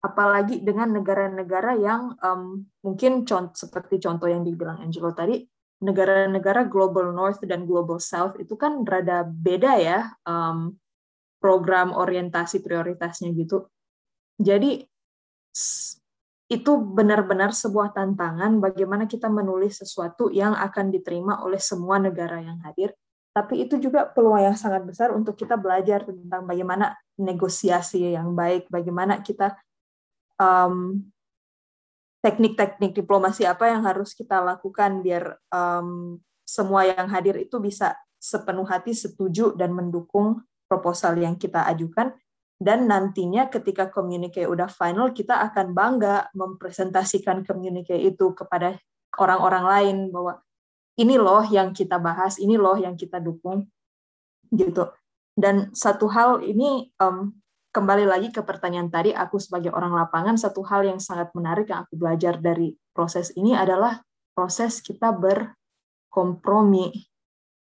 apalagi 0.00 0.64
dengan 0.64 0.96
negara-negara 0.96 1.76
yang 1.76 2.16
um, 2.24 2.64
mungkin 2.80 3.28
contoh, 3.28 3.52
seperti 3.52 4.00
contoh 4.00 4.28
yang 4.28 4.40
dibilang 4.44 4.80
Angelo 4.80 5.12
tadi 5.12 5.44
negara-negara 5.80 6.68
global 6.68 7.12
north 7.12 7.40
dan 7.44 7.64
global 7.64 8.00
south 8.00 8.36
itu 8.40 8.56
kan 8.56 8.84
rada 8.84 9.24
beda 9.24 9.72
ya 9.80 10.00
um, 10.28 10.76
program 11.40 11.96
orientasi 11.96 12.60
prioritasnya 12.60 13.32
gitu 13.32 13.68
jadi 14.40 14.84
itu 16.50 16.72
benar-benar 16.82 17.54
sebuah 17.54 17.94
tantangan 17.94 18.58
bagaimana 18.58 19.06
kita 19.06 19.30
menulis 19.30 19.78
sesuatu 19.78 20.34
yang 20.34 20.58
akan 20.58 20.90
diterima 20.90 21.46
oleh 21.46 21.62
semua 21.62 22.02
negara 22.02 22.42
yang 22.42 22.58
hadir. 22.66 22.90
Tapi 23.30 23.62
itu 23.62 23.78
juga 23.78 24.10
peluang 24.10 24.42
yang 24.42 24.58
sangat 24.58 24.82
besar 24.82 25.14
untuk 25.14 25.38
kita 25.38 25.54
belajar 25.54 26.02
tentang 26.02 26.42
bagaimana 26.42 26.98
negosiasi 27.14 28.10
yang 28.10 28.34
baik, 28.34 28.66
bagaimana 28.66 29.22
kita 29.22 29.54
um, 30.34 30.98
teknik-teknik 32.20 32.92
diplomasi 32.92 33.46
apa 33.46 33.70
yang 33.70 33.86
harus 33.86 34.12
kita 34.18 34.42
lakukan 34.42 35.00
biar 35.00 35.38
um, 35.54 36.18
semua 36.42 36.90
yang 36.90 37.06
hadir 37.06 37.38
itu 37.38 37.62
bisa 37.62 37.94
sepenuh 38.18 38.66
hati 38.66 38.92
setuju 38.92 39.54
dan 39.54 39.72
mendukung 39.72 40.42
proposal 40.66 41.14
yang 41.16 41.38
kita 41.38 41.64
ajukan. 41.70 42.10
Dan 42.60 42.92
nantinya 42.92 43.48
ketika 43.48 43.88
komunike 43.88 44.44
udah 44.44 44.68
final 44.68 45.16
kita 45.16 45.40
akan 45.48 45.72
bangga 45.72 46.28
mempresentasikan 46.36 47.40
komunike 47.40 47.96
itu 47.96 48.36
kepada 48.36 48.76
orang-orang 49.16 49.64
lain 49.64 49.96
bahwa 50.12 50.44
ini 50.98 51.14
loh 51.20 51.44
yang 51.46 51.70
kita 51.70 52.00
bahas, 52.02 52.40
ini 52.42 52.58
loh 52.58 52.74
yang 52.74 52.98
kita 52.98 53.22
dukung 53.22 53.68
gitu. 54.50 54.90
Dan 55.36 55.70
satu 55.70 56.10
hal 56.10 56.42
ini 56.42 56.90
um, 56.98 57.30
kembali 57.70 58.02
lagi 58.02 58.28
ke 58.34 58.42
pertanyaan 58.42 58.90
tadi 58.90 59.14
aku 59.14 59.38
sebagai 59.38 59.70
orang 59.70 59.94
lapangan 59.94 60.34
satu 60.34 60.66
hal 60.66 60.82
yang 60.82 60.98
sangat 60.98 61.30
menarik 61.38 61.70
yang 61.70 61.86
aku 61.86 61.94
belajar 61.94 62.34
dari 62.42 62.74
proses 62.90 63.30
ini 63.38 63.54
adalah 63.54 64.02
proses 64.34 64.82
kita 64.82 65.14
berkompromi 65.14 66.90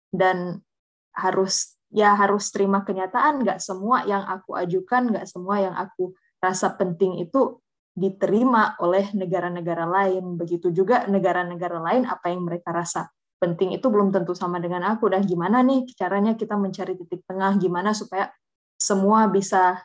dan 0.10 0.64
harus 1.12 1.76
ya 1.92 2.16
harus 2.16 2.48
terima 2.54 2.88
kenyataan 2.88 3.44
nggak 3.44 3.60
semua 3.60 4.08
yang 4.08 4.24
aku 4.24 4.56
ajukan 4.56 5.12
nggak 5.12 5.28
semua 5.28 5.60
yang 5.60 5.76
aku 5.76 6.16
rasa 6.40 6.72
penting 6.80 7.20
itu 7.20 7.60
diterima 8.00 8.80
oleh 8.80 9.12
negara-negara 9.12 9.84
lain. 9.84 10.40
Begitu 10.40 10.72
juga 10.72 11.04
negara-negara 11.06 11.84
lain 11.84 12.08
apa 12.08 12.32
yang 12.32 12.48
mereka 12.48 12.72
rasa 12.72 13.12
penting 13.40 13.76
itu 13.76 13.88
belum 13.92 14.16
tentu 14.16 14.32
sama 14.32 14.64
dengan 14.64 14.88
aku. 14.88 15.12
Dan 15.12 15.28
gimana 15.28 15.60
nih 15.60 15.84
caranya 16.00 16.40
kita 16.40 16.56
mencari 16.56 16.96
titik 16.96 17.28
tengah? 17.28 17.60
Gimana 17.60 17.92
supaya 17.92 18.32
semua 18.80 19.28
bisa 19.28 19.84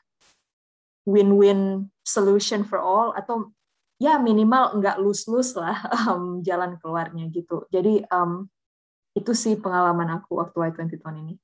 win-win 1.02 1.90
solution 2.06 2.62
for 2.62 2.78
all? 2.78 3.10
Atau 3.18 3.50
ya 3.98 4.22
minimal 4.22 4.78
nggak 4.78 5.02
lus-lus 5.02 5.58
lah 5.58 5.82
um, 6.14 6.38
jalan 6.46 6.78
keluarnya 6.78 7.26
gitu. 7.34 7.66
Jadi 7.74 8.06
um, 8.14 8.46
itu 9.14 9.34
sih 9.34 9.58
pengalaman 9.58 10.22
aku 10.22 10.38
waktu 10.38 10.70
Y20 10.70 11.02
ini. 11.22 11.34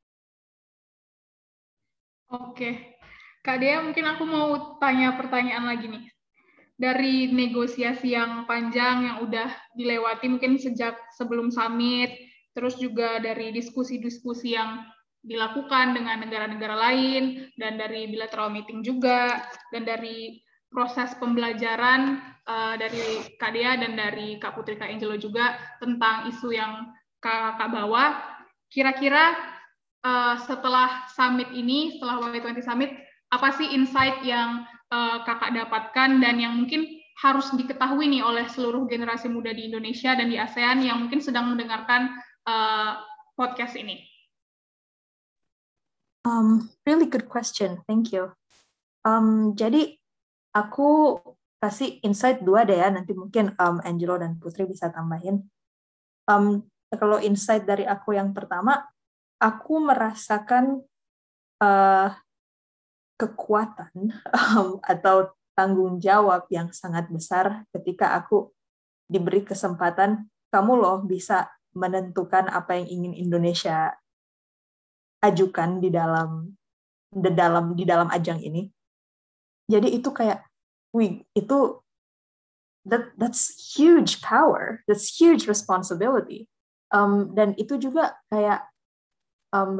Oke. 2.30 2.98
Kak 3.40 3.56
Dea, 3.56 3.80
mungkin 3.80 4.04
aku 4.04 4.22
mau 4.28 4.76
tanya 4.76 5.16
pertanyaan 5.16 5.64
lagi 5.64 5.88
nih. 5.88 6.04
Dari 6.81 7.28
negosiasi 7.28 8.16
yang 8.16 8.49
panjang 8.49 9.05
yang 9.05 9.16
udah 9.20 9.53
dilewati 9.76 10.33
mungkin 10.33 10.57
sejak 10.57 10.97
sebelum 11.12 11.53
summit, 11.53 12.16
terus 12.57 12.81
juga 12.81 13.20
dari 13.20 13.53
diskusi-diskusi 13.53 14.57
yang 14.57 14.89
dilakukan 15.20 15.93
dengan 15.93 16.24
negara-negara 16.24 16.72
lain, 16.72 17.53
dan 17.61 17.76
dari 17.76 18.09
bilateral 18.09 18.49
meeting 18.49 18.81
juga, 18.81 19.45
dan 19.76 19.85
dari 19.85 20.41
proses 20.72 21.12
pembelajaran 21.20 22.22
uh, 22.47 22.74
dari 22.78 23.26
Kak 23.37 23.53
Dea 23.53 23.76
dan 23.76 23.99
dari 23.99 24.39
Kak 24.39 24.55
Putri 24.57 24.78
Kak 24.78 24.89
Angelo 24.89 25.18
juga 25.18 25.59
tentang 25.83 26.31
isu 26.31 26.55
yang 26.55 26.95
Kak, 27.20 27.61
Kak 27.61 27.68
bawa, 27.68 28.16
kira-kira 28.72 29.37
uh, 30.07 30.41
setelah 30.47 31.05
summit 31.12 31.51
ini, 31.53 31.99
setelah 31.99 32.33
Y20 32.33 32.64
Summit, 32.64 32.91
apa 33.31 33.49
sih 33.59 33.68
insight 33.76 34.24
yang 34.24 34.64
uh, 34.91 35.22
kakak 35.24 35.55
dapatkan 35.55 36.20
dan 36.20 36.36
yang 36.36 36.55
mungkin 36.59 37.01
harus 37.20 37.53
diketahui 37.53 38.09
nih 38.09 38.24
oleh 38.24 38.49
seluruh 38.49 38.88
generasi 38.88 39.28
muda 39.28 39.53
di 39.53 39.68
Indonesia 39.68 40.16
dan 40.16 40.28
di 40.28 40.41
ASEAN 40.41 40.80
yang 40.84 41.05
mungkin 41.05 41.20
sedang 41.20 41.53
mendengarkan 41.53 42.16
uh, 42.49 43.01
podcast 43.36 43.76
ini? 43.76 44.01
Um, 46.24 46.68
really 46.84 47.09
good 47.09 47.28
question, 47.28 47.80
thank 47.88 48.12
you. 48.12 48.32
Um, 49.05 49.57
jadi 49.57 49.97
aku 50.53 51.20
kasih 51.61 52.01
insight 52.05 52.41
dua 52.41 52.64
deh 52.64 52.80
ya, 52.80 52.88
nanti 52.88 53.12
mungkin 53.12 53.53
um, 53.57 53.80
Angelo 53.84 54.16
dan 54.16 54.36
Putri 54.41 54.64
bisa 54.64 54.88
tambahin. 54.88 55.45
Um, 56.24 56.64
kalau 56.93 57.20
insight 57.20 57.68
dari 57.68 57.84
aku 57.84 58.16
yang 58.16 58.32
pertama, 58.32 58.80
aku 59.41 59.80
merasakan 59.80 60.84
uh, 61.61 62.09
kekuatan 63.20 63.92
um, 64.32 64.80
atau 64.80 65.28
tanggung 65.52 66.00
jawab 66.00 66.48
yang 66.48 66.72
sangat 66.72 67.12
besar 67.12 67.68
ketika 67.76 68.16
aku 68.16 68.48
diberi 69.04 69.44
kesempatan 69.44 70.24
kamu 70.48 70.80
loh 70.80 71.04
bisa 71.04 71.52
menentukan 71.76 72.48
apa 72.48 72.80
yang 72.80 72.88
ingin 72.88 73.14
Indonesia 73.28 73.92
ajukan 75.20 75.84
di 75.84 75.92
dalam 75.92 76.56
di 77.12 77.30
dalam 77.30 77.76
di 77.76 77.84
dalam 77.84 78.08
ajang 78.08 78.40
ini. 78.40 78.72
Jadi 79.68 80.00
itu 80.00 80.10
kayak 80.10 80.42
wih 80.96 81.22
itu 81.36 81.58
that 82.88 83.12
that's 83.20 83.54
huge 83.76 84.18
power, 84.24 84.82
that's 84.88 85.12
huge 85.12 85.44
responsibility. 85.46 86.48
Um, 86.90 87.36
dan 87.38 87.54
itu 87.54 87.78
juga 87.78 88.18
kayak 88.34 88.66
um, 89.54 89.78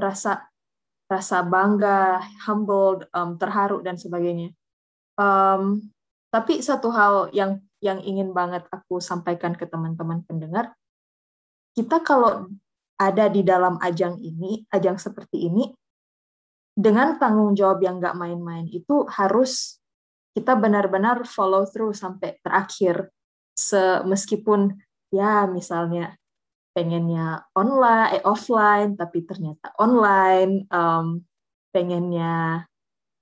rasa 1.11 1.43
bangga, 1.43 2.23
humble, 2.47 3.03
um, 3.11 3.35
terharu 3.35 3.83
dan 3.83 3.99
sebagainya. 3.99 4.55
Um, 5.19 5.91
tapi 6.31 6.63
satu 6.63 6.95
hal 6.95 7.35
yang 7.35 7.59
yang 7.83 7.99
ingin 8.07 8.31
banget 8.31 8.63
aku 8.71 9.03
sampaikan 9.03 9.59
ke 9.59 9.67
teman-teman 9.67 10.23
pendengar, 10.23 10.71
kita 11.75 11.99
kalau 12.07 12.47
ada 13.01 13.27
di 13.27 13.43
dalam 13.43 13.81
ajang 13.83 14.23
ini, 14.23 14.63
ajang 14.71 15.01
seperti 15.01 15.51
ini, 15.51 15.75
dengan 16.77 17.19
tanggung 17.19 17.57
jawab 17.59 17.83
yang 17.83 17.99
nggak 17.99 18.15
main-main 18.15 18.71
itu 18.71 19.09
harus 19.11 19.83
kita 20.37 20.55
benar-benar 20.55 21.27
follow 21.27 21.67
through 21.67 21.97
sampai 21.97 22.39
terakhir. 22.45 23.11
Se 23.57 24.01
meskipun 24.07 24.79
ya 25.11 25.49
misalnya 25.51 26.20
pengennya 26.81 27.45
online 27.53 28.16
eh, 28.16 28.24
offline 28.24 28.97
tapi 28.97 29.28
ternyata 29.28 29.76
online 29.76 30.64
um, 30.72 31.20
pengennya 31.68 32.64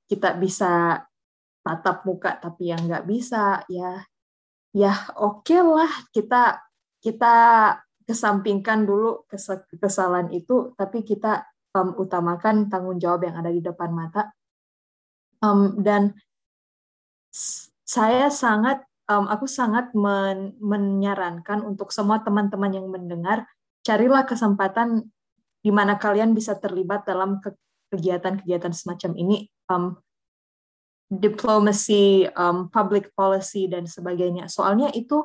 kita 0.07 0.39
bisa 0.39 1.03
tatap 1.67 2.07
muka 2.07 2.39
tapi 2.39 2.71
yang 2.71 2.87
nggak 2.87 3.03
bisa 3.03 3.67
ya 3.67 4.07
ya 4.71 4.95
oke 5.19 5.43
okay 5.43 5.59
lah 5.59 5.91
kita 6.15 6.63
kita 7.03 7.35
kesampingkan 8.07 8.87
dulu 8.87 9.27
kesalahan 9.83 10.31
itu 10.31 10.71
tapi 10.79 11.03
kita 11.03 11.45
um, 11.77 11.93
utamakan 11.99 12.73
tanggung 12.73 12.97
jawab 12.97 13.29
yang 13.29 13.37
ada 13.37 13.53
di 13.53 13.61
depan 13.61 13.93
mata. 13.93 14.33
Um, 15.45 15.79
dan 15.85 16.17
saya 17.85 18.33
sangat 18.33 18.88
um, 19.09 19.25
aku 19.27 19.49
sangat 19.49 19.91
men 19.97 20.55
menyarankan 20.61 21.65
untuk 21.65 21.91
semua 21.91 22.21
teman-teman 22.21 22.71
yang 22.71 22.87
mendengar, 22.87 23.49
carilah 23.83 24.29
kesempatan 24.29 25.09
di 25.65 25.73
mana 25.73 25.97
kalian 25.99 26.37
bisa 26.37 26.55
terlibat 26.55 27.09
dalam 27.09 27.41
kegiatan-kegiatan 27.91 28.71
semacam 28.71 29.13
ini, 29.17 29.49
um, 29.73 29.97
diplomasi, 31.09 32.29
um, 32.37 32.69
public 32.69 33.11
policy 33.17 33.67
dan 33.67 33.89
sebagainya. 33.89 34.47
Soalnya 34.47 34.93
itu 34.93 35.25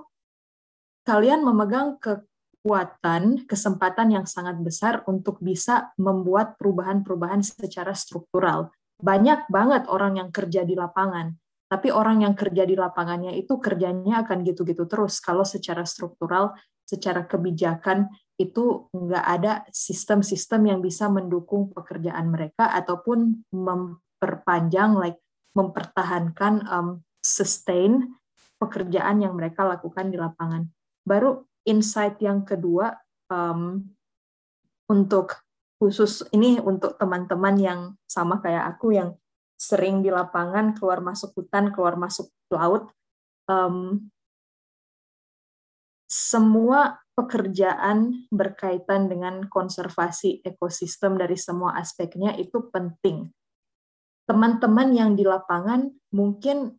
kalian 1.04 1.44
memegang 1.44 2.00
kekuatan, 2.00 3.44
kesempatan 3.44 4.16
yang 4.16 4.24
sangat 4.24 4.64
besar 4.64 5.04
untuk 5.12 5.44
bisa 5.44 5.92
membuat 6.00 6.56
perubahan-perubahan 6.56 7.44
secara 7.44 7.92
struktural. 7.92 8.72
Banyak 9.04 9.52
banget 9.52 9.92
orang 9.92 10.24
yang 10.24 10.32
kerja 10.32 10.64
di 10.64 10.80
lapangan 10.80 11.43
tapi 11.74 11.90
orang 11.90 12.22
yang 12.22 12.38
kerja 12.38 12.70
di 12.70 12.78
lapangannya 12.78 13.34
itu 13.34 13.58
kerjanya 13.58 14.22
akan 14.22 14.46
gitu-gitu 14.46 14.86
terus. 14.86 15.18
Kalau 15.18 15.42
secara 15.42 15.82
struktural, 15.90 16.54
secara 16.86 17.26
kebijakan 17.26 18.14
itu 18.38 18.86
nggak 18.94 19.26
ada 19.26 19.66
sistem-sistem 19.74 20.70
yang 20.70 20.80
bisa 20.86 21.10
mendukung 21.10 21.74
pekerjaan 21.74 22.30
mereka 22.30 22.70
ataupun 22.78 23.50
memperpanjang, 23.50 24.94
like 25.02 25.18
mempertahankan 25.58 26.62
um, 26.70 27.02
sustain 27.26 28.14
pekerjaan 28.62 29.26
yang 29.26 29.34
mereka 29.34 29.66
lakukan 29.66 30.14
di 30.14 30.22
lapangan. 30.22 30.70
Baru 31.02 31.50
insight 31.66 32.22
yang 32.22 32.46
kedua 32.46 32.94
um, 33.34 33.82
untuk 34.94 35.42
khusus 35.82 36.22
ini 36.30 36.62
untuk 36.62 37.02
teman-teman 37.02 37.56
yang 37.58 37.80
sama 38.06 38.38
kayak 38.46 38.78
aku 38.78 38.94
yang 38.94 39.18
sering 39.64 40.04
di 40.04 40.12
lapangan 40.12 40.76
keluar 40.76 41.00
masuk 41.00 41.32
hutan, 41.40 41.72
keluar 41.72 41.96
masuk 41.96 42.28
laut. 42.52 42.92
Um, 43.48 44.12
semua 46.12 47.00
pekerjaan 47.16 48.28
berkaitan 48.30 49.10
dengan 49.10 49.48
konservasi 49.48 50.44
ekosistem 50.44 51.16
dari 51.18 51.40
semua 51.40 51.80
aspeknya 51.80 52.36
itu 52.36 52.70
penting. 52.70 53.32
Teman-teman 54.28 54.94
yang 54.94 55.12
di 55.16 55.24
lapangan 55.26 55.90
mungkin 56.14 56.78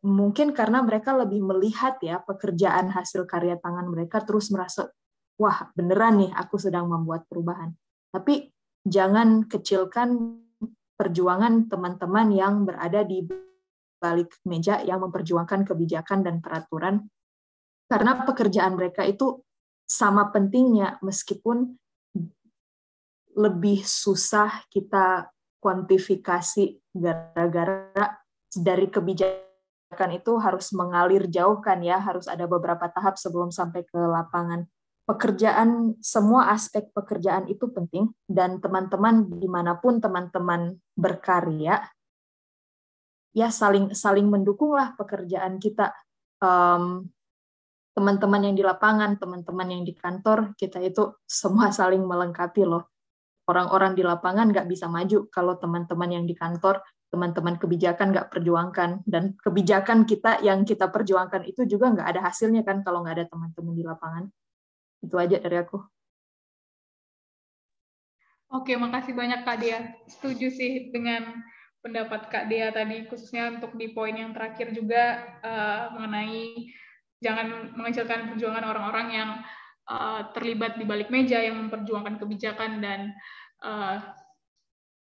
mungkin 0.00 0.56
karena 0.56 0.80
mereka 0.80 1.12
lebih 1.12 1.44
melihat 1.44 2.00
ya 2.00 2.24
pekerjaan 2.24 2.88
hasil 2.88 3.28
karya 3.28 3.60
tangan 3.60 3.84
mereka 3.84 4.24
terus 4.24 4.48
merasa 4.48 4.88
wah 5.36 5.68
beneran 5.76 6.24
nih 6.24 6.32
aku 6.32 6.56
sedang 6.56 6.88
membuat 6.88 7.28
perubahan. 7.28 7.72
Tapi 8.12 8.48
jangan 8.84 9.44
kecilkan 9.44 10.40
perjuangan 11.00 11.64
teman-teman 11.72 12.28
yang 12.28 12.68
berada 12.68 13.00
di 13.00 13.24
balik 13.96 14.36
meja 14.44 14.84
yang 14.84 15.00
memperjuangkan 15.00 15.64
kebijakan 15.64 16.20
dan 16.20 16.44
peraturan 16.44 17.08
karena 17.88 18.20
pekerjaan 18.28 18.76
mereka 18.76 19.08
itu 19.08 19.40
sama 19.88 20.28
pentingnya 20.28 21.00
meskipun 21.00 21.72
lebih 23.34 23.80
susah 23.82 24.68
kita 24.68 25.32
kuantifikasi 25.60 26.80
gara-gara 26.92 28.16
dari 28.50 28.90
kebijakan 28.90 30.10
itu 30.14 30.32
harus 30.40 30.72
mengalir 30.74 31.28
jauh 31.30 31.60
kan 31.62 31.78
ya, 31.84 32.00
harus 32.00 32.26
ada 32.26 32.48
beberapa 32.48 32.88
tahap 32.90 33.20
sebelum 33.20 33.54
sampai 33.54 33.86
ke 33.86 33.98
lapangan. 33.98 34.66
Pekerjaan, 35.10 35.98
semua 35.98 36.54
aspek 36.54 36.86
pekerjaan 36.94 37.50
itu 37.50 37.66
penting, 37.66 38.14
dan 38.30 38.62
teman-teman 38.62 39.26
di 39.26 39.50
mana 39.50 39.74
pun 39.74 39.98
teman-teman 39.98 40.78
berkarya, 40.94 41.82
ya 43.34 43.48
saling 43.50 43.90
saling 43.90 44.30
mendukunglah 44.30 44.94
pekerjaan 44.94 45.58
kita. 45.58 45.90
Um, 46.38 47.10
teman-teman 47.90 48.46
yang 48.46 48.54
di 48.54 48.62
lapangan, 48.62 49.18
teman-teman 49.18 49.66
yang 49.66 49.82
di 49.82 49.98
kantor, 49.98 50.54
kita 50.54 50.78
itu 50.78 51.10
semua 51.26 51.74
saling 51.78 52.06
melengkapi 52.06 52.62
loh. 52.62 52.86
Orang-orang 53.50 53.98
di 53.98 54.06
lapangan 54.06 54.54
nggak 54.54 54.70
bisa 54.70 54.86
maju 54.86 55.26
kalau 55.26 55.58
teman-teman 55.58 56.22
yang 56.22 56.22
di 56.22 56.38
kantor 56.38 56.86
teman-teman 57.10 57.58
kebijakan 57.58 58.14
nggak 58.14 58.30
perjuangkan 58.30 59.02
dan 59.02 59.34
kebijakan 59.42 60.06
kita 60.06 60.38
yang 60.46 60.62
kita 60.62 60.86
perjuangkan 60.86 61.42
itu 61.42 61.66
juga 61.66 61.90
nggak 61.90 62.06
ada 62.06 62.20
hasilnya 62.30 62.62
kan 62.62 62.86
kalau 62.86 63.02
nggak 63.02 63.18
ada 63.18 63.26
teman-teman 63.26 63.74
di 63.74 63.82
lapangan 63.82 64.30
itu 65.00 65.16
aja 65.16 65.36
dari 65.40 65.56
aku. 65.60 65.80
Oke 68.50 68.74
makasih 68.74 69.14
banyak 69.14 69.46
kak 69.46 69.58
Dia. 69.62 69.78
Setuju 70.10 70.50
sih 70.50 70.90
dengan 70.90 71.38
pendapat 71.80 72.28
kak 72.28 72.50
Dia 72.50 72.74
tadi 72.74 73.06
khususnya 73.06 73.56
untuk 73.56 73.78
di 73.78 73.94
poin 73.94 74.12
yang 74.12 74.34
terakhir 74.34 74.74
juga 74.74 75.22
uh, 75.40 75.94
mengenai 75.94 76.68
jangan 77.22 77.76
mengecilkan 77.76 78.34
perjuangan 78.34 78.64
orang-orang 78.64 79.08
yang 79.12 79.30
uh, 79.86 80.34
terlibat 80.34 80.76
di 80.80 80.84
balik 80.88 81.12
meja 81.12 81.38
yang 81.40 81.56
memperjuangkan 81.62 82.18
kebijakan 82.18 82.80
dan 82.82 83.00
uh, 83.62 84.02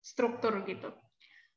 struktur 0.01 0.65
gitu. 0.65 0.91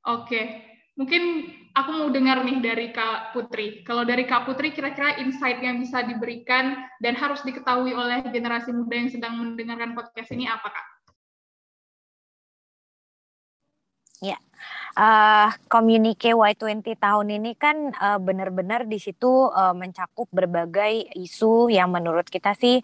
Oke, 0.03 0.61
mungkin 0.93 1.49
aku 1.73 1.89
mau 1.89 2.09
dengar 2.13 2.45
nih 2.45 2.61
dari 2.61 2.87
Kak 2.93 3.33
Putri. 3.33 3.81
Kalau 3.81 4.05
dari 4.05 4.29
Kak 4.29 4.45
Putri, 4.45 4.69
kira-kira 4.69 5.17
insight 5.17 5.57
yang 5.61 5.81
bisa 5.81 6.05
diberikan 6.05 6.77
dan 7.01 7.17
harus 7.17 7.41
diketahui 7.41 7.97
oleh 7.97 8.21
generasi 8.29 8.69
muda 8.69 8.93
yang 8.93 9.09
sedang 9.09 9.33
mendengarkan 9.41 9.97
podcast 9.97 10.29
ini 10.29 10.45
apa, 10.45 10.69
Kak? 10.69 10.92
Ya, 14.23 14.39
uh, 14.95 15.49
Communique 15.67 16.31
Y20 16.31 16.95
tahun 16.95 17.27
ini 17.41 17.57
kan 17.57 17.91
uh, 17.97 18.19
benar-benar 18.21 18.85
di 18.85 19.01
situ 19.01 19.51
uh, 19.51 19.75
mencakup 19.75 20.29
berbagai 20.31 21.11
isu 21.17 21.67
yang 21.67 21.91
menurut 21.91 22.29
kita 22.29 22.55
sih 22.55 22.79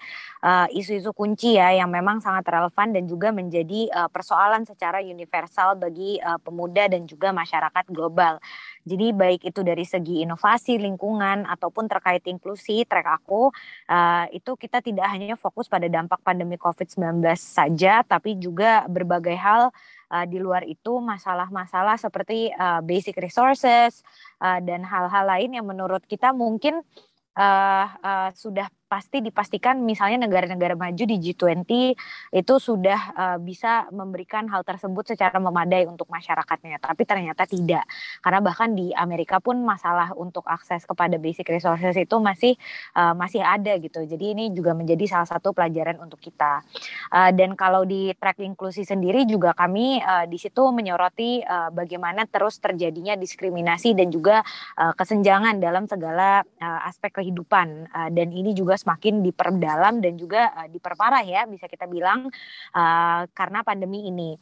isu-isu 0.72 1.12
uh, 1.12 1.16
kunci 1.16 1.60
ya 1.60 1.76
yang 1.76 1.92
memang 1.92 2.24
sangat 2.24 2.48
relevan 2.48 2.96
dan 2.96 3.04
juga 3.08 3.32
menjadi 3.32 3.92
uh, 3.92 4.10
persoalan 4.12 4.64
secara 4.64 5.04
universal 5.04 5.80
bagi 5.80 6.20
uh, 6.20 6.40
pemuda 6.40 6.88
dan 6.92 7.08
juga 7.08 7.32
masyarakat 7.32 7.86
global. 7.92 8.40
Jadi 8.88 9.14
baik 9.14 9.46
itu 9.46 9.62
dari 9.62 9.84
segi 9.86 10.24
inovasi 10.26 10.80
lingkungan 10.82 11.46
ataupun 11.46 11.86
terkait 11.92 12.26
inklusi 12.26 12.88
track 12.88 13.22
aku 13.22 13.52
uh, 13.92 14.26
itu 14.34 14.56
kita 14.56 14.82
tidak 14.82 15.08
hanya 15.12 15.36
fokus 15.36 15.70
pada 15.70 15.86
dampak 15.86 16.20
pandemi 16.24 16.58
COVID-19 16.58 17.22
saja 17.38 18.02
tapi 18.02 18.40
juga 18.40 18.88
berbagai 18.90 19.36
hal 19.38 19.70
uh, 20.10 20.26
di 20.26 20.42
luar 20.42 20.66
itu 20.66 21.00
masalah-masalah 21.00 21.96
seperti 21.96 22.50
uh, 22.54 22.82
basic 22.82 23.18
resources 23.22 24.02
uh, 24.42 24.60
dan 24.60 24.84
hal-hal 24.84 25.26
lain 25.26 25.56
yang 25.56 25.66
menurut 25.66 26.04
kita 26.06 26.34
mungkin 26.34 26.82
uh, 27.38 27.88
uh, 28.02 28.30
sudah 28.34 28.68
pasti 28.90 29.22
dipastikan 29.22 29.78
misalnya 29.86 30.26
negara-negara 30.26 30.74
maju 30.74 31.04
di 31.06 31.22
G20 31.22 31.94
itu 32.34 32.54
sudah 32.58 33.00
uh, 33.14 33.38
bisa 33.38 33.86
memberikan 33.94 34.50
hal 34.50 34.66
tersebut 34.66 35.14
secara 35.14 35.38
memadai 35.38 35.86
untuk 35.86 36.10
masyarakatnya 36.10 36.82
tapi 36.82 37.06
ternyata 37.06 37.46
tidak. 37.46 37.86
Karena 38.26 38.42
bahkan 38.42 38.74
di 38.74 38.90
Amerika 38.98 39.38
pun 39.38 39.62
masalah 39.62 40.18
untuk 40.18 40.42
akses 40.50 40.90
kepada 40.90 41.22
basic 41.22 41.46
resources 41.54 41.94
itu 41.94 42.18
masih 42.18 42.58
uh, 42.98 43.14
masih 43.14 43.46
ada 43.46 43.78
gitu. 43.78 44.02
Jadi 44.10 44.34
ini 44.34 44.50
juga 44.50 44.74
menjadi 44.74 45.06
salah 45.06 45.30
satu 45.30 45.54
pelajaran 45.54 46.02
untuk 46.02 46.18
kita. 46.18 46.66
Uh, 47.14 47.30
dan 47.30 47.54
kalau 47.54 47.86
di 47.86 48.10
track 48.18 48.42
inklusi 48.42 48.82
sendiri 48.82 49.30
juga 49.30 49.54
kami 49.54 50.02
uh, 50.02 50.26
di 50.26 50.42
situ 50.42 50.74
menyoroti 50.74 51.46
uh, 51.46 51.70
bagaimana 51.70 52.26
terus 52.26 52.58
terjadinya 52.58 53.14
diskriminasi 53.14 53.94
dan 53.94 54.10
juga 54.10 54.42
uh, 54.82 54.98
kesenjangan 54.98 55.62
dalam 55.62 55.86
segala 55.86 56.42
uh, 56.42 56.90
aspek 56.90 57.22
kehidupan. 57.22 57.86
Uh, 57.94 58.10
dan 58.10 58.34
ini 58.34 58.58
juga 58.58 58.79
semakin 58.80 59.20
diperdalam 59.20 60.00
dan 60.00 60.16
juga 60.16 60.56
uh, 60.56 60.68
diperparah 60.72 61.28
ya 61.28 61.44
bisa 61.44 61.68
kita 61.68 61.84
bilang 61.92 62.32
uh, 62.72 63.22
karena 63.36 63.60
pandemi 63.68 64.08
ini 64.08 64.40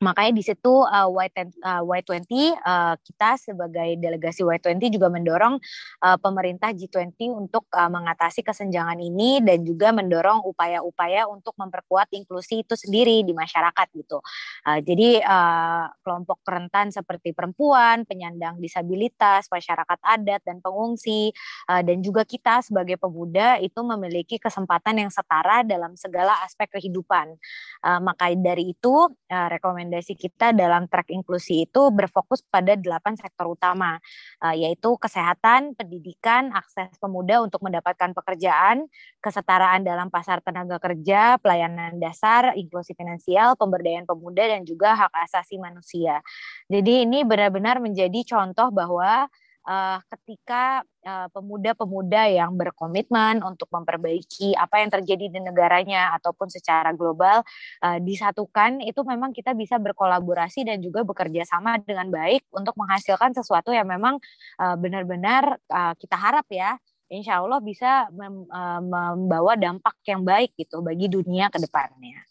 makanya 0.00 0.32
di 0.32 0.42
situ 0.42 0.80
uh, 0.80 1.08
Y10, 1.12 1.60
uh, 1.60 1.84
Y20 1.84 2.24
uh, 2.56 2.96
kita 3.04 3.36
sebagai 3.36 4.00
delegasi 4.00 4.40
Y20 4.40 4.96
juga 4.96 5.12
mendorong 5.12 5.60
uh, 6.00 6.16
pemerintah 6.16 6.72
G20 6.72 7.28
untuk 7.36 7.68
uh, 7.76 7.92
mengatasi 7.92 8.40
kesenjangan 8.40 8.96
ini 8.96 9.44
dan 9.44 9.60
juga 9.60 9.92
mendorong 9.92 10.40
upaya-upaya 10.48 11.28
untuk 11.28 11.52
memperkuat 11.60 12.08
inklusi 12.16 12.64
itu 12.64 12.72
sendiri 12.80 13.20
di 13.20 13.36
masyarakat 13.36 13.86
gitu. 13.92 14.24
Uh, 14.64 14.80
jadi 14.80 15.20
uh, 15.20 15.92
kelompok 16.00 16.40
rentan 16.48 16.88
seperti 16.88 17.36
perempuan, 17.36 18.08
penyandang 18.08 18.56
disabilitas, 18.56 19.52
masyarakat 19.52 20.00
adat 20.00 20.40
dan 20.48 20.64
pengungsi 20.64 21.28
uh, 21.68 21.84
dan 21.84 22.00
juga 22.00 22.24
kita 22.24 22.64
sebagai 22.64 22.96
pemuda 22.96 23.60
itu 23.60 23.84
memiliki 23.84 24.40
kesempatan 24.40 25.04
yang 25.04 25.12
setara 25.12 25.60
dalam 25.60 25.92
segala 25.92 26.40
aspek 26.40 26.80
kehidupan. 26.80 27.36
Uh, 27.84 28.00
maka 28.00 28.32
dari 28.32 28.72
itu 28.72 29.12
uh, 29.12 29.48
rekomendasi 29.52 29.89
rekomendasi 29.90 30.14
kita 30.14 30.54
dalam 30.54 30.86
track 30.86 31.10
inklusi 31.10 31.66
itu 31.66 31.90
berfokus 31.90 32.46
pada 32.46 32.78
delapan 32.78 33.18
sektor 33.18 33.50
utama, 33.50 33.98
uh, 34.38 34.54
yaitu 34.54 34.94
kesehatan, 34.94 35.74
pendidikan, 35.74 36.54
akses 36.54 36.94
pemuda 37.02 37.42
untuk 37.42 37.58
mendapatkan 37.66 38.14
pekerjaan, 38.14 38.86
kesetaraan 39.18 39.82
dalam 39.82 40.06
pasar 40.06 40.38
tenaga 40.46 40.78
kerja, 40.78 41.42
pelayanan 41.42 41.98
dasar, 41.98 42.54
inklusi 42.54 42.94
finansial, 42.94 43.58
pemberdayaan 43.58 44.06
pemuda, 44.06 44.46
dan 44.46 44.62
juga 44.62 44.94
hak 44.94 45.10
asasi 45.26 45.58
manusia. 45.58 46.22
Jadi 46.70 47.02
ini 47.02 47.26
benar-benar 47.26 47.82
menjadi 47.82 48.22
contoh 48.22 48.70
bahwa 48.70 49.26
uh, 49.66 49.98
ketika 50.16 50.84
pemuda-pemuda 51.32 52.28
uh, 52.28 52.32
yang 52.44 52.52
berkomitmen 52.60 53.40
untuk 53.40 53.72
memperbaiki 53.72 54.52
apa 54.52 54.84
yang 54.84 54.92
terjadi 54.92 55.32
di 55.32 55.40
negaranya 55.40 56.12
ataupun 56.20 56.52
secara 56.52 56.92
global 56.92 57.40
uh, 57.80 57.98
disatukan 58.04 58.84
itu 58.84 59.00
memang 59.02 59.32
kita 59.32 59.56
bisa 59.56 59.80
berkolaborasi 59.80 60.68
dan 60.68 60.84
juga 60.84 61.00
bekerja 61.00 61.48
sama 61.48 61.80
dengan 61.80 62.12
baik 62.12 62.44
untuk 62.52 62.76
menghasilkan 62.76 63.32
sesuatu 63.32 63.72
yang 63.72 63.88
memang 63.88 64.20
benar-benar 64.60 65.56
uh, 65.72 65.96
kita 65.96 66.16
harap 66.20 66.44
ya 66.52 66.76
insya 67.10 67.42
Allah 67.42 67.58
bisa 67.58 68.06
mem, 68.14 68.46
uh, 68.46 68.80
membawa 68.80 69.58
dampak 69.58 69.98
yang 70.06 70.22
baik 70.22 70.54
gitu 70.54 70.78
bagi 70.80 71.10
dunia 71.10 71.50
ke 71.50 71.58
depannya. 71.58 72.22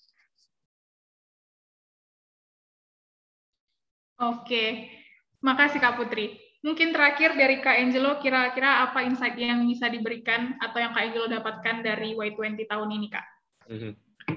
Oke, 4.19 4.91
makasih 5.43 5.80
Kak 5.80 5.95
Putri. 5.95 6.48
Mungkin 6.60 6.91
terakhir 6.91 7.39
dari 7.39 7.64
Kak 7.64 7.78
Angelo, 7.80 8.20
kira-kira 8.20 8.84
apa 8.84 8.99
insight 9.07 9.39
yang 9.39 9.64
bisa 9.64 9.88
diberikan 9.88 10.60
atau 10.60 10.78
yang 10.84 10.91
Kak 10.91 11.03
Angelo 11.07 11.28
dapatkan 11.32 11.76
dari 11.80 12.20
Y20 12.20 12.68
tahun 12.68 12.89
ini, 12.99 13.07
Kak? 13.07 13.26
Mhm. 13.72 13.91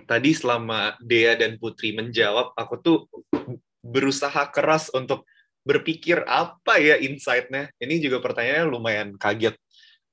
Tadi 0.07 0.31
selama 0.33 0.97
Dea 1.03 1.35
dan 1.35 1.59
Putri 1.59 1.93
menjawab, 1.93 2.55
aku 2.55 2.75
tuh 2.79 2.99
berusaha 3.83 4.47
keras 4.55 4.89
untuk 4.95 5.27
berpikir 5.67 6.23
apa 6.27 6.79
ya 6.79 6.99
insight-nya. 6.99 7.71
Ini 7.79 7.99
juga 7.99 8.23
pertanyaannya 8.23 8.67
lumayan 8.71 9.09
kaget. 9.19 9.59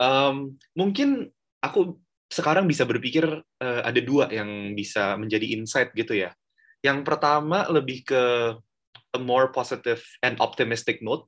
Um, 0.01 0.57
mungkin 0.74 1.30
aku 1.62 2.01
sekarang 2.30 2.70
bisa 2.70 2.86
berpikir 2.86 3.26
uh, 3.41 3.82
ada 3.86 4.01
dua 4.01 4.30
yang 4.30 4.74
bisa 4.78 5.18
menjadi 5.18 5.57
insight 5.57 5.93
gitu 5.97 6.14
ya. 6.14 6.34
Yang 6.86 7.05
pertama 7.05 7.66
lebih 7.70 8.05
ke 8.05 8.22
a 9.10 9.20
more 9.20 9.49
positive 9.49 10.01
and 10.22 10.38
optimistic 10.38 11.01
note. 11.01 11.28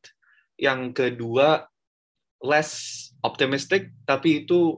Yang 0.62 0.94
kedua 0.94 1.66
less 2.46 3.10
optimistic, 3.26 3.90
tapi 4.06 4.46
itu 4.46 4.78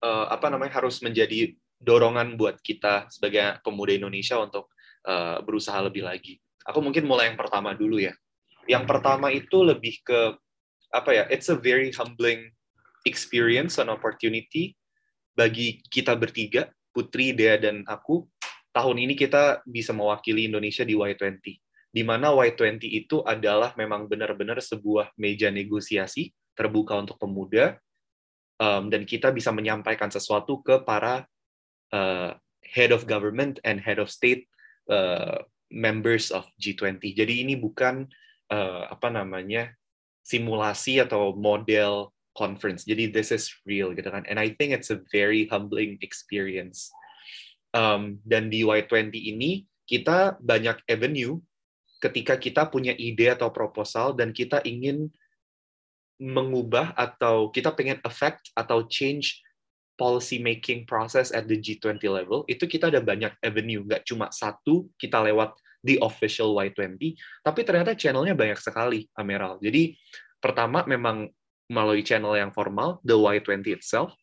uh, 0.00 0.26
apa 0.32 0.48
namanya 0.48 0.80
harus 0.80 1.04
menjadi 1.04 1.52
dorongan 1.78 2.40
buat 2.40 2.58
kita 2.64 3.12
sebagai 3.12 3.60
pemuda 3.60 3.94
Indonesia 3.94 4.40
untuk 4.40 4.72
uh, 5.06 5.38
berusaha 5.44 5.78
lebih 5.84 6.08
lagi. 6.08 6.40
Aku 6.64 6.80
mungkin 6.80 7.04
mulai 7.04 7.32
yang 7.32 7.38
pertama 7.38 7.72
dulu 7.76 8.00
ya. 8.00 8.12
Yang 8.68 8.84
pertama 8.84 9.32
itu 9.32 9.64
lebih 9.64 10.00
ke 10.04 10.36
apa 10.92 11.10
ya? 11.12 11.24
It's 11.28 11.48
a 11.48 11.56
very 11.56 11.92
humbling 11.92 12.52
experience 13.08 13.80
and 13.80 13.88
opportunity 13.88 14.76
bagi 15.32 15.80
kita 15.88 16.18
bertiga, 16.18 16.68
Putri, 16.92 17.32
Dea, 17.32 17.56
dan 17.56 17.86
aku. 17.86 18.26
Tahun 18.68 18.96
ini 19.00 19.16
kita 19.16 19.64
bisa 19.64 19.96
mewakili 19.96 20.50
Indonesia 20.50 20.84
di 20.84 20.92
Y20. 20.92 21.40
Di 21.88 22.04
mana 22.04 22.30
Y20 22.36 22.84
itu 22.84 23.24
adalah 23.24 23.72
memang 23.74 24.06
benar-benar 24.06 24.60
sebuah 24.60 25.16
meja 25.16 25.48
negosiasi 25.48 26.30
terbuka 26.52 26.98
untuk 26.98 27.16
pemuda, 27.16 27.78
um, 28.58 28.90
dan 28.90 29.06
kita 29.06 29.30
bisa 29.30 29.54
menyampaikan 29.54 30.10
sesuatu 30.10 30.60
ke 30.60 30.82
para 30.82 31.24
uh, 31.94 32.34
head 32.66 32.90
of 32.90 33.06
government 33.06 33.62
and 33.62 33.80
head 33.80 34.02
of 34.02 34.10
state 34.10 34.50
uh, 34.90 35.40
members 35.70 36.34
of 36.34 36.44
G20. 36.60 37.14
Jadi 37.14 37.46
ini 37.46 37.54
bukan 37.54 38.04
uh, 38.52 38.90
apa 38.90 39.08
namanya 39.08 39.72
simulasi 40.26 41.00
atau 41.00 41.32
model 41.32 42.12
conference. 42.36 42.84
Jadi 42.84 43.08
this 43.08 43.32
is 43.32 43.48
real 43.64 43.96
gitu 43.96 44.12
kan. 44.12 44.28
And 44.28 44.36
I 44.36 44.52
think 44.52 44.76
it's 44.76 44.92
a 44.92 45.00
very 45.08 45.48
humbling 45.48 45.96
experience. 46.04 46.92
Um, 47.72 48.20
dan 48.24 48.48
di 48.48 48.64
Y20 48.64 49.12
ini 49.12 49.64
kita 49.88 50.40
banyak 50.40 50.84
avenue 50.88 51.40
ketika 51.98 52.38
kita 52.38 52.66
punya 52.70 52.94
ide 52.94 53.34
atau 53.34 53.50
proposal 53.50 54.14
dan 54.14 54.30
kita 54.30 54.62
ingin 54.62 55.10
mengubah 56.18 56.94
atau 56.98 57.50
kita 57.54 57.74
pengen 57.74 58.02
affect 58.02 58.50
atau 58.58 58.86
change 58.90 59.38
policy 59.98 60.38
making 60.38 60.86
process 60.86 61.34
at 61.34 61.50
the 61.50 61.58
G20 61.58 61.98
level, 62.06 62.46
itu 62.46 62.66
kita 62.70 62.90
ada 62.90 63.02
banyak 63.02 63.34
avenue, 63.42 63.82
nggak 63.82 64.06
cuma 64.06 64.30
satu 64.30 64.86
kita 64.94 65.18
lewat 65.26 65.58
the 65.82 65.98
official 66.02 66.54
Y20, 66.54 67.18
tapi 67.42 67.60
ternyata 67.62 67.94
channelnya 67.94 68.34
banyak 68.34 68.58
sekali, 68.58 69.06
Ameral. 69.18 69.58
Jadi 69.62 69.94
pertama 70.38 70.86
memang 70.86 71.26
melalui 71.70 72.02
channel 72.06 72.34
yang 72.34 72.54
formal, 72.54 73.02
the 73.02 73.14
Y20 73.14 73.78
itself, 73.78 74.14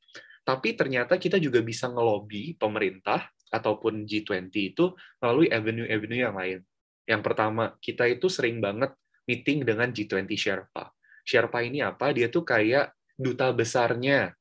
tapi 0.47 0.75
ternyata 0.75 1.19
kita 1.19 1.39
juga 1.39 1.59
bisa 1.59 1.91
ngelobi 1.91 2.55
pemerintah 2.55 3.27
ataupun 3.51 4.03
G20 4.03 4.51
itu 4.51 4.91
melalui 5.23 5.47
avenue-avenue 5.47 6.21
yang 6.23 6.35
lain. 6.35 6.59
Yang 7.05 7.21
pertama, 7.21 7.77
kita 7.81 8.09
itu 8.09 8.27
sering 8.27 8.57
banget 8.59 8.93
meeting 9.29 9.65
dengan 9.65 9.89
G20 9.93 10.29
Sherpa. 10.37 10.93
Sherpa 11.25 11.61
ini 11.65 11.81
apa? 11.81 12.13
Dia 12.13 12.29
tuh 12.29 12.45
kayak 12.45 12.93
duta 13.17 13.49
besarnya 13.53 14.33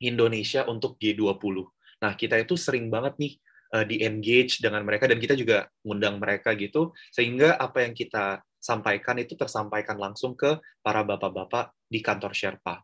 Indonesia 0.00 0.64
untuk 0.68 0.96
G20. 1.00 1.56
Nah, 2.00 2.12
kita 2.16 2.36
itu 2.40 2.56
sering 2.56 2.92
banget 2.92 3.16
nih 3.16 3.32
uh, 3.72 3.84
di-engage 3.84 4.60
dengan 4.60 4.84
mereka 4.84 5.08
dan 5.08 5.16
kita 5.16 5.32
juga 5.36 5.68
ngundang 5.82 6.20
mereka 6.20 6.52
gitu 6.54 6.92
sehingga 7.12 7.56
apa 7.56 7.88
yang 7.88 7.96
kita 7.96 8.44
sampaikan 8.60 9.16
itu 9.20 9.38
tersampaikan 9.38 9.96
langsung 9.96 10.34
ke 10.36 10.58
para 10.84 11.00
bapak-bapak 11.06 11.72
di 11.88 12.00
kantor 12.04 12.32
Sherpa. 12.36 12.82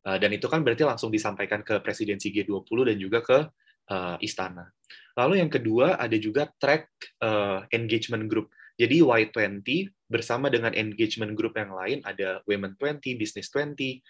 Uh, 0.00 0.16
dan 0.16 0.32
itu 0.32 0.48
kan 0.48 0.64
berarti 0.64 0.80
langsung 0.84 1.12
disampaikan 1.12 1.60
ke 1.60 1.76
presidensi 1.84 2.32
G20 2.32 2.88
dan 2.88 2.96
juga 2.96 3.20
ke 3.20 3.38
uh, 3.90 4.16
istana. 4.22 4.70
Lalu 5.18 5.42
yang 5.42 5.50
kedua 5.50 5.98
ada 5.98 6.16
juga 6.16 6.48
track 6.56 6.88
uh, 7.20 7.66
engagement 7.74 8.30
group. 8.30 8.48
Jadi 8.80 9.04
Y20 9.04 9.60
bersama 10.08 10.48
dengan 10.48 10.72
engagement 10.72 11.36
group 11.36 11.52
yang 11.58 11.76
lain 11.76 12.00
ada 12.06 12.40
Women 12.48 12.80
20, 12.80 13.20
Business 13.20 13.52
20, 13.52 14.00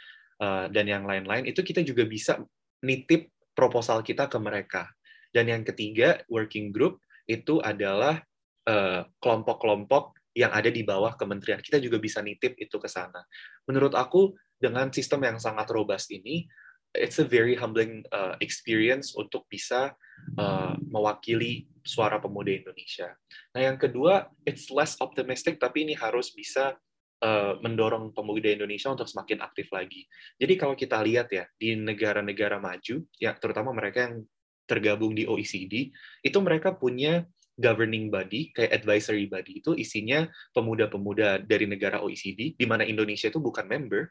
Eh, 0.40 0.66
dan 0.72 0.88
yang 0.88 1.04
lain-lain 1.04 1.44
itu 1.44 1.60
kita 1.60 1.84
juga 1.84 2.08
bisa 2.08 2.40
nitip 2.80 3.28
proposal 3.52 4.00
kita 4.00 4.24
ke 4.24 4.40
mereka. 4.40 4.88
Dan 5.28 5.52
yang 5.52 5.62
ketiga, 5.68 6.24
working 6.32 6.72
group 6.72 7.04
itu 7.28 7.60
adalah 7.60 8.24
eh, 8.64 9.04
kelompok-kelompok 9.20 10.16
yang 10.32 10.48
ada 10.48 10.72
di 10.72 10.80
bawah 10.80 11.12
kementerian. 11.20 11.60
Kita 11.60 11.76
juga 11.76 12.00
bisa 12.00 12.24
nitip 12.24 12.56
itu 12.56 12.76
ke 12.80 12.88
sana. 12.88 13.20
Menurut 13.68 13.92
aku, 13.92 14.32
dengan 14.56 14.88
sistem 14.88 15.28
yang 15.28 15.36
sangat 15.36 15.68
robust 15.68 16.08
ini, 16.08 16.48
it's 16.94 17.18
a 17.22 17.26
very 17.26 17.54
humbling 17.54 18.02
uh, 18.10 18.34
experience 18.42 19.14
untuk 19.14 19.46
bisa 19.46 19.94
uh, 20.38 20.74
mewakili 20.82 21.70
suara 21.86 22.18
pemuda 22.18 22.50
Indonesia. 22.50 23.14
Nah, 23.54 23.60
yang 23.62 23.78
kedua, 23.78 24.28
it's 24.42 24.68
less 24.68 24.98
optimistic, 24.98 25.62
tapi 25.62 25.86
ini 25.86 25.94
harus 25.94 26.34
bisa 26.34 26.76
uh, 27.22 27.54
mendorong 27.62 28.10
pemuda 28.12 28.50
Indonesia 28.50 28.90
untuk 28.90 29.06
semakin 29.06 29.40
aktif 29.44 29.70
lagi. 29.70 30.04
Jadi 30.36 30.54
kalau 30.58 30.74
kita 30.74 30.98
lihat 31.00 31.30
ya 31.30 31.46
di 31.56 31.78
negara-negara 31.78 32.58
maju, 32.58 33.06
ya 33.16 33.32
terutama 33.38 33.70
mereka 33.70 34.10
yang 34.10 34.26
tergabung 34.66 35.14
di 35.14 35.26
OECD, 35.26 35.90
itu 36.22 36.38
mereka 36.42 36.74
punya 36.74 37.26
governing 37.60 38.08
body 38.08 38.56
kayak 38.56 38.72
advisory 38.72 39.28
body 39.28 39.60
itu 39.60 39.76
isinya 39.76 40.24
pemuda-pemuda 40.56 41.44
dari 41.44 41.68
negara 41.68 42.00
OECD, 42.00 42.56
di 42.56 42.66
mana 42.66 42.88
Indonesia 42.88 43.28
itu 43.28 43.36
bukan 43.36 43.68
member, 43.68 44.08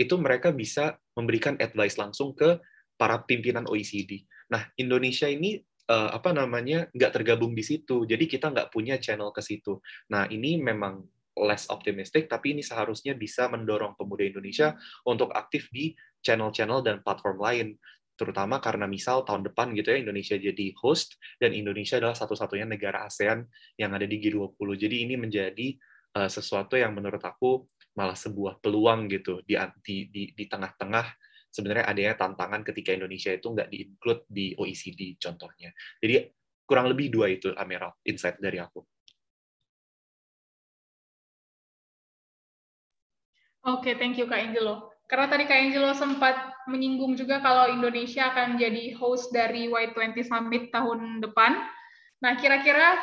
itu 0.00 0.16
mereka 0.16 0.48
bisa 0.56 0.96
memberikan 1.12 1.60
advice 1.60 2.00
langsung 2.00 2.32
ke 2.32 2.56
para 2.96 3.20
pimpinan 3.28 3.68
OECD. 3.68 4.24
Nah, 4.48 4.64
Indonesia 4.80 5.28
ini 5.28 5.60
uh, 5.92 6.16
apa 6.16 6.32
namanya 6.32 6.88
nggak 6.96 7.20
tergabung 7.20 7.52
di 7.52 7.60
situ, 7.60 8.08
jadi 8.08 8.24
kita 8.24 8.48
nggak 8.48 8.72
punya 8.72 8.96
channel 8.96 9.28
ke 9.28 9.44
situ. 9.44 9.76
Nah, 10.08 10.24
ini 10.32 10.56
memang 10.56 11.04
less 11.36 11.68
optimistic, 11.68 12.32
tapi 12.32 12.56
ini 12.56 12.64
seharusnya 12.64 13.12
bisa 13.12 13.48
mendorong 13.52 13.96
pemuda 14.00 14.24
Indonesia 14.24 14.72
untuk 15.04 15.32
aktif 15.36 15.68
di 15.68 15.92
channel-channel 16.24 16.80
dan 16.80 16.96
platform 17.04 17.38
lain 17.40 17.68
terutama 18.20 18.60
karena 18.60 18.84
misal 18.84 19.24
tahun 19.24 19.48
depan 19.48 19.72
gitu 19.72 19.96
ya 19.96 20.04
Indonesia 20.04 20.36
jadi 20.36 20.76
host 20.76 21.16
dan 21.40 21.56
Indonesia 21.56 21.96
adalah 21.96 22.12
satu-satunya 22.12 22.68
negara 22.68 23.08
ASEAN 23.08 23.48
yang 23.80 23.96
ada 23.96 24.04
di 24.04 24.20
G20. 24.20 24.60
Jadi 24.76 25.08
ini 25.08 25.16
menjadi 25.16 25.72
uh, 26.20 26.28
sesuatu 26.28 26.76
yang 26.76 26.92
menurut 26.92 27.24
aku 27.24 27.64
malah 28.00 28.16
sebuah 28.16 28.64
peluang 28.64 29.12
gitu 29.12 29.44
di 29.44 29.60
di 29.84 30.08
di, 30.32 30.44
tengah-tengah 30.48 31.04
sebenarnya 31.52 31.84
adanya 31.84 32.16
tantangan 32.16 32.64
ketika 32.64 32.96
Indonesia 32.96 33.28
itu 33.28 33.52
nggak 33.52 33.68
di-include 33.68 34.22
di 34.24 34.56
OECD 34.56 35.20
contohnya. 35.20 35.68
Jadi 36.00 36.32
kurang 36.64 36.88
lebih 36.88 37.12
dua 37.12 37.28
itu 37.28 37.52
Ameral 37.52 37.92
insight 38.08 38.40
dari 38.40 38.56
aku. 38.56 38.80
Oke, 43.60 43.92
okay, 43.92 43.94
thank 44.00 44.16
you 44.16 44.24
Kak 44.24 44.40
Angelo. 44.40 44.88
Karena 45.04 45.28
tadi 45.28 45.44
Kak 45.44 45.60
Angelo 45.60 45.92
sempat 45.92 46.32
menyinggung 46.64 47.12
juga 47.12 47.44
kalau 47.44 47.68
Indonesia 47.68 48.32
akan 48.32 48.56
jadi 48.56 48.96
host 48.96 49.28
dari 49.36 49.68
Y20 49.68 50.16
Summit 50.24 50.72
tahun 50.72 51.20
depan. 51.20 51.60
Nah, 52.24 52.40
kira-kira 52.40 52.96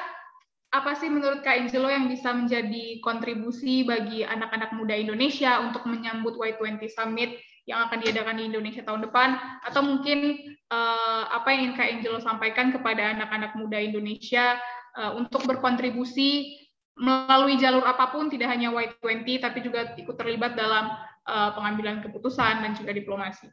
apa 0.67 0.99
sih 0.99 1.07
menurut 1.07 1.47
Kak 1.47 1.63
Angelo 1.63 1.87
yang 1.87 2.11
bisa 2.11 2.35
menjadi 2.35 2.99
kontribusi 2.99 3.87
bagi 3.87 4.27
anak-anak 4.27 4.75
muda 4.75 4.99
Indonesia 4.99 5.63
untuk 5.63 5.87
menyambut 5.87 6.35
Y20 6.35 6.83
Summit 6.91 7.39
yang 7.63 7.87
akan 7.87 8.03
diadakan 8.03 8.35
di 8.35 8.43
Indonesia 8.51 8.83
tahun 8.83 9.07
depan? 9.07 9.63
Atau 9.63 9.79
mungkin 9.87 10.35
uh, 10.67 11.23
apa 11.31 11.55
yang 11.55 11.71
ingin 11.71 11.75
Kak 11.79 11.89
Angelo 11.95 12.19
sampaikan 12.19 12.75
kepada 12.75 13.15
anak-anak 13.15 13.55
muda 13.55 13.79
Indonesia 13.79 14.59
uh, 14.99 15.15
untuk 15.15 15.47
berkontribusi 15.47 16.59
melalui 16.97 17.55
jalur 17.61 17.85
apa 17.87 18.11
pun, 18.11 18.27
tidak 18.27 18.51
hanya 18.51 18.73
Y20, 18.73 19.39
tapi 19.39 19.61
juga 19.63 19.95
ikut 19.95 20.15
terlibat 20.17 20.57
dalam 20.57 20.91
uh, 21.29 21.53
pengambilan 21.55 22.03
keputusan 22.03 22.65
dan 22.65 22.73
juga 22.75 22.91
diplomasi. 22.91 23.47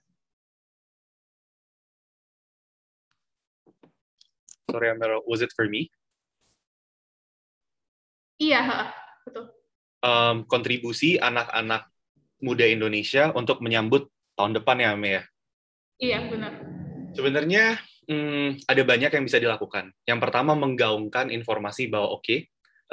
Sorry, 4.72 4.90
Amel, 4.90 5.22
was 5.28 5.44
it 5.44 5.54
for 5.54 5.70
me? 5.70 5.92
Iya, 8.38 8.90
betul. 9.26 9.50
Um, 10.04 10.44
kontribusi 10.44 11.16
anak-anak 11.16 11.88
muda 12.44 12.66
Indonesia 12.68 13.32
untuk 13.32 13.64
menyambut 13.64 14.10
tahun 14.36 14.58
depan 14.60 14.76
ya, 14.82 14.88
Ame 14.92 15.08
ya? 15.08 15.22
Iya, 16.02 16.18
benar. 16.28 16.52
Sebenarnya 17.14 17.78
hmm, 18.10 18.68
ada 18.68 18.82
banyak 18.84 19.10
yang 19.14 19.24
bisa 19.24 19.38
dilakukan. 19.38 19.94
Yang 20.04 20.18
pertama, 20.28 20.52
menggaungkan 20.58 21.30
informasi 21.30 21.88
bahwa 21.88 22.18
oke, 22.18 22.26
okay, 22.26 22.38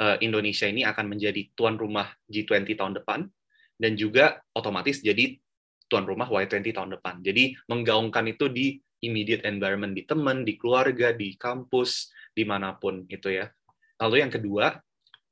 uh, 0.00 0.16
Indonesia 0.22 0.70
ini 0.70 0.86
akan 0.86 1.10
menjadi 1.10 1.52
tuan 1.52 1.76
rumah 1.76 2.08
G20 2.30 2.78
tahun 2.78 2.94
depan 3.02 3.26
dan 3.76 3.92
juga 3.98 4.38
otomatis 4.54 5.02
jadi 5.02 5.36
tuan 5.90 6.08
rumah 6.08 6.30
Y20 6.30 6.72
tahun 6.72 6.96
depan. 6.96 7.20
Jadi 7.20 7.52
menggaungkan 7.68 8.24
itu 8.30 8.48
di 8.48 8.80
immediate 9.02 9.44
environment 9.44 9.92
di 9.92 10.06
teman, 10.06 10.46
di 10.46 10.56
keluarga, 10.56 11.12
di 11.12 11.36
kampus, 11.36 12.08
di 12.32 12.46
mana 12.48 12.78
pun 12.78 13.04
itu 13.10 13.28
ya. 13.28 13.50
Lalu 14.00 14.24
yang 14.24 14.32
kedua, 14.32 14.72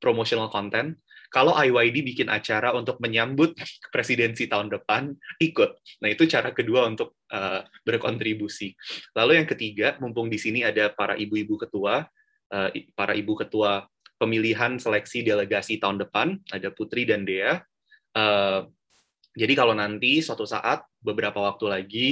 promotional 0.01 0.49
content. 0.49 0.97
kalau 1.31 1.55
IYD 1.55 2.03
bikin 2.03 2.27
acara 2.27 2.75
untuk 2.75 2.99
menyambut 2.99 3.55
presidensi 3.95 4.51
tahun 4.51 4.67
depan, 4.67 5.15
ikut. 5.39 5.79
Nah, 6.03 6.11
itu 6.11 6.27
cara 6.27 6.51
kedua 6.51 6.83
untuk 6.83 7.15
uh, 7.31 7.63
berkontribusi. 7.87 8.75
Lalu 9.15 9.39
yang 9.39 9.47
ketiga, 9.47 9.95
mumpung 10.03 10.27
di 10.27 10.35
sini 10.35 10.67
ada 10.67 10.91
para 10.91 11.15
ibu-ibu 11.15 11.55
ketua, 11.55 12.03
uh, 12.51 12.69
para 12.99 13.15
ibu 13.15 13.39
ketua 13.39 13.87
pemilihan 14.19 14.75
seleksi 14.75 15.23
delegasi 15.23 15.79
tahun 15.79 16.03
depan, 16.03 16.35
ada 16.51 16.67
Putri 16.67 17.07
dan 17.07 17.23
Dea. 17.23 17.63
Uh, 18.11 18.67
jadi 19.31 19.55
kalau 19.55 19.71
nanti 19.71 20.19
suatu 20.19 20.43
saat, 20.43 20.83
beberapa 20.99 21.39
waktu 21.39 21.65
lagi, 21.71 22.09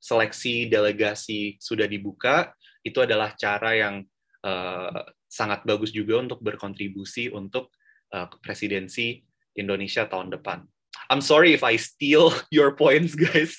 seleksi 0.00 0.72
delegasi 0.72 1.60
sudah 1.60 1.84
dibuka, 1.84 2.56
itu 2.80 2.98
adalah 3.04 3.36
cara 3.36 3.76
yang 3.76 3.94
uh, 4.42 5.02
sangat 5.28 5.62
bagus 5.68 5.92
juga 5.92 6.18
untuk 6.18 6.40
berkontribusi 6.40 7.28
untuk 7.28 7.70
uh, 8.16 8.26
presidensi 8.40 9.20
Indonesia 9.54 10.08
tahun 10.08 10.32
depan. 10.34 10.64
I'm 11.12 11.20
sorry 11.20 11.54
if 11.54 11.62
I 11.62 11.76
steal 11.76 12.32
your 12.56 12.74
points, 12.74 13.14
guys. 13.14 13.54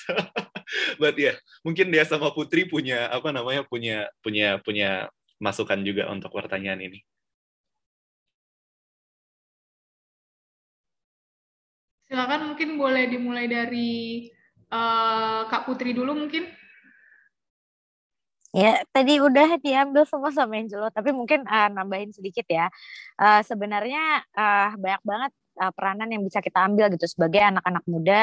But 1.01 1.17
ya, 1.17 1.33
yeah, 1.33 1.35
mungkin 1.65 1.89
dia 1.89 2.05
sama 2.05 2.29
Putri 2.33 2.65
punya 2.69 3.09
apa 3.09 3.33
namanya 3.33 3.65
punya 3.65 4.09
punya 4.21 4.61
punya 4.61 5.09
masukan 5.41 5.81
juga 5.81 6.09
untuk 6.11 6.29
pertanyaan 6.35 6.83
ini. 6.83 6.99
Silakan 12.09 12.53
mungkin 12.53 12.77
boleh 12.77 13.05
dimulai 13.05 13.45
dari 13.45 14.25
uh, 14.73 15.45
Kak 15.45 15.69
Putri 15.69 15.93
dulu 15.93 16.17
mungkin. 16.17 16.49
Ya, 18.49 18.81
tadi 18.89 19.21
udah 19.21 19.61
diambil 19.61 20.09
semua 20.09 20.33
sama 20.33 20.57
Angelo, 20.57 20.89
tapi 20.89 21.13
mungkin 21.13 21.45
uh, 21.45 21.69
nambahin 21.69 22.09
sedikit 22.09 22.49
ya. 22.49 22.65
Uh, 23.21 23.45
sebenarnya 23.45 24.25
uh, 24.33 24.73
banyak 24.73 25.01
banget 25.05 25.31
uh, 25.59 25.71
peranan 25.75 26.07
yang 26.09 26.23
bisa 26.23 26.39
kita 26.39 26.63
ambil 26.63 26.87
gitu 26.95 27.05
sebagai 27.05 27.43
anak-anak 27.43 27.83
muda 27.85 28.19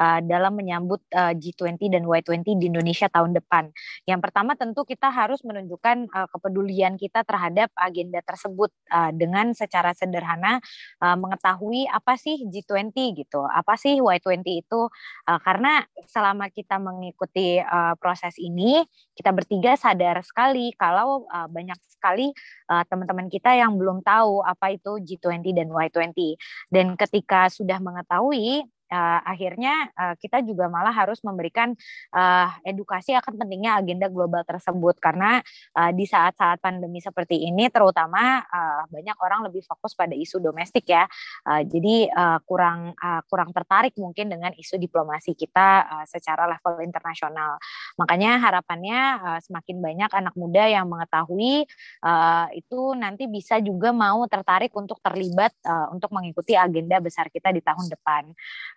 uh, 0.00 0.18
dalam 0.24 0.56
menyambut 0.56 1.04
uh, 1.12 1.36
G20 1.36 1.92
dan 1.92 2.02
Y20 2.08 2.56
di 2.56 2.66
Indonesia 2.72 3.06
tahun 3.12 3.36
depan. 3.36 3.68
Yang 4.08 4.20
pertama 4.24 4.56
tentu 4.56 4.82
kita 4.88 5.12
harus 5.12 5.44
menunjukkan 5.44 6.08
uh, 6.08 6.28
kepedulian 6.32 6.96
kita 6.96 7.22
terhadap 7.28 7.68
agenda 7.76 8.24
tersebut 8.24 8.72
uh, 8.88 9.12
dengan 9.12 9.52
secara 9.52 9.92
sederhana 9.92 10.58
uh, 11.04 11.16
mengetahui 11.20 11.84
apa 11.92 12.16
sih 12.16 12.48
G20 12.48 12.96
gitu, 13.20 13.44
apa 13.44 13.76
sih 13.76 14.00
Y20 14.00 14.42
itu 14.64 14.80
uh, 15.28 15.40
karena 15.44 15.84
selama 16.08 16.48
kita 16.48 16.80
mengikuti 16.80 17.60
uh, 17.60 17.94
proses 18.00 18.34
ini 18.40 18.80
kita 19.12 19.34
bertiga 19.34 19.74
sadar 19.74 20.22
sekali 20.24 20.72
kalau 20.78 21.26
uh, 21.28 21.50
banyak 21.50 21.76
sekali 21.90 22.30
uh, 22.70 22.86
teman-teman 22.86 23.26
kita 23.26 23.58
yang 23.58 23.74
belum 23.74 24.06
tahu 24.06 24.46
apa 24.46 24.78
itu 24.78 25.02
G20 25.02 25.50
dan 25.50 25.68
Y20 25.74 26.38
dan 26.70 26.77
ketika 26.94 27.48
sudah 27.50 27.78
mengetahui 27.82 28.66
uh, 28.90 29.20
akhirnya 29.24 29.92
uh, 29.94 30.14
kita 30.18 30.42
juga 30.44 30.66
malah 30.66 30.92
harus 30.92 31.20
memberikan 31.22 31.72
uh, 32.12 32.48
edukasi 32.64 33.14
akan 33.14 33.38
pentingnya 33.38 33.80
agenda 33.80 34.08
global 34.08 34.42
tersebut. 34.44 34.98
Karena 34.98 35.40
uh, 35.76 35.90
di 35.92 36.04
saat-saat 36.08 36.60
pandemi 36.60 36.98
seperti 36.98 37.46
ini 37.46 37.68
terutama 37.68 38.42
uh, 38.44 38.82
banyak 38.90 39.16
orang 39.20 39.48
lebih 39.48 39.64
fokus 39.64 39.94
pada 39.94 40.16
isu 40.16 40.40
domestik 40.42 40.88
ya. 40.88 41.04
Uh, 41.44 41.62
jadi 41.64 42.10
uh, 42.12 42.38
kurang 42.44 42.92
uh, 42.98 43.22
kurang 43.28 43.52
tertarik 43.52 43.94
mungkin 44.00 44.32
dengan 44.32 44.52
isu 44.56 44.80
diplomasi 44.80 45.36
kita 45.36 45.86
uh, 45.86 46.04
secara 46.08 46.48
level 46.48 46.82
internasional. 46.84 47.60
Makanya 48.00 48.40
harapannya 48.40 49.00
uh, 49.20 49.40
semakin 49.44 49.76
banyak 49.80 50.10
anak 50.10 50.34
muda 50.34 50.64
yang 50.66 50.88
mengetahui 50.88 51.68
uh, 52.02 52.46
itu 52.56 52.80
nanti 52.96 53.28
bisa 53.28 53.60
juga 53.60 53.92
mau 53.92 54.24
tertarik 54.26 54.72
untuk 54.74 54.98
terlibat 55.04 55.52
uh, 55.64 55.90
untuk 55.92 56.10
mengikuti 56.14 56.54
agenda 56.54 56.98
besar 56.98 57.28
kita 57.28 57.52
di 57.52 57.60
tahun 57.60 57.86
depan 57.90 58.22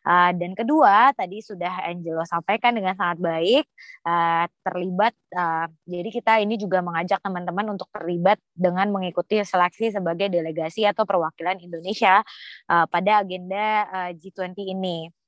Uh, 0.02 0.34
dan 0.34 0.58
kedua, 0.58 1.14
tadi 1.14 1.46
sudah 1.46 1.86
Angelo 1.86 2.26
sampaikan 2.26 2.74
dengan 2.74 2.98
sangat 2.98 3.22
baik, 3.22 3.66
uh, 4.06 4.50
terlibat. 4.66 5.14
Uh, 5.30 5.70
jadi 5.86 6.10
kita 6.10 6.34
ini 6.42 6.58
juga 6.58 6.82
mengajak 6.82 7.22
teman-teman 7.22 7.78
untuk 7.78 7.86
terlibat 7.94 8.42
dengan 8.58 8.90
mengikuti 8.90 9.38
seleksi 9.46 9.94
sebagai 9.94 10.34
delegasi 10.34 10.90
atau 10.90 11.06
perwakilan 11.06 11.62
Indonesia 11.62 12.26
uh, 12.66 12.86
pada 12.90 13.22
agenda 13.22 13.86
uh, 13.94 14.12
G20 14.18 14.58
ini 14.74 15.21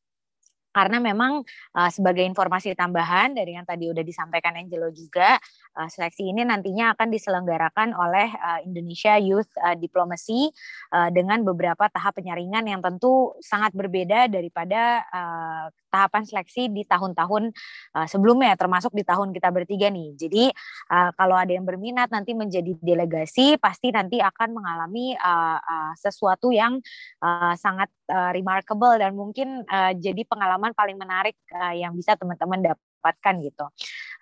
karena 0.73 0.97
memang 0.97 1.45
uh, 1.77 1.91
sebagai 1.93 2.25
informasi 2.25 2.73
tambahan 2.73 3.37
dari 3.37 3.53
yang 3.53 3.63
tadi 3.63 3.87
udah 3.87 4.01
disampaikan 4.01 4.57
Angelo 4.57 4.89
juga 4.89 5.37
uh, 5.77 5.89
seleksi 5.89 6.33
ini 6.33 6.41
nantinya 6.43 6.97
akan 6.97 7.07
diselenggarakan 7.13 7.93
oleh 7.93 8.33
uh, 8.33 8.59
Indonesia 8.65 9.15
Youth 9.21 9.53
uh, 9.61 9.77
Diplomacy 9.77 10.49
uh, 10.91 11.13
dengan 11.13 11.45
beberapa 11.45 11.87
tahap 11.93 12.17
penyaringan 12.17 12.65
yang 12.65 12.81
tentu 12.81 13.37
sangat 13.39 13.71
berbeda 13.77 14.27
daripada 14.27 15.05
uh, 15.13 15.65
tahapan 15.93 16.25
seleksi 16.25 16.73
di 16.73 16.81
tahun-tahun 16.89 17.53
uh, 17.93 18.07
sebelumnya 18.09 18.57
termasuk 18.57 18.89
di 18.97 19.05
tahun 19.05 19.29
kita 19.29 19.53
bertiga 19.53 19.93
nih. 19.93 20.17
Jadi 20.17 20.49
uh, 20.89 21.13
kalau 21.13 21.37
ada 21.37 21.53
yang 21.53 21.69
berminat 21.69 22.09
nanti 22.09 22.33
menjadi 22.33 22.73
delegasi 22.81 23.61
pasti 23.61 23.93
nanti 23.93 24.17
akan 24.17 24.57
mengalami 24.57 25.13
uh, 25.13 25.61
uh, 25.61 25.93
sesuatu 25.93 26.49
yang 26.49 26.81
uh, 27.21 27.53
sangat 27.53 27.93
uh, 28.09 28.31
remarkable 28.35 28.95
dan 28.97 29.13
mungkin 29.13 29.63
uh, 29.67 29.91
jadi 29.95 30.23
pengalaman 30.27 30.75
paling 30.75 30.97
menarik 30.97 31.37
uh, 31.53 31.75
yang 31.75 31.95
bisa 31.95 32.17
teman-teman 32.19 32.73
dapatkan 32.73 33.35
gitu. 33.43 33.65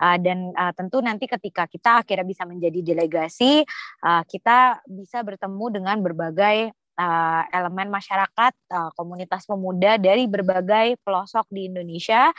Uh, 0.01 0.17
dan 0.17 0.49
uh, 0.57 0.73
tentu 0.73 0.99
nanti 0.99 1.29
ketika 1.29 1.69
kita 1.69 2.01
akhirnya 2.01 2.25
bisa 2.25 2.43
menjadi 2.45 2.81
delegasi, 2.81 3.61
uh, 4.05 4.23
kita 4.25 4.81
bisa 4.89 5.21
bertemu 5.21 5.81
dengan 5.81 5.97
berbagai 6.01 6.73
uh, 7.01 7.43
elemen 7.49 7.89
masyarakat, 7.89 8.53
uh, 8.71 8.89
komunitas 8.97 9.45
pemuda 9.49 9.97
dari 9.97 10.29
berbagai 10.29 10.99
pelosok 11.01 11.49
di 11.49 11.69
Indonesia, 11.69 12.29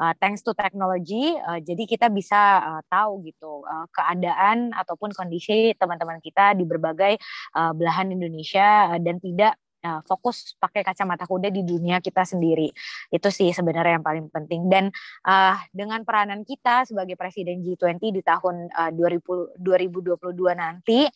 uh, 0.00 0.12
thanks 0.20 0.40
to 0.40 0.56
technology. 0.56 1.36
Uh, 1.44 1.60
jadi 1.60 1.84
kita 1.84 2.06
bisa 2.12 2.62
uh, 2.62 2.82
tahu 2.88 3.24
gitu 3.26 3.64
uh, 3.64 3.86
keadaan 3.92 4.72
ataupun 4.72 5.12
kondisi 5.12 5.76
teman-teman 5.76 6.20
kita 6.24 6.56
di 6.56 6.64
berbagai 6.64 7.20
uh, 7.56 7.72
belahan 7.76 8.12
Indonesia 8.12 8.94
uh, 8.94 9.00
dan 9.00 9.20
tidak 9.20 9.56
uh, 9.86 10.02
fokus 10.02 10.58
pakai 10.58 10.82
kacamata 10.82 11.30
kuda 11.30 11.54
di 11.54 11.62
dunia 11.62 12.02
kita 12.02 12.26
sendiri. 12.26 12.66
Itu 13.14 13.30
sih 13.30 13.54
sebenarnya 13.54 14.02
yang 14.02 14.06
paling 14.06 14.26
penting. 14.34 14.66
Dan 14.66 14.90
uh, 15.22 15.54
dengan 15.70 16.02
peranan 16.02 16.42
kita 16.42 16.82
sebagai 16.90 17.14
Presiden 17.14 17.62
G20 17.62 18.02
di 18.02 18.22
tahun 18.26 18.66
uh, 18.74 18.90
2000, 18.90 19.62
2022 19.62 20.34
nanti, 20.58 21.06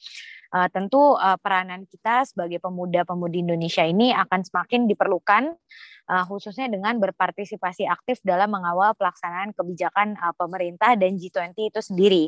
uh, 0.55 0.69
tentu 0.71 1.19
uh, 1.19 1.39
peranan 1.43 1.87
kita 1.87 2.27
sebagai 2.27 2.63
pemuda-pemudi 2.63 3.43
Indonesia 3.43 3.83
ini 3.83 4.15
akan 4.15 4.47
semakin 4.47 4.87
diperlukan 4.87 5.55
uh, 6.11 6.25
khususnya 6.27 6.67
dengan 6.67 6.99
berpartisipasi 6.99 7.87
aktif 7.87 8.19
dalam 8.27 8.51
mengawal 8.51 8.99
pelaksanaan 8.99 9.55
kebijakan 9.55 10.19
uh, 10.19 10.35
pemerintah 10.35 10.99
dan 10.99 11.17
G20 11.17 11.55
itu 11.71 11.81
sendiri. 11.81 12.25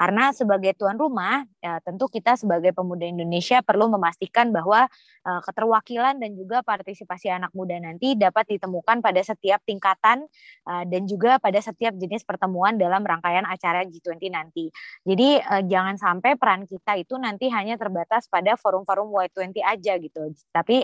Karena 0.00 0.32
sebagai 0.32 0.72
tuan 0.80 0.96
rumah, 0.96 1.44
ya, 1.60 1.76
tentu 1.84 2.08
kita 2.08 2.32
sebagai 2.40 2.72
pemuda 2.72 3.04
Indonesia 3.04 3.60
perlu 3.60 3.92
memastikan 3.92 4.48
bahwa 4.48 4.88
uh, 5.28 5.40
keterwakilan 5.44 6.16
dan 6.16 6.32
juga 6.32 6.64
partisipasi 6.64 7.28
anak 7.28 7.52
muda 7.52 7.76
nanti 7.76 8.16
dapat 8.16 8.48
ditemukan 8.48 9.04
pada 9.04 9.20
setiap 9.20 9.60
tingkatan 9.68 10.24
uh, 10.64 10.88
dan 10.88 11.04
juga 11.04 11.36
pada 11.36 11.60
setiap 11.60 11.92
jenis 12.00 12.24
pertemuan 12.24 12.80
dalam 12.80 13.04
rangkaian 13.04 13.44
acara 13.44 13.84
G20 13.84 14.32
nanti. 14.32 14.72
Jadi 15.04 15.36
uh, 15.36 15.68
jangan 15.68 16.00
sampai 16.00 16.40
peran 16.40 16.64
kita 16.64 16.96
itu 16.96 17.20
nanti 17.20 17.52
hanya 17.52 17.76
terbatas 17.76 18.24
pada 18.32 18.56
forum-forum 18.56 19.12
Y20 19.12 19.60
aja 19.60 20.00
gitu. 20.00 20.32
Tapi 20.48 20.80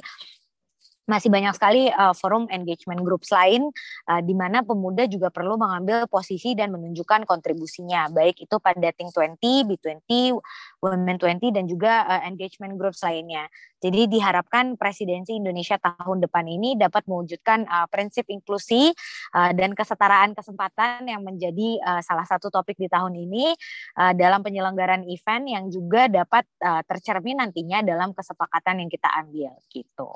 masih 1.06 1.30
banyak 1.30 1.54
sekali 1.54 1.88
uh, 1.90 2.12
forum 2.12 2.50
engagement 2.50 3.00
groups 3.06 3.30
lain 3.30 3.70
uh, 4.10 4.20
di 4.20 4.34
mana 4.34 4.66
pemuda 4.66 5.06
juga 5.06 5.30
perlu 5.30 5.54
mengambil 5.54 6.10
posisi 6.10 6.52
dan 6.58 6.74
menunjukkan 6.74 7.24
kontribusinya 7.24 8.10
baik 8.10 8.42
itu 8.42 8.56
pada 8.58 8.90
Think 8.92 9.14
20, 9.14 9.38
B20, 9.70 10.34
Women 10.82 11.16
20 11.18 11.54
dan 11.54 11.64
juga 11.70 12.04
uh, 12.04 12.22
engagement 12.26 12.74
groups 12.74 13.00
lainnya. 13.06 13.46
Jadi 13.78 14.10
diharapkan 14.10 14.74
presidensi 14.74 15.38
Indonesia 15.38 15.78
tahun 15.78 16.26
depan 16.26 16.42
ini 16.48 16.74
dapat 16.74 17.06
mewujudkan 17.06 17.68
uh, 17.68 17.86
prinsip 17.86 18.26
inklusi 18.26 18.90
uh, 19.36 19.52
dan 19.54 19.78
kesetaraan 19.78 20.34
kesempatan 20.34 21.06
yang 21.06 21.22
menjadi 21.22 21.78
uh, 21.86 22.02
salah 22.02 22.26
satu 22.26 22.50
topik 22.50 22.74
di 22.80 22.90
tahun 22.90 23.14
ini 23.14 23.54
uh, 24.00 24.12
dalam 24.16 24.42
penyelenggaraan 24.42 25.06
event 25.06 25.44
yang 25.46 25.64
juga 25.70 26.10
dapat 26.10 26.48
uh, 26.64 26.82
tercermin 26.82 27.38
nantinya 27.38 27.84
dalam 27.86 28.10
kesepakatan 28.10 28.82
yang 28.82 28.90
kita 28.90 29.06
ambil 29.22 29.54
gitu. 29.70 30.10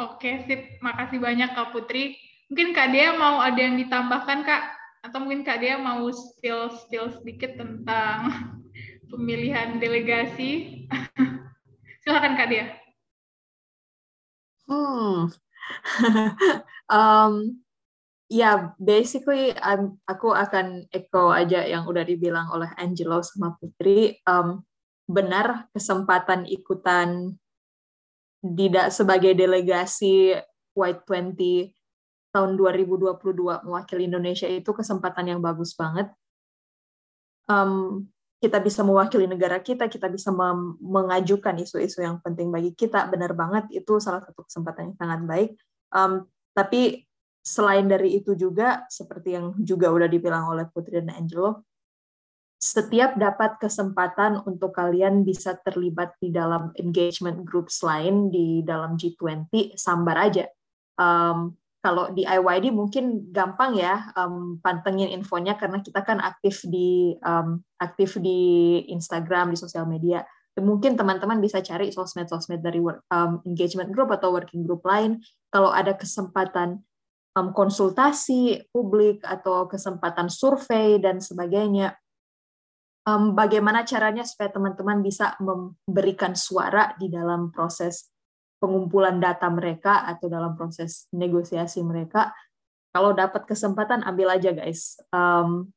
Oke, 0.00 0.48
sip. 0.48 0.80
Makasih 0.80 1.20
banyak 1.20 1.52
Kak 1.52 1.76
Putri. 1.76 2.16
Mungkin 2.48 2.72
Kak 2.72 2.88
Dea 2.88 3.12
mau 3.20 3.36
ada 3.36 3.60
yang 3.60 3.76
ditambahkan, 3.76 4.48
Kak? 4.48 4.62
Atau 5.04 5.20
mungkin 5.20 5.44
Kak 5.44 5.60
Dea 5.60 5.76
mau 5.76 6.08
spill-spill 6.08 7.20
sedikit 7.20 7.60
tentang 7.60 8.32
pemilihan 9.12 9.76
delegasi? 9.76 10.84
Silakan 12.02 12.32
Kak 12.32 12.48
Dea. 12.48 12.66
Hmm. 14.64 15.28
um, 16.96 17.32
ya, 18.32 18.40
yeah, 18.40 18.56
basically 18.80 19.52
I'm, 19.60 20.00
aku 20.08 20.32
akan 20.32 20.88
echo 20.88 21.28
aja 21.28 21.60
yang 21.68 21.84
udah 21.84 22.08
dibilang 22.08 22.48
oleh 22.56 22.72
Angelo 22.80 23.20
sama 23.20 23.52
Putri. 23.60 24.16
Um, 24.24 24.64
benar 25.10 25.66
kesempatan 25.74 26.46
ikutan 26.46 27.36
tidak 28.40 28.88
sebagai 28.92 29.36
delegasi 29.36 30.36
Y20 30.72 31.70
tahun 32.30 32.50
2022 32.56 33.66
mewakili 33.66 34.06
Indonesia 34.06 34.46
itu 34.46 34.70
kesempatan 34.70 35.36
yang 35.36 35.40
bagus 35.42 35.74
banget. 35.76 36.08
Um, 37.50 38.06
kita 38.40 38.56
bisa 38.62 38.80
mewakili 38.80 39.28
negara 39.28 39.60
kita, 39.60 39.84
kita 39.90 40.08
bisa 40.08 40.32
mengajukan 40.80 41.60
isu-isu 41.60 42.00
yang 42.00 42.24
penting 42.24 42.48
bagi 42.48 42.72
kita, 42.72 43.04
benar 43.12 43.36
banget 43.36 43.68
itu 43.68 44.00
salah 44.00 44.24
satu 44.24 44.48
kesempatan 44.48 44.92
yang 44.92 44.96
sangat 44.96 45.20
baik. 45.28 45.50
Um, 45.92 46.24
tapi 46.56 47.04
selain 47.44 47.84
dari 47.84 48.16
itu 48.16 48.32
juga, 48.32 48.88
seperti 48.88 49.36
yang 49.36 49.52
juga 49.60 49.92
udah 49.92 50.08
dibilang 50.08 50.48
oleh 50.48 50.64
Putri 50.72 51.04
dan 51.04 51.12
Angelo, 51.12 51.68
setiap 52.60 53.16
dapat 53.16 53.56
kesempatan 53.56 54.44
untuk 54.44 54.76
kalian 54.76 55.24
bisa 55.24 55.56
terlibat 55.64 56.12
di 56.20 56.28
dalam 56.28 56.76
engagement 56.76 57.40
groups 57.40 57.80
lain 57.80 58.28
di 58.28 58.60
dalam 58.60 59.00
G20, 59.00 59.80
sambar 59.80 60.28
aja. 60.28 60.44
Um, 61.00 61.56
kalau 61.80 62.12
di 62.12 62.28
IYD 62.28 62.76
mungkin 62.76 63.32
gampang 63.32 63.80
ya 63.80 64.12
um, 64.12 64.60
pantengin 64.60 65.08
infonya 65.08 65.56
karena 65.56 65.80
kita 65.80 66.04
kan 66.04 66.20
aktif 66.20 66.60
di 66.68 67.16
um, 67.24 67.64
aktif 67.80 68.20
di 68.20 68.84
Instagram 68.92 69.56
di 69.56 69.56
sosial 69.56 69.88
media. 69.88 70.20
Mungkin 70.60 71.00
teman-teman 71.00 71.40
bisa 71.40 71.64
cari 71.64 71.88
sosmed-sosmed 71.88 72.60
dari 72.60 72.84
work, 72.84 73.08
um, 73.08 73.40
engagement 73.48 73.88
group 73.96 74.12
atau 74.12 74.28
working 74.28 74.60
group 74.68 74.84
lain. 74.84 75.24
Kalau 75.48 75.72
ada 75.72 75.96
kesempatan 75.96 76.84
um, 77.32 77.56
konsultasi 77.56 78.68
publik 78.68 79.24
atau 79.24 79.64
kesempatan 79.64 80.28
survei 80.28 81.00
dan 81.00 81.24
sebagainya, 81.24 81.96
um, 83.08 83.32
bagaimana 83.32 83.86
caranya 83.86 84.26
supaya 84.26 84.52
teman-teman 84.52 85.00
bisa 85.00 85.36
memberikan 85.40 86.36
suara 86.36 86.92
di 86.98 87.08
dalam 87.08 87.48
proses 87.54 88.10
pengumpulan 88.60 89.16
data 89.16 89.48
mereka 89.48 90.04
atau 90.04 90.28
dalam 90.28 90.52
proses 90.52 91.08
negosiasi 91.16 91.80
mereka. 91.80 92.32
Kalau 92.90 93.14
dapat 93.14 93.46
kesempatan 93.46 94.04
ambil 94.04 94.36
aja 94.36 94.50
guys. 94.52 94.98
Um, 95.14 95.72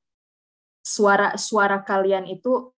suara 0.84 1.40
suara 1.40 1.80
kalian 1.80 2.28
itu 2.28 2.76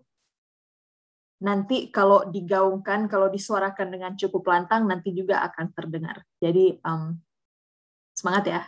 nanti 1.40 1.88
kalau 1.88 2.28
digaungkan, 2.28 3.08
kalau 3.08 3.32
disuarakan 3.32 3.88
dengan 3.96 4.12
cukup 4.12 4.44
lantang 4.44 4.84
nanti 4.84 5.16
juga 5.16 5.40
akan 5.44 5.72
terdengar. 5.72 6.20
Jadi 6.36 6.76
um, 6.84 7.16
semangat 8.12 8.44
ya. 8.44 8.62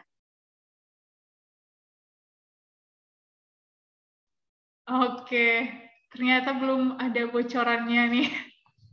Oke, 4.87 5.67
ternyata 6.15 6.55
belum 6.55 6.95
ada 7.03 7.27
bocorannya 7.27 8.03
nih 8.07 8.29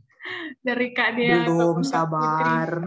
dari 0.66 0.90
Kak 0.90 1.10
Dia. 1.14 1.46
Belum, 1.46 1.86
sabar. 1.86 2.82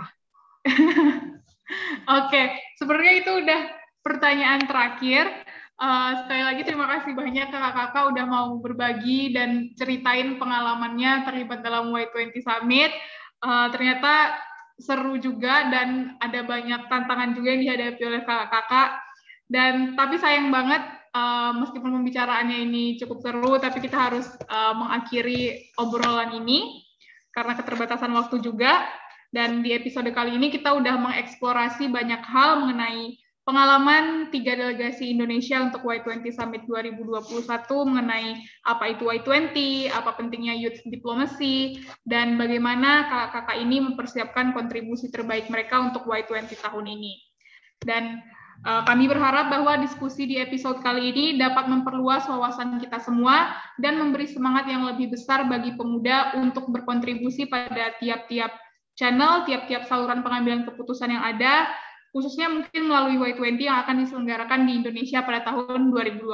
Oke, 2.19 2.41
sebenarnya 2.75 3.13
itu 3.23 3.31
udah 3.31 3.61
pertanyaan 4.03 4.67
terakhir. 4.67 5.23
Uh, 5.77 6.25
sekali 6.25 6.41
lagi 6.41 6.61
terima 6.67 6.89
kasih 6.89 7.13
banyak 7.15 7.47
kakak-kakak 7.47 8.03
udah 8.11 8.25
mau 8.25 8.59
berbagi 8.59 9.31
dan 9.31 9.71
ceritain 9.77 10.35
pengalamannya 10.35 11.23
terlibat 11.23 11.63
dalam 11.63 11.87
Y20 11.95 12.43
Summit. 12.43 12.91
Uh, 13.39 13.71
ternyata 13.71 14.35
seru 14.75 15.15
juga 15.15 15.71
dan 15.71 16.19
ada 16.19 16.43
banyak 16.43 16.91
tantangan 16.91 17.31
juga 17.39 17.55
yang 17.55 17.61
dihadapi 17.63 18.01
oleh 18.03 18.21
kakak-kakak. 18.27 18.99
Dan 19.47 19.95
tapi 19.95 20.19
sayang 20.19 20.51
banget 20.51 20.96
uh, 21.17 21.51
meskipun 21.57 21.89
pembicaraannya 21.89 22.57
ini 22.69 22.83
cukup 23.01 23.25
seru, 23.25 23.53
tapi 23.57 23.81
kita 23.81 23.97
harus 23.97 24.27
uh, 24.47 24.73
mengakhiri 24.77 25.73
obrolan 25.81 26.37
ini 26.37 26.85
karena 27.33 27.57
keterbatasan 27.57 28.13
waktu 28.13 28.41
juga. 28.41 28.85
Dan 29.27 29.59
di 29.59 29.75
episode 29.75 30.07
kali 30.15 30.39
ini 30.39 30.47
kita 30.47 30.71
udah 30.71 30.95
mengeksplorasi 31.03 31.91
banyak 31.91 32.23
hal 32.23 32.63
mengenai 32.63 33.19
pengalaman 33.43 34.31
tiga 34.31 34.55
delegasi 34.55 35.11
Indonesia 35.11 35.59
untuk 35.67 35.83
Y20 35.83 36.31
Summit 36.31 36.63
2021 36.63 37.43
mengenai 37.91 38.39
apa 38.63 38.85
itu 38.87 39.03
Y20, 39.03 39.51
apa 39.91 40.15
pentingnya 40.15 40.55
youth 40.55 40.79
diplomacy, 40.87 41.83
dan 42.07 42.39
bagaimana 42.39 43.11
kakak-kakak 43.11 43.57
ini 43.67 43.83
mempersiapkan 43.83 44.55
kontribusi 44.55 45.11
terbaik 45.11 45.51
mereka 45.51 45.91
untuk 45.91 46.07
Y20 46.07 46.55
tahun 46.63 46.85
ini. 46.87 47.13
Dan 47.83 48.23
Eh, 48.23 48.36
kami 48.65 49.05
berharap 49.07 49.53
bahwa 49.53 49.79
diskusi 49.79 50.25
di 50.27 50.41
episode 50.41 50.81
kali 50.81 51.13
ini 51.13 51.25
dapat 51.37 51.69
memperluas 51.69 52.25
wawasan 52.27 52.81
kita 52.81 52.99
semua 52.99 53.53
dan 53.77 54.01
memberi 54.01 54.27
semangat 54.27 54.67
yang 54.67 54.83
lebih 54.83 55.13
besar 55.13 55.45
bagi 55.45 55.77
pemuda 55.77 56.35
untuk 56.35 56.67
berkontribusi 56.73 57.47
pada 57.47 57.95
tiap-tiap 58.01 58.51
channel, 58.97 59.45
tiap-tiap 59.45 59.85
saluran 59.85 60.25
pengambilan 60.25 60.65
keputusan 60.65 61.13
yang 61.13 61.23
ada, 61.23 61.69
khususnya 62.11 62.49
mungkin 62.49 62.89
melalui 62.89 63.15
Y20 63.21 63.61
yang 63.61 63.77
akan 63.85 64.03
diselenggarakan 64.03 64.65
di 64.65 64.81
Indonesia 64.81 65.21
pada 65.21 65.45
tahun 65.45 65.93
2022. 65.93 66.27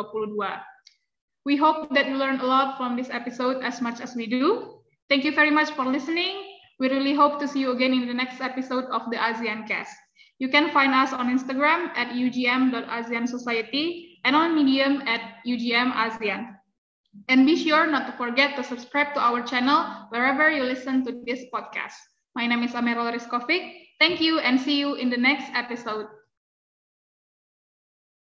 We 1.44 1.60
hope 1.60 1.92
that 1.92 2.08
you 2.08 2.16
learn 2.16 2.40
a 2.40 2.48
lot 2.48 2.80
from 2.80 2.96
this 2.96 3.12
episode 3.12 3.60
as 3.68 3.84
much 3.84 4.00
as 4.00 4.16
we 4.16 4.32
do. 4.32 4.80
Thank 5.12 5.28
you 5.28 5.36
very 5.36 5.52
much 5.52 5.76
for 5.76 5.84
listening. 5.84 6.40
We 6.80 6.88
really 6.88 7.14
hope 7.14 7.38
to 7.44 7.52
see 7.52 7.60
you 7.60 7.76
again 7.76 7.92
in 7.92 8.08
the 8.08 8.16
next 8.16 8.40
episode 8.40 8.88
of 8.96 9.12
the 9.12 9.20
ASEAN 9.20 9.68
Cast. 9.68 10.03
You 10.40 10.50
can 10.50 10.72
find 10.72 10.94
us 10.94 11.14
on 11.14 11.30
Instagram 11.30 11.96
at 11.96 12.14
ugm.asean 12.14 13.28
Society 13.28 14.20
and 14.24 14.36
on 14.36 14.56
Medium 14.56 15.02
at 15.08 15.22
ugm 15.48 16.56
And 17.30 17.46
be 17.46 17.56
sure 17.56 17.86
not 17.88 18.08
to 18.08 18.14
forget 18.18 18.56
to 18.56 18.64
subscribe 18.64 19.14
to 19.14 19.20
our 19.20 19.42
channel 19.44 20.08
wherever 20.10 20.50
you 20.50 20.64
listen 20.64 21.06
to 21.06 21.24
this 21.26 21.46
podcast. 21.54 21.96
My 22.36 22.48
name 22.48 22.64
is 22.64 22.72
Amerol 22.72 23.14
Rizkovic. 23.14 23.74
Thank 24.00 24.20
you 24.20 24.40
and 24.40 24.60
see 24.60 24.80
you 24.80 24.96
in 24.96 25.10
the 25.10 25.18
next 25.18 25.52
episode. 25.54 26.08